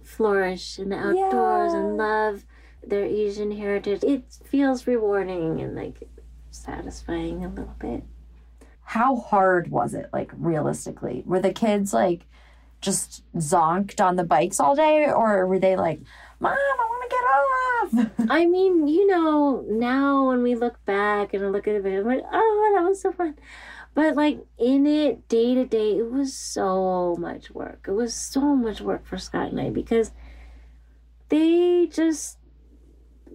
flourish 0.08 0.78
in 0.78 0.88
the 0.88 0.96
outdoors 0.96 1.72
Yeah. 1.72 1.78
and 1.80 1.96
love 1.96 2.44
their 2.86 3.04
Asian 3.04 3.50
heritage, 3.52 4.02
it 4.04 4.24
feels 4.44 4.86
rewarding 4.86 5.60
and 5.60 5.74
like 5.76 6.08
satisfying 6.50 7.44
a 7.44 7.48
little 7.48 7.74
bit. 7.78 8.02
How 8.82 9.16
hard 9.16 9.70
was 9.70 9.92
it, 9.94 10.08
like 10.12 10.30
realistically? 10.36 11.22
Were 11.26 11.40
the 11.40 11.52
kids 11.52 11.92
like 11.92 12.22
just 12.80 13.22
zonked 13.36 14.00
on 14.04 14.16
the 14.16 14.24
bikes 14.24 14.60
all 14.60 14.74
day, 14.74 15.10
or 15.10 15.46
were 15.46 15.58
they 15.58 15.76
like, 15.76 16.00
"Mom, 16.40 16.52
I 16.54 16.86
want 16.90 17.10
to 17.10 17.16
get 17.16 18.06
off"? 18.08 18.30
I 18.30 18.46
mean, 18.46 18.86
you 18.88 19.06
know, 19.06 19.64
now 19.68 20.28
when 20.28 20.42
we 20.42 20.54
look 20.54 20.82
back 20.86 21.34
and 21.34 21.44
I 21.44 21.48
look 21.48 21.66
at 21.68 21.74
the 21.74 21.80
video, 21.80 22.00
I'm 22.00 22.06
like, 22.06 22.24
oh, 22.32 22.72
that 22.76 22.84
was 22.88 23.02
so 23.02 23.12
fun. 23.12 23.34
But 23.94 24.14
like 24.16 24.38
in 24.58 24.86
it, 24.86 25.28
day 25.28 25.54
to 25.54 25.64
day, 25.64 25.98
it 25.98 26.10
was 26.10 26.32
so 26.34 27.16
much 27.18 27.50
work. 27.50 27.86
It 27.88 27.92
was 27.92 28.14
so 28.14 28.54
much 28.54 28.80
work 28.80 29.04
for 29.06 29.18
Scott 29.18 29.50
and 29.50 29.60
I 29.60 29.70
because 29.70 30.12
they 31.28 31.86
just, 31.92 32.38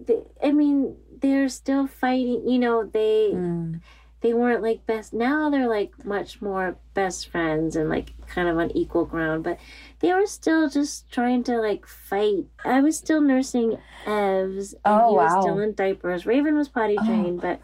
they, 0.06 0.22
I 0.42 0.52
mean, 0.52 0.96
they're 1.20 1.48
still 1.48 1.86
fighting. 1.86 2.48
You 2.48 2.58
know, 2.58 2.84
they 2.84 3.30
Mm. 3.34 3.80
they 4.20 4.32
weren't 4.32 4.62
like 4.62 4.86
best. 4.86 5.12
Now 5.12 5.50
they're 5.50 5.68
like 5.68 6.04
much 6.04 6.40
more 6.40 6.76
best 6.94 7.28
friends 7.28 7.76
and 7.76 7.90
like 7.90 8.14
kind 8.26 8.48
of 8.48 8.56
on 8.58 8.70
equal 8.74 9.04
ground. 9.04 9.44
But 9.44 9.58
they 10.00 10.12
were 10.14 10.26
still 10.26 10.68
just 10.70 11.10
trying 11.12 11.44
to 11.44 11.58
like 11.58 11.86
fight. 11.86 12.46
I 12.64 12.80
was 12.80 12.96
still 12.96 13.20
nursing 13.20 13.76
Evs, 14.06 14.72
and 14.72 14.80
Oh, 15.02 15.10
he 15.10 15.14
was 15.16 15.32
wow. 15.34 15.40
still 15.42 15.58
in 15.58 15.74
diapers. 15.74 16.24
Raven 16.26 16.56
was 16.56 16.68
potty 16.70 16.96
Oh. 16.98 17.04
trained, 17.04 17.40
but 17.42 17.60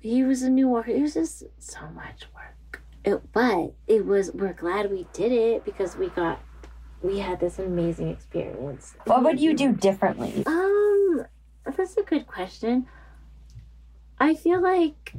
he 0.00 0.22
was 0.22 0.42
a 0.42 0.50
new 0.50 0.68
worker. 0.68 0.90
It 0.90 1.02
was 1.02 1.14
just 1.14 1.44
so 1.58 1.80
much 1.94 2.26
work. 2.34 2.82
It, 3.04 3.32
but 3.32 3.74
it 3.86 4.06
was. 4.06 4.32
We're 4.32 4.52
glad 4.52 4.90
we 4.90 5.06
did 5.12 5.32
it 5.32 5.64
because 5.64 5.96
we 5.96 6.08
got. 6.08 6.40
We 7.02 7.20
had 7.20 7.38
this 7.40 7.58
amazing 7.58 8.08
experience. 8.08 8.94
What 9.04 9.22
would 9.22 9.40
you 9.40 9.54
do 9.54 9.72
differently? 9.72 10.42
Um, 10.46 11.24
that's 11.64 11.96
a 11.96 12.02
good 12.02 12.26
question. 12.26 12.86
I 14.20 14.34
feel 14.34 14.60
like 14.60 15.14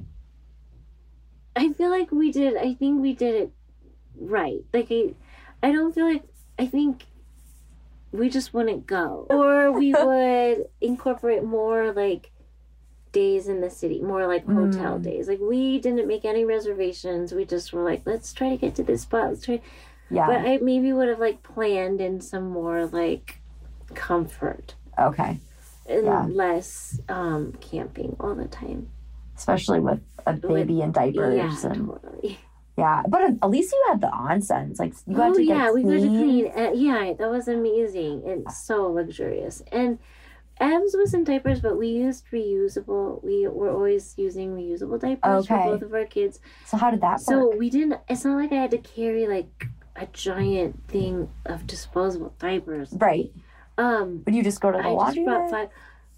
I 1.56 1.74
feel 1.74 1.90
like 1.90 2.12
we 2.12 2.32
did 2.32 2.58
I 2.58 2.74
think 2.74 3.02
we 3.02 3.14
did 3.14 3.36
it 3.36 3.52
right. 4.20 4.60
Like 4.74 4.88
I 4.92 5.14
I 5.64 5.72
don't 5.72 5.94
feel 5.94 6.06
like 6.06 6.24
I 6.58 6.66
think 6.66 7.06
we 8.12 8.30
just 8.30 8.54
wouldn't 8.54 8.88
go. 8.88 9.28
Or 9.30 9.72
we 9.72 9.94
would 9.98 10.68
incorporate 10.82 11.44
more 11.44 11.94
like 11.94 12.32
days 13.12 13.48
in 13.48 13.62
the 13.62 13.70
city, 13.70 14.02
more 14.02 14.28
like 14.28 14.46
hotel 14.46 15.00
Mm. 15.00 15.04
days. 15.04 15.28
Like 15.28 15.40
we 15.42 15.80
didn't 15.80 16.08
make 16.08 16.26
any 16.26 16.46
reservations. 16.46 17.34
We 17.34 17.46
just 17.46 17.74
were 17.74 17.84
like, 17.84 18.02
let's 18.06 18.34
try 18.34 18.50
to 18.50 18.58
get 18.58 18.76
to 18.76 18.84
this 18.84 19.02
spot. 19.02 19.30
Let's 19.30 19.46
try 19.46 19.62
Yeah. 20.10 20.28
but 20.28 20.38
I 20.48 20.58
maybe 20.58 20.94
would 20.94 21.08
have 21.08 21.20
like 21.20 21.42
planned 21.44 22.02
in 22.02 22.22
some 22.22 22.50
more 22.50 22.86
like 22.86 23.42
comfort 23.96 24.76
okay. 24.98 25.40
and 25.88 26.06
Yeah. 26.06 26.26
less 26.30 27.00
um 27.10 27.54
camping 27.62 28.16
all 28.20 28.36
the 28.36 28.48
time. 28.48 28.90
Especially 29.38 29.80
with 29.80 30.02
a 30.28 30.34
baby 30.34 30.82
in 30.82 30.92
diapers 30.92 31.36
yeah, 31.36 31.72
and 31.72 31.88
totally. 31.88 32.38
yeah. 32.78 33.04
But 33.08 33.22
at 33.42 33.50
least 33.50 33.72
you 33.72 33.86
had 33.88 34.02
the 34.02 34.08
onsens. 34.08 34.80
Like 34.80 34.94
you 35.08 35.16
had 35.16 35.30
Oh 35.32 35.34
to 35.34 35.40
get 35.46 35.48
yeah, 35.56 35.72
we 35.72 35.84
got 35.84 35.92
to 35.92 35.98
clean. 36.00 36.52
clean. 36.52 36.66
Uh, 36.68 36.72
yeah, 36.74 37.14
that 37.14 37.30
was 37.32 37.48
amazing 37.48 38.24
and 38.28 38.52
so 38.52 38.88
luxurious. 38.92 39.64
And 39.72 39.98
Evs 40.60 40.96
was 40.98 41.14
in 41.14 41.24
diapers, 41.24 41.62
but 41.62 41.78
we 41.78 41.88
used 41.88 42.26
reusable. 42.32 43.24
We 43.24 43.48
were 43.48 43.70
always 43.72 44.14
using 44.18 44.56
reusable 44.56 45.00
diapers 45.00 45.46
Okay. 45.50 45.64
for 45.64 45.72
both 45.72 45.82
of 45.84 45.94
our 45.94 46.06
kids. 46.06 46.40
So 46.66 46.78
how 46.78 46.92
did 46.92 47.02
that 47.02 47.22
So 47.22 47.38
work? 47.46 47.54
So 47.54 47.58
we 47.60 47.70
didn't. 47.70 48.00
It's 48.10 48.26
not 48.26 48.36
like 48.38 48.52
I 48.52 48.56
had 48.56 48.72
to 48.72 48.78
carry 48.78 49.28
like 49.28 49.68
a 49.96 50.06
giant 50.08 50.88
thing 50.88 51.30
of 51.46 51.66
disposable 51.68 52.34
diapers. 52.40 52.90
Right. 52.94 53.32
Um, 53.78 54.24
Would 54.26 54.36
you 54.36 54.44
just 54.44 54.60
go 54.60 54.72
to 54.72 54.78
the 54.78 54.84
I 54.84 55.12
just 55.14 55.24
brought 55.26 55.50
five. 55.50 55.70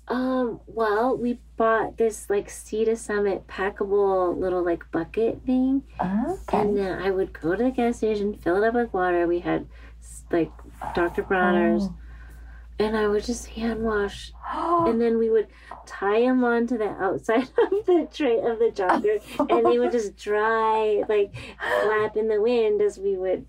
Um, 0.07 0.59
well, 0.65 1.15
we 1.15 1.39
bought 1.55 1.97
this 1.97 2.29
like 2.29 2.49
Sea 2.49 2.83
to 2.85 2.95
Summit 2.97 3.47
packable 3.47 4.35
little 4.37 4.63
like 4.65 4.83
bucket 4.91 5.45
thing, 5.45 5.83
Okay. 6.01 6.57
and 6.59 6.75
then 6.75 7.01
I 7.01 7.11
would 7.11 7.31
go 7.39 7.55
to 7.55 7.63
the 7.63 7.69
gas 7.71 7.97
station, 7.97 8.33
fill 8.33 8.61
it 8.61 8.67
up 8.67 8.73
with 8.73 8.91
water. 8.93 9.25
We 9.27 9.39
had 9.39 9.67
like 10.31 10.51
Dr. 10.95 11.21
Bronner's, 11.23 11.87
and 12.81 12.97
I 12.97 13.07
would 13.07 13.23
just 13.23 13.47
hand 13.47 13.83
wash, 13.83 14.31
and 14.53 14.99
then 14.99 15.17
we 15.17 15.29
would 15.29 15.47
tie 15.85 16.21
them 16.21 16.43
onto 16.43 16.77
the 16.77 16.89
outside 16.89 17.43
of 17.71 17.85
the 17.85 18.07
tray 18.13 18.37
of 18.39 18.59
the 18.59 18.71
jogger, 18.73 19.21
and 19.49 19.65
they 19.65 19.79
would 19.79 19.91
just 19.91 20.17
dry, 20.17 21.03
like 21.07 21.33
flap 21.83 22.17
in 22.17 22.27
the 22.27 22.41
wind 22.41 22.81
as 22.81 22.97
we 22.97 23.15
would 23.17 23.45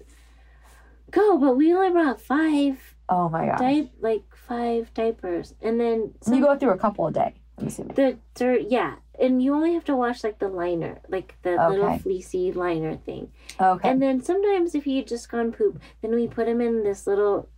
go. 1.11 1.39
But 1.39 1.57
we 1.57 1.73
only 1.75 1.91
brought 1.91 2.21
five 2.21 2.95
oh 3.09 3.29
my 3.29 3.47
god. 3.47 3.59
di- 3.59 3.93
like 4.01 4.25
five 4.35 4.93
diapers, 4.95 5.55
and 5.63 5.81
then 5.81 6.13
So 6.23 6.35
you 6.35 6.43
go 6.43 6.57
through 6.59 6.73
a 6.73 6.79
couple 6.79 7.07
a 7.07 7.13
day. 7.13 7.35
I'm 7.59 7.67
assuming. 7.67 7.95
the 7.95 8.19
third, 8.35 8.63
yeah, 8.69 8.95
and 9.21 9.43
you 9.43 9.55
only 9.55 9.75
have 9.75 9.85
to 9.85 9.95
wash 9.97 10.25
like 10.25 10.39
the 10.39 10.49
liner, 10.49 11.01
like 11.09 11.37
the 11.43 11.51
little 11.69 11.99
fleecy 11.99 12.51
liner 12.53 12.97
thing. 12.97 13.31
Okay. 13.61 13.89
And 13.89 14.01
then 14.01 14.23
sometimes 14.23 14.75
if 14.75 14.85
he 14.85 14.97
had 14.97 15.07
just 15.07 15.31
gone 15.31 15.53
poop, 15.53 15.81
then 16.01 16.15
we 16.15 16.27
put 16.27 16.49
him 16.49 16.61
in 16.61 16.83
this 16.83 17.07
little, 17.07 17.49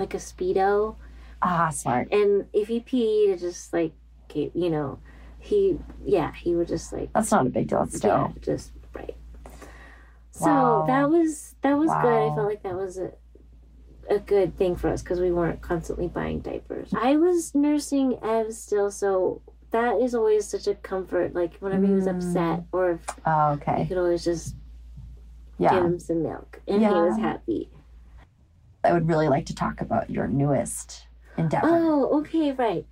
like 0.00 0.14
a 0.14 0.18
speedo, 0.18 0.96
ah, 1.42 1.70
smart. 1.70 2.12
and 2.12 2.46
if 2.52 2.68
he 2.68 2.80
peed, 2.80 3.28
it 3.34 3.40
just 3.40 3.72
like, 3.72 3.92
ca- 4.32 4.50
you 4.54 4.70
know, 4.70 4.98
he 5.40 5.78
yeah 6.04 6.32
he 6.34 6.54
would 6.56 6.68
just 6.68 6.92
like 6.92 7.12
That's 7.12 7.30
not 7.30 7.46
a 7.46 7.50
big 7.50 7.68
deal. 7.68 7.86
Still. 7.86 8.10
yeah 8.10 8.28
just 8.42 8.72
right. 8.94 9.14
So 10.32 10.46
Wow. 10.46 10.84
that 10.86 11.08
was 11.10 11.54
that 11.62 11.78
was 11.78 11.88
good. 12.02 12.32
I 12.32 12.34
felt 12.34 12.46
like 12.48 12.62
that 12.64 12.74
was 12.74 12.98
a 12.98 13.12
a 14.10 14.18
good 14.18 14.56
thing 14.56 14.74
for 14.74 14.88
us 14.88 15.02
because 15.02 15.20
we 15.20 15.30
weren't 15.30 15.60
constantly 15.60 16.08
buying 16.08 16.40
diapers. 16.40 16.92
I 16.96 17.16
was 17.16 17.54
nursing 17.54 18.18
Ev 18.22 18.52
still, 18.54 18.90
so 18.90 19.42
that 19.70 20.00
is 20.00 20.14
always 20.14 20.46
such 20.46 20.66
a 20.66 20.74
comfort. 20.74 21.34
Like 21.34 21.54
whenever 21.58 21.86
he 21.86 21.92
was 21.92 22.06
upset, 22.06 22.64
or 22.72 22.92
if 22.92 23.00
Oh, 23.26 23.50
okay, 23.52 23.72
okay. 23.72 23.86
could 23.86 23.98
always 23.98 24.24
just 24.24 24.54
Yeah. 25.58 25.74
give 25.74 25.84
him 25.84 25.98
some 25.98 26.22
milk, 26.22 26.60
and 26.66 26.80
he 26.82 26.88
was 26.88 27.18
happy. 27.18 27.68
I 28.88 28.92
would 28.92 29.06
really 29.06 29.28
like 29.28 29.44
to 29.46 29.54
talk 29.54 29.82
about 29.82 30.08
your 30.08 30.26
newest 30.26 31.06
endeavor. 31.36 31.68
Oh, 31.68 32.20
okay, 32.20 32.52
right. 32.52 32.86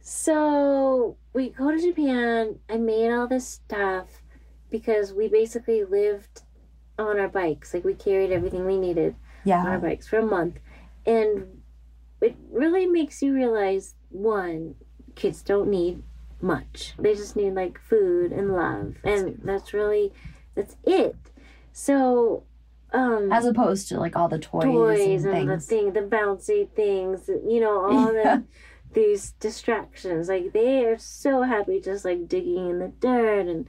So 0.00 1.16
we 1.34 1.50
go 1.50 1.70
to 1.70 1.78
Japan. 1.78 2.58
I 2.70 2.78
made 2.78 3.10
all 3.12 3.26
this 3.26 3.46
stuff 3.46 4.22
because 4.70 5.12
we 5.12 5.28
basically 5.28 5.84
lived 5.84 6.42
on 6.98 7.20
our 7.20 7.28
bikes. 7.28 7.74
Like 7.74 7.84
we 7.84 7.92
carried 7.92 8.32
everything 8.32 8.64
we 8.64 8.78
needed 8.78 9.16
on 9.60 9.66
our 9.66 9.78
bikes 9.78 10.08
for 10.08 10.18
a 10.18 10.24
month. 10.24 10.60
And 11.04 11.60
it 12.22 12.36
really 12.50 12.86
makes 12.86 13.20
you 13.20 13.34
realize 13.34 13.96
one, 14.08 14.76
kids 15.14 15.42
don't 15.42 15.68
need 15.68 16.02
much. 16.40 16.94
They 16.98 17.14
just 17.14 17.36
need 17.36 17.54
like 17.54 17.78
food 17.78 18.32
and 18.32 18.54
love. 18.54 18.94
And 19.04 19.40
that's 19.44 19.74
really 19.74 20.12
that's 20.54 20.76
it. 20.84 21.16
So 21.72 22.44
um 22.92 23.32
As 23.32 23.44
opposed 23.46 23.88
to 23.88 23.98
like 23.98 24.16
all 24.16 24.28
the 24.28 24.38
toys, 24.38 24.64
toys 24.64 25.24
and 25.24 25.34
and, 25.34 25.50
the 25.50 25.58
thing, 25.60 25.92
the 25.92 26.00
bouncy 26.00 26.68
things, 26.70 27.28
you 27.28 27.60
know, 27.60 27.84
all 27.84 28.12
Yeah. 28.12 28.36
the 28.36 28.44
these 28.92 29.32
distractions. 29.32 30.28
Like 30.28 30.52
they 30.52 30.84
are 30.86 30.98
so 30.98 31.42
happy 31.42 31.80
just 31.80 32.04
like 32.04 32.28
digging 32.28 32.70
in 32.70 32.78
the 32.78 32.88
dirt 32.88 33.46
and 33.46 33.68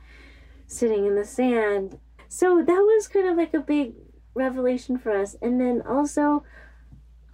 sitting 0.67 1.05
in 1.05 1.15
the 1.15 1.25
sand. 1.25 1.99
So 2.29 2.61
that 2.61 2.79
was 2.79 3.07
kind 3.07 3.27
of 3.27 3.37
like 3.37 3.53
a 3.53 3.59
big 3.59 3.93
revelation 4.33 4.97
for 4.97 5.11
us. 5.11 5.35
And 5.41 5.59
then 5.59 5.81
also 5.81 6.43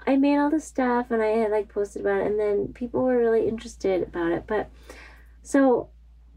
I 0.05 0.17
made 0.17 0.37
all 0.37 0.49
the 0.49 0.59
stuff 0.59 1.11
and 1.11 1.21
I 1.21 1.27
had 1.27 1.51
like 1.51 1.69
posted 1.69 2.01
about 2.01 2.21
it 2.21 2.27
and 2.27 2.39
then 2.39 2.73
people 2.73 3.03
were 3.03 3.17
really 3.17 3.47
interested 3.47 4.03
about 4.03 4.31
it. 4.31 4.45
But 4.47 4.69
so 5.41 5.89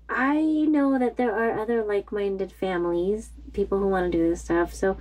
I 0.09 0.41
know 0.69 0.99
that 0.99 1.17
there 1.17 1.35
are 1.35 1.59
other 1.59 1.83
like 1.85 2.13
minded 2.13 2.53
families, 2.53 3.31
people 3.53 3.79
who 3.79 3.89
want 3.89 4.11
to 4.13 4.19
do 4.19 4.29
this 4.29 4.43
stuff. 4.43 4.73
So 4.75 4.97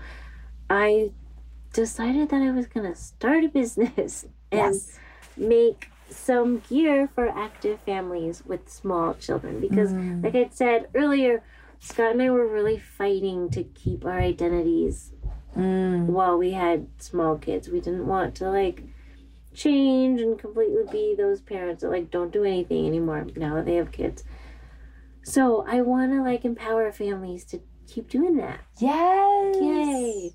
I 0.69 1.11
decided 1.73 2.29
that 2.29 2.41
I 2.41 2.51
was 2.51 2.67
gonna 2.67 2.95
start 2.95 3.43
a 3.43 3.49
business 3.49 4.23
and 4.51 4.73
yes. 4.75 4.99
make 5.37 5.89
some 6.09 6.59
gear 6.69 7.09
for 7.13 7.27
active 7.27 7.79
families 7.81 8.43
with 8.45 8.69
small 8.69 9.13
children 9.15 9.59
because 9.59 9.91
Mm. 9.91 10.23
like 10.23 10.35
I 10.35 10.49
said 10.51 10.87
earlier, 10.95 11.43
Scott 11.79 12.11
and 12.13 12.21
I 12.21 12.29
were 12.29 12.47
really 12.47 12.77
fighting 12.79 13.49
to 13.51 13.63
keep 13.63 14.05
our 14.05 14.19
identities 14.19 15.11
Mm. 15.57 16.07
while 16.07 16.37
we 16.37 16.51
had 16.51 16.87
small 16.97 17.37
kids. 17.37 17.69
We 17.69 17.79
didn't 17.79 18.07
want 18.07 18.35
to 18.35 18.49
like 18.49 18.83
change 19.53 20.19
and 20.19 20.37
completely 20.37 20.83
be 20.91 21.15
those 21.17 21.39
parents 21.41 21.81
that 21.81 21.89
like 21.89 22.11
don't 22.11 22.31
do 22.31 22.43
anything 22.43 22.85
anymore 22.85 23.25
now 23.37 23.55
that 23.55 23.65
they 23.65 23.75
have 23.75 23.91
kids. 23.91 24.23
So 25.23 25.65
I 25.67 25.81
want 25.81 26.11
to 26.11 26.21
like 26.21 26.43
empower 26.45 26.91
families 26.91 27.45
to 27.45 27.61
keep 27.87 28.09
doing 28.09 28.35
that. 28.37 28.59
Yes. 28.79 29.55
Yay! 29.61 30.33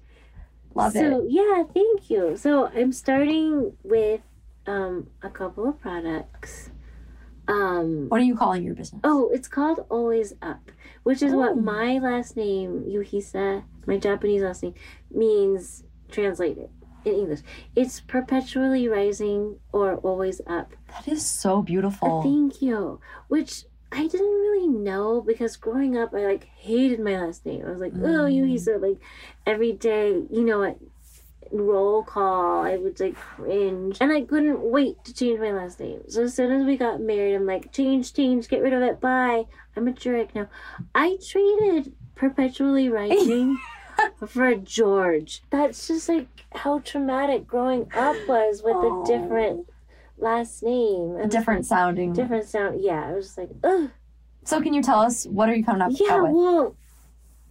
Love 0.75 0.93
so 0.93 1.23
it. 1.23 1.31
yeah, 1.31 1.65
thank 1.75 2.11
you. 2.11 2.37
So 2.37 2.67
I'm 2.69 2.93
starting 2.93 3.73
with 3.83 4.21
um 4.67 5.09
a 5.23 5.31
couple 5.31 5.69
of 5.69 5.81
products. 5.81 6.71
Um 7.49 8.09
What 8.09 8.21
are 8.21 8.25
you 8.25 8.37
calling 8.37 8.63
your 8.63 8.75
business? 8.75 9.01
oh, 9.05 9.31
it's 9.33 9.49
called 9.49 9.85
Always 9.91 10.35
Up, 10.43 10.71
which 11.03 11.23
is 11.23 11.33
Oh. 11.33 11.39
what 11.39 11.57
my 11.59 11.99
last 11.99 12.37
name, 12.37 12.85
Yuhisa, 12.89 13.65
my 13.87 13.97
Japanese 13.99 14.43
last 14.43 14.63
name, 14.63 14.75
means 15.11 15.85
translated 16.11 16.69
in 17.05 17.15
English. 17.15 17.41
It's 17.75 18.01
perpetually 18.01 18.87
rising 18.89 19.57
or 19.73 19.95
always 19.97 20.41
up. 20.47 20.75
That 20.89 21.09
is 21.09 21.25
so 21.25 21.63
beautiful. 21.63 22.23
Thank 22.23 22.61
you. 22.63 23.01
Which 23.29 23.65
I 23.93 24.07
didn't 24.07 24.27
really 24.27 24.69
know 24.69 25.21
because 25.21 25.57
growing 25.57 25.97
up 25.99 26.15
I 26.15 26.25
like 26.27 26.45
hated 26.57 27.01
my 27.01 27.21
last 27.21 27.45
name. 27.45 27.65
I 27.67 27.71
was 27.71 27.81
like, 27.81 27.93
oh 27.95 27.99
Mm. 28.27 28.35
Yuhisa, 28.55 28.81
like 28.81 28.99
every 29.47 29.73
day, 29.73 30.11
you 30.31 30.45
know 30.45 30.61
what 30.61 30.79
roll 31.53 32.05
call, 32.05 32.63
I 32.63 32.77
would 32.77 33.01
like 33.01 33.17
cringe. 33.17 33.99
And 34.01 34.13
I 34.13 34.21
couldn't 34.21 34.61
wait 34.61 35.03
to 35.05 35.13
change 35.13 35.41
my 35.41 35.51
last 35.51 35.81
name. 35.81 36.01
So 36.09 36.23
as 36.23 36.35
soon 36.35 36.53
as 36.53 36.65
we 36.65 36.77
got 36.77 37.01
married, 37.01 37.35
I'm 37.35 37.45
like, 37.47 37.73
change, 37.73 38.13
change, 38.15 38.47
get 38.49 38.63
rid 38.63 38.73
of 38.73 38.83
it, 38.83 39.01
bye. 39.01 39.47
I'm 39.77 39.89
a 39.89 39.93
jerk 39.93 40.33
now. 40.35 40.49
I 40.95 41.19
traded 41.29 41.93
perpetually 42.15 42.89
writing 42.89 43.59
for 44.29 44.55
George. 44.55 45.43
That's 45.51 45.89
just 45.89 46.09
like 46.09 46.29
how 46.55 46.79
traumatic 46.81 47.49
growing 47.49 47.91
up 47.95 48.17
was 48.29 48.63
with 48.63 48.77
Oh. 48.77 49.03
a 49.03 49.07
different 49.07 49.67
last 50.21 50.63
name. 50.63 51.17
And 51.21 51.31
different 51.31 51.67
sounding. 51.67 52.13
different 52.13 52.47
sound. 52.47 52.81
Yeah, 52.81 53.09
I 53.09 53.13
was 53.13 53.27
just 53.27 53.39
like, 53.39 53.51
ugh. 53.65 53.91
So 54.45 54.61
can 54.61 54.73
you 54.75 54.83
tell 54.83 55.01
us 55.01 55.27
what 55.27 55.49
are 55.49 55.55
you 55.55 55.65
coming 55.65 55.83
up 55.83 55.93
Yeah, 55.95 56.23
with? 56.23 56.33
well, 56.33 56.77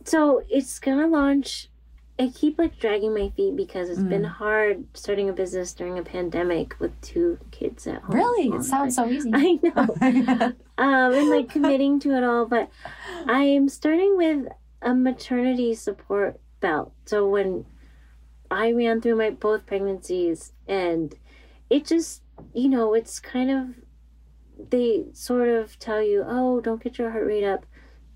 so 0.05 0.41
it's 0.49 0.79
gonna 0.79 1.07
launch. 1.07 1.69
I 2.17 2.27
keep 2.35 2.57
like 2.59 2.77
dragging 2.79 3.13
my 3.13 3.29
feet 3.37 3.55
because 3.55 3.89
it's 3.89 4.01
been 4.01 4.23
Mm. 4.23 4.31
hard 4.31 4.83
starting 4.93 5.29
a 5.29 5.33
business 5.33 5.73
during 5.73 5.97
a 5.97 6.03
pandemic 6.03 6.77
with 6.79 6.99
two 6.99 7.37
kids 7.51 7.87
at 7.87 8.01
home. 8.01 8.15
Really? 8.17 8.49
It 8.57 8.63
sounds 8.63 8.95
so 8.95 9.07
easy. 9.07 9.29
I 9.33 9.57
know. 9.63 9.95
um, 10.77 11.13
and 11.13 11.29
like 11.29 11.47
committing 11.49 11.99
to 12.01 12.11
it 12.17 12.23
all, 12.25 12.45
but 12.45 12.69
I 13.25 13.43
am 13.43 13.69
starting 13.69 14.17
with 14.17 14.47
a 14.81 14.93
maternity 14.93 15.73
support 15.75 16.41
belt. 16.59 16.91
So 17.05 17.25
when 17.25 17.65
I 18.51 18.73
ran 18.73 18.99
through 18.99 19.15
my 19.15 19.29
both 19.29 19.65
pregnancies, 19.65 20.51
and 20.67 21.15
it 21.69 21.85
just, 21.85 22.21
you 22.53 22.69
know, 22.69 22.93
it's 22.93 23.19
kind 23.19 23.51
of 23.51 23.67
they 24.71 25.05
sort 25.13 25.49
of 25.49 25.79
tell 25.79 26.01
you, 26.03 26.23
oh, 26.27 26.59
don't 26.61 26.83
get 26.83 26.97
your 26.97 27.11
heart 27.11 27.25
rate 27.27 27.43
up 27.45 27.65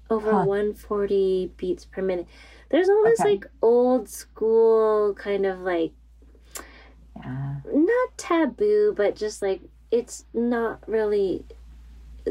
over 0.09 0.35
Huh. 0.35 0.39
140 0.39 1.53
beats 1.57 1.85
per 1.85 2.01
minute. 2.01 2.27
There's 2.69 2.89
all 2.89 3.03
this 3.05 3.23
Okay. 3.23 3.25
like 3.25 3.45
old 3.61 4.09
school 4.09 5.13
kind 5.15 5.45
of 5.45 5.59
like 5.59 5.93
yeah. 7.15 7.61
not 7.65 8.17
taboo, 8.17 8.93
but 8.95 9.15
just 9.15 9.41
like 9.41 9.61
it's 9.91 10.25
not 10.33 10.87
really 10.87 11.45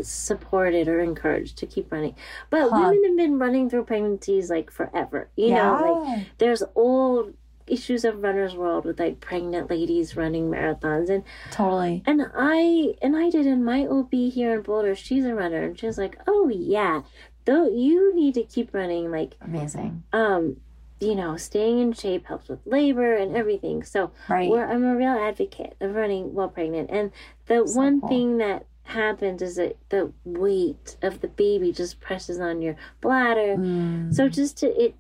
supported 0.03 0.89
or 0.89 1.01
encouraged 1.01 1.59
to 1.59 1.67
keep 1.67 1.93
running. 1.93 2.17
But 2.51 2.73
Huh. 2.73 2.77
women 2.77 3.05
have 3.05 3.17
been 3.17 3.39
running 3.39 3.71
through 3.71 3.85
pregnancies 3.87 4.51
like 4.51 4.71
forever. 4.71 5.31
You 5.37 5.51
yeah. 5.51 5.55
know, 5.55 5.77
like 5.77 6.01
there's 6.39 6.63
old 6.75 7.35
issues 7.67 8.05
of 8.05 8.23
runner's 8.23 8.55
world 8.55 8.85
with 8.85 8.99
like 9.01 9.21
pregnant 9.21 9.71
ladies 9.71 10.17
running 10.17 10.51
marathons 10.51 11.09
and 11.09 11.25
totally. 11.51 12.03
and 12.07 12.23
I 12.37 12.95
and 13.03 13.17
I 13.17 13.31
did 13.31 13.47
in 13.47 13.65
my 13.65 13.87
OB 13.87 14.11
here 14.13 14.55
in 14.55 14.63
Boulder, 14.63 14.95
she's 14.95 15.25
a 15.25 15.35
runner 15.35 15.63
and 15.65 15.79
she's 15.79 15.99
like, 15.99 16.19
Oh 16.27 16.49
yeah, 16.49 17.03
though 17.45 17.69
you 17.69 18.15
need 18.15 18.35
to 18.35 18.43
keep 18.45 18.73
running 18.75 19.11
like 19.11 19.35
Amazing. 19.41 20.03
um 20.13 20.57
you 21.01 21.17
know, 21.17 21.37
staying 21.37 21.81
in 21.81 21.93
shape 21.93 22.27
helps 22.27 22.49
with 22.49 22.61
labor 22.65 23.15
and 23.17 23.35
everything. 23.37 23.83
So 23.83 24.13
Right. 24.29 24.49
I'm 24.53 24.85
a 24.85 24.95
real 24.97 25.11
advocate 25.11 25.75
of 25.81 25.95
running 25.97 26.33
while 26.33 26.49
pregnant. 26.49 26.91
And 26.93 27.11
the 27.47 27.67
So 27.67 27.77
one 27.77 28.01
cool. 28.01 28.09
thing 28.09 28.39
that 28.39 28.67
happens 28.85 29.43
is 29.43 29.57
that 29.57 29.77
the 29.89 30.13
weight 30.25 30.97
of 31.03 31.21
the 31.21 31.27
baby 31.29 31.73
just 31.73 32.01
presses 32.01 32.39
on 32.39 32.63
your 32.63 32.77
bladder. 33.01 33.57
Mm. 33.57 34.15
So 34.15 34.29
just 34.29 34.59
to 34.59 34.67
it 34.81 34.95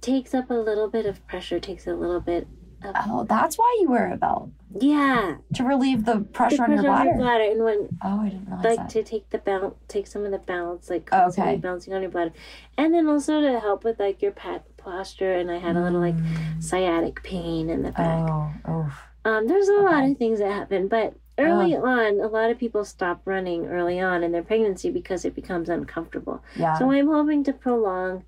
takes 0.00 0.34
up 0.34 0.50
a 0.50 0.54
little 0.54 0.88
bit 0.88 1.06
of 1.06 1.26
pressure, 1.26 1.58
takes 1.60 1.86
a 1.86 1.94
little 1.94 2.20
bit 2.20 2.46
of 2.82 2.94
Oh, 3.08 3.24
that's 3.24 3.58
why 3.58 3.76
you 3.80 3.90
wear 3.90 4.12
a 4.12 4.16
belt. 4.16 4.50
yeah, 4.80 5.36
To 5.54 5.64
relieve 5.64 6.04
the 6.04 6.14
the 6.14 6.20
pressure 6.20 6.62
on 6.64 6.72
your 6.72 6.82
pressure 6.84 7.00
on 7.00 7.06
your 7.08 7.16
bladder. 7.16 7.44
And 7.50 7.64
when 7.64 7.88
Oh, 8.02 8.20
I 8.20 8.28
didn't 8.28 8.46
realize 8.46 8.64
like 8.64 8.78
that. 8.78 8.88
to 8.90 9.02
take 9.02 9.28
the 9.30 9.38
balance, 9.38 9.74
take 9.88 10.06
some 10.06 10.24
of 10.24 10.30
the 10.30 10.38
balance, 10.38 10.88
like 10.88 11.08
Okay. 11.12 11.20
constantly 11.22 11.56
bouncing 11.56 11.92
on 11.94 12.02
your 12.02 12.10
bladder, 12.10 12.32
and 12.76 12.94
then 12.94 13.08
also 13.08 13.40
to 13.40 13.58
help 13.60 13.82
with 13.84 13.98
like 13.98 14.22
your 14.22 14.32
pat 14.32 14.64
posture. 14.76 15.34
And 15.34 15.50
I 15.50 15.58
had 15.58 15.76
a 15.76 15.82
little 15.82 16.00
like 16.00 16.14
Mm. 16.16 16.62
sciatic 16.62 17.22
pain 17.24 17.68
in 17.68 17.82
the 17.82 17.92
back. 17.92 18.28
Oh, 18.28 18.52
oof. 18.70 19.02
Um, 19.24 19.46
there's 19.48 19.68
a 19.68 19.72
lot 19.74 20.04
of 20.08 20.16
things 20.16 20.38
that 20.38 20.50
happen, 20.52 20.86
but 20.88 21.14
early 21.38 21.76
on, 21.76 22.20
a 22.20 22.28
lot 22.28 22.50
of 22.50 22.58
people 22.58 22.84
stop 22.84 23.20
running 23.24 23.66
early 23.66 23.98
on 24.00 24.22
in 24.22 24.32
their 24.32 24.42
pregnancy 24.42 24.90
because 24.90 25.24
it 25.24 25.34
becomes 25.34 25.68
uncomfortable. 25.68 26.42
Yeah. 26.56 26.74
So 26.78 26.90
I'm 26.92 27.08
hoping 27.08 27.42
to 27.44 27.52
prolong 27.52 28.24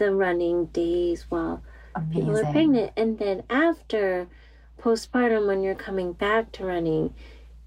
the 0.00 0.12
running 0.14 0.66
days 0.66 1.26
while 1.30 1.62
people 2.10 2.36
are 2.36 2.50
pregnant, 2.52 2.90
and 2.96 3.18
then 3.18 3.44
after 3.50 4.26
postpartum, 4.80 5.46
when 5.46 5.62
you're 5.62 5.74
coming 5.88 6.12
back 6.14 6.50
to 6.52 6.64
running, 6.64 7.14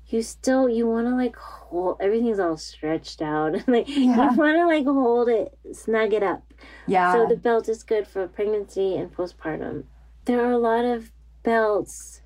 you 0.08 0.22
still 0.22 0.68
you 0.70 0.86
want 0.88 1.08
to 1.08 1.16
like 1.16 1.36
hold 1.36 1.98
everything's 2.02 2.40
all 2.40 2.58
stretched 2.58 3.22
out, 3.22 3.68
like 3.68 3.88
Yeah. 3.88 4.32
you 4.32 4.38
want 4.38 4.58
to 4.58 4.66
like 4.68 4.86
hold 4.86 5.30
it, 5.30 5.58
snug 5.72 6.12
it 6.14 6.24
up. 6.24 6.44
Yeah. 6.88 7.14
So 7.14 7.26
the 7.28 7.38
belt 7.38 7.70
is 7.70 7.84
good 7.84 8.08
for 8.08 8.28
pregnancy 8.28 8.96
and 8.98 9.14
postpartum. 9.16 9.84
There 10.26 10.44
are 10.46 10.52
a 10.52 10.58
lot 10.58 10.86
of 10.86 11.12
belts, 11.44 12.22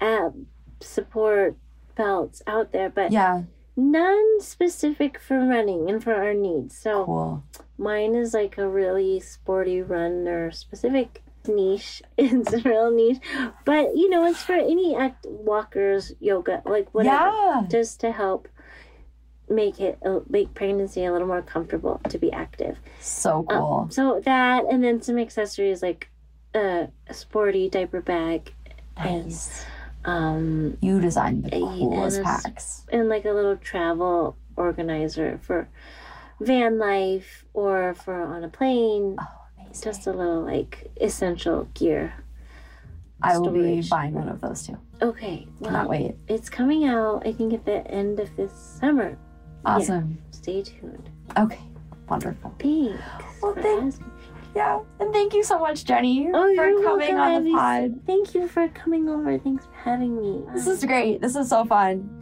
ab 0.00 0.46
support 0.80 1.56
belts 1.96 2.40
out 2.46 2.72
there, 2.72 2.88
but 2.88 3.12
yeah. 3.12 3.42
none 3.76 4.40
specific 4.40 5.18
for 5.18 5.38
running 5.38 5.90
and 5.90 6.02
for 6.02 6.14
our 6.14 6.32
needs. 6.34 6.76
So 6.78 7.04
Cool. 7.04 7.44
Mine 7.88 8.14
is 8.14 8.34
like 8.34 8.58
a 8.58 8.68
really 8.68 9.18
sporty 9.20 9.80
runner 9.82 10.50
specific 10.52 11.22
niche. 11.48 12.02
It's 12.18 12.52
a 12.52 12.60
real 12.70 12.90
niche, 13.00 13.20
but 13.64 13.84
you 13.96 14.08
know, 14.12 14.22
it's 14.30 14.42
for 14.42 14.52
any 14.74 14.94
act 14.94 15.24
walkers, 15.28 16.12
yoga, 16.20 16.62
like 16.74 16.88
whatever 16.92 17.30
Yeah. 17.32 17.66
just 17.76 18.00
to 18.02 18.12
help 18.12 18.46
make 19.48 19.80
it 19.80 19.98
uh, 20.06 20.20
make 20.28 20.54
pregnancy 20.54 21.04
a 21.04 21.12
little 21.12 21.26
more 21.34 21.42
comfortable 21.42 22.00
to 22.12 22.18
be 22.18 22.30
active. 22.44 22.76
So 23.00 23.30
Um, 23.48 23.58
cool. 23.58 23.86
so 23.90 24.20
that 24.30 24.64
and 24.70 24.84
then 24.84 25.02
some 25.02 25.18
accessories 25.18 25.82
like 25.82 26.02
uh, 26.54 26.86
a 27.08 27.14
sporty 27.14 27.68
diaper 27.68 28.00
bag 28.00 28.52
nice. 28.98 29.64
um 30.04 30.76
You 30.86 31.00
designed 31.00 31.44
the 31.46 31.56
and 31.56 31.78
coolest 31.80 32.22
packs. 32.22 32.66
and 32.92 33.08
like 33.08 33.24
a 33.24 33.32
little 33.38 33.56
travel 33.56 34.36
organizer 34.56 35.38
for 35.46 35.68
van 36.40 36.78
life 36.78 37.44
or 37.54 37.94
for 37.94 38.14
on 38.22 38.44
a 38.44 38.48
plane. 38.48 39.16
Oh. 39.20 39.26
Just 39.82 40.06
a 40.06 40.12
little 40.12 40.42
like 40.42 40.90
essential 41.00 41.64
gear. 41.74 42.12
I 43.22 43.38
will 43.38 43.50
be 43.50 43.82
buying 43.88 44.14
one 44.14 44.28
of 44.28 44.40
those 44.40 44.66
too. 44.66 44.78
Okay, 45.02 45.46
well, 45.60 45.70
Cannot 45.70 45.88
wait. 45.90 46.14
it's 46.26 46.48
coming 46.48 46.86
out. 46.86 47.26
I 47.26 47.32
think 47.32 47.52
at 47.52 47.64
the 47.64 47.86
end 47.90 48.18
of 48.18 48.34
this 48.36 48.52
summer. 48.52 49.16
Awesome. 49.64 50.18
Stay 50.30 50.62
tuned. 50.62 51.08
Okay. 51.36 51.60
Wonderful. 52.08 52.52
Thanks. 52.58 52.98
Well, 53.42 53.54
for 53.54 53.62
thank- 53.62 53.84
asking. 53.94 54.10
Yeah. 54.56 54.80
And 54.98 55.12
thank 55.12 55.32
you 55.34 55.44
so 55.44 55.58
much, 55.60 55.84
Jenny, 55.84 56.28
Oh, 56.34 56.54
for 56.56 56.82
coming 56.82 57.14
welcome, 57.14 57.16
on 57.18 57.44
the 57.44 57.50
pod. 57.52 58.00
Thank 58.06 58.34
you 58.34 58.48
for 58.48 58.66
coming 58.68 59.08
over. 59.08 59.38
Thanks 59.38 59.66
for 59.66 59.72
having 59.74 60.16
me. 60.16 60.42
This 60.52 60.66
is 60.66 60.84
great. 60.84 61.20
This 61.20 61.36
is 61.36 61.48
so 61.50 61.64
fun. 61.64 62.19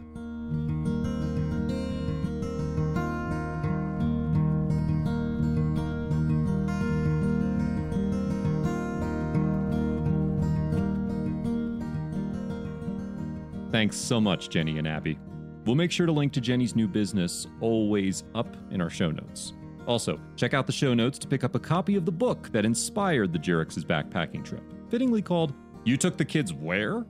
Thanks 13.79 13.95
so 13.95 14.19
much, 14.19 14.49
Jenny 14.49 14.77
and 14.77 14.85
Abby. 14.85 15.17
We'll 15.65 15.77
make 15.77 15.89
sure 15.89 16.05
to 16.05 16.11
link 16.11 16.33
to 16.33 16.41
Jenny's 16.41 16.75
new 16.75 16.85
business, 16.85 17.47
Always 17.61 18.25
Up, 18.35 18.57
in 18.71 18.81
our 18.81 18.89
show 18.89 19.09
notes. 19.09 19.53
Also, 19.87 20.19
check 20.35 20.53
out 20.53 20.67
the 20.67 20.73
show 20.73 20.93
notes 20.93 21.17
to 21.17 21.29
pick 21.29 21.45
up 21.45 21.55
a 21.55 21.59
copy 21.59 21.95
of 21.95 22.03
the 22.03 22.11
book 22.11 22.51
that 22.51 22.65
inspired 22.65 23.31
the 23.31 23.39
Jureks' 23.39 23.85
backpacking 23.85 24.43
trip, 24.43 24.65
fittingly 24.89 25.21
called 25.21 25.53
You 25.85 25.95
Took 25.95 26.17
the 26.17 26.25
Kids 26.25 26.51
Where? 26.51 27.05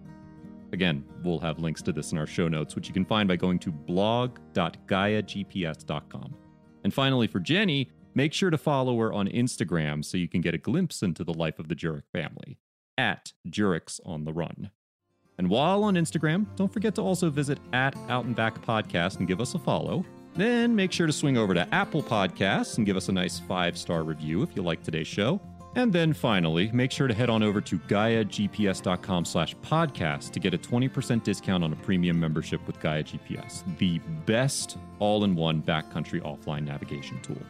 Again, 0.71 1.03
we'll 1.23 1.39
have 1.39 1.57
links 1.57 1.81
to 1.81 1.91
this 1.91 2.11
in 2.11 2.19
our 2.19 2.27
show 2.27 2.47
notes, 2.47 2.75
which 2.75 2.87
you 2.87 2.93
can 2.93 3.03
find 3.03 3.27
by 3.27 3.35
going 3.35 3.57
to 3.57 3.71
blog.gaiagps.com. 3.71 6.35
And 6.83 6.93
finally, 6.93 7.25
for 7.25 7.39
Jenny, 7.39 7.89
make 8.13 8.31
sure 8.31 8.51
to 8.51 8.59
follow 8.59 8.95
her 8.99 9.11
on 9.11 9.27
Instagram 9.27 10.05
so 10.05 10.17
you 10.17 10.27
can 10.27 10.41
get 10.41 10.53
a 10.53 10.59
glimpse 10.59 11.01
into 11.01 11.23
the 11.23 11.33
life 11.33 11.57
of 11.57 11.67
the 11.67 11.75
Jurek 11.75 12.03
family 12.13 12.59
at 12.95 13.33
Jurix 13.47 13.99
on 14.05 14.25
the 14.25 14.33
Run. 14.33 14.69
And 15.39 15.49
while 15.49 15.85
on 15.85 15.95
Instagram, 15.95 16.45
don't 16.57 16.71
forget 16.71 16.93
to 16.95 17.01
also 17.01 17.29
visit 17.29 17.59
at 17.71 17.95
Out 18.09 18.25
and 18.25 18.35
Back 18.35 18.61
Podcast 18.61 19.19
and 19.19 19.27
give 19.27 19.39
us 19.39 19.55
a 19.55 19.59
follow. 19.59 20.05
Then 20.35 20.75
make 20.75 20.91
sure 20.91 21.07
to 21.07 21.13
swing 21.13 21.37
over 21.37 21.53
to 21.53 21.67
Apple 21.73 22.03
Podcasts 22.03 22.77
and 22.77 22.85
give 22.85 22.97
us 22.97 23.07
a 23.07 23.13
nice 23.13 23.39
five 23.39 23.77
star 23.77 24.03
review 24.03 24.43
if 24.43 24.53
you 24.53 24.61
like 24.61 24.83
today's 24.83 25.07
show. 25.07 25.39
And 25.75 25.93
then 25.93 26.11
finally, 26.11 26.69
make 26.73 26.91
sure 26.91 27.07
to 27.07 27.13
head 27.13 27.29
on 27.29 27.41
over 27.41 27.61
to 27.61 27.79
GaiaGPS.com 27.79 29.23
slash 29.23 29.55
podcast 29.57 30.31
to 30.31 30.39
get 30.39 30.53
a 30.53 30.57
20% 30.57 31.23
discount 31.23 31.63
on 31.63 31.71
a 31.71 31.75
premium 31.77 32.19
membership 32.19 32.65
with 32.67 32.79
Gaia 32.81 33.03
GPS, 33.03 33.63
the 33.77 33.99
best 34.25 34.77
all 34.99 35.23
in 35.23 35.35
one 35.35 35.61
backcountry 35.61 36.21
offline 36.21 36.65
navigation 36.65 37.21
tool. 37.21 37.41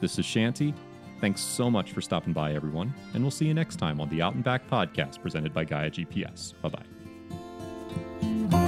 This 0.00 0.20
is 0.20 0.24
Shanti. 0.24 0.72
Thanks 1.20 1.40
so 1.40 1.68
much 1.68 1.90
for 1.90 2.00
stopping 2.00 2.32
by, 2.32 2.54
everyone, 2.54 2.94
and 3.14 3.24
we'll 3.24 3.32
see 3.32 3.46
you 3.46 3.54
next 3.54 3.76
time 3.76 4.00
on 4.00 4.08
the 4.08 4.22
Out 4.22 4.34
and 4.34 4.44
Back 4.44 4.68
podcast 4.70 5.20
presented 5.20 5.52
by 5.52 5.64
Gaia 5.64 5.90
GPS. 5.90 6.52
Bye 6.62 6.68
bye. 6.68 6.97
Oh, 8.52 8.67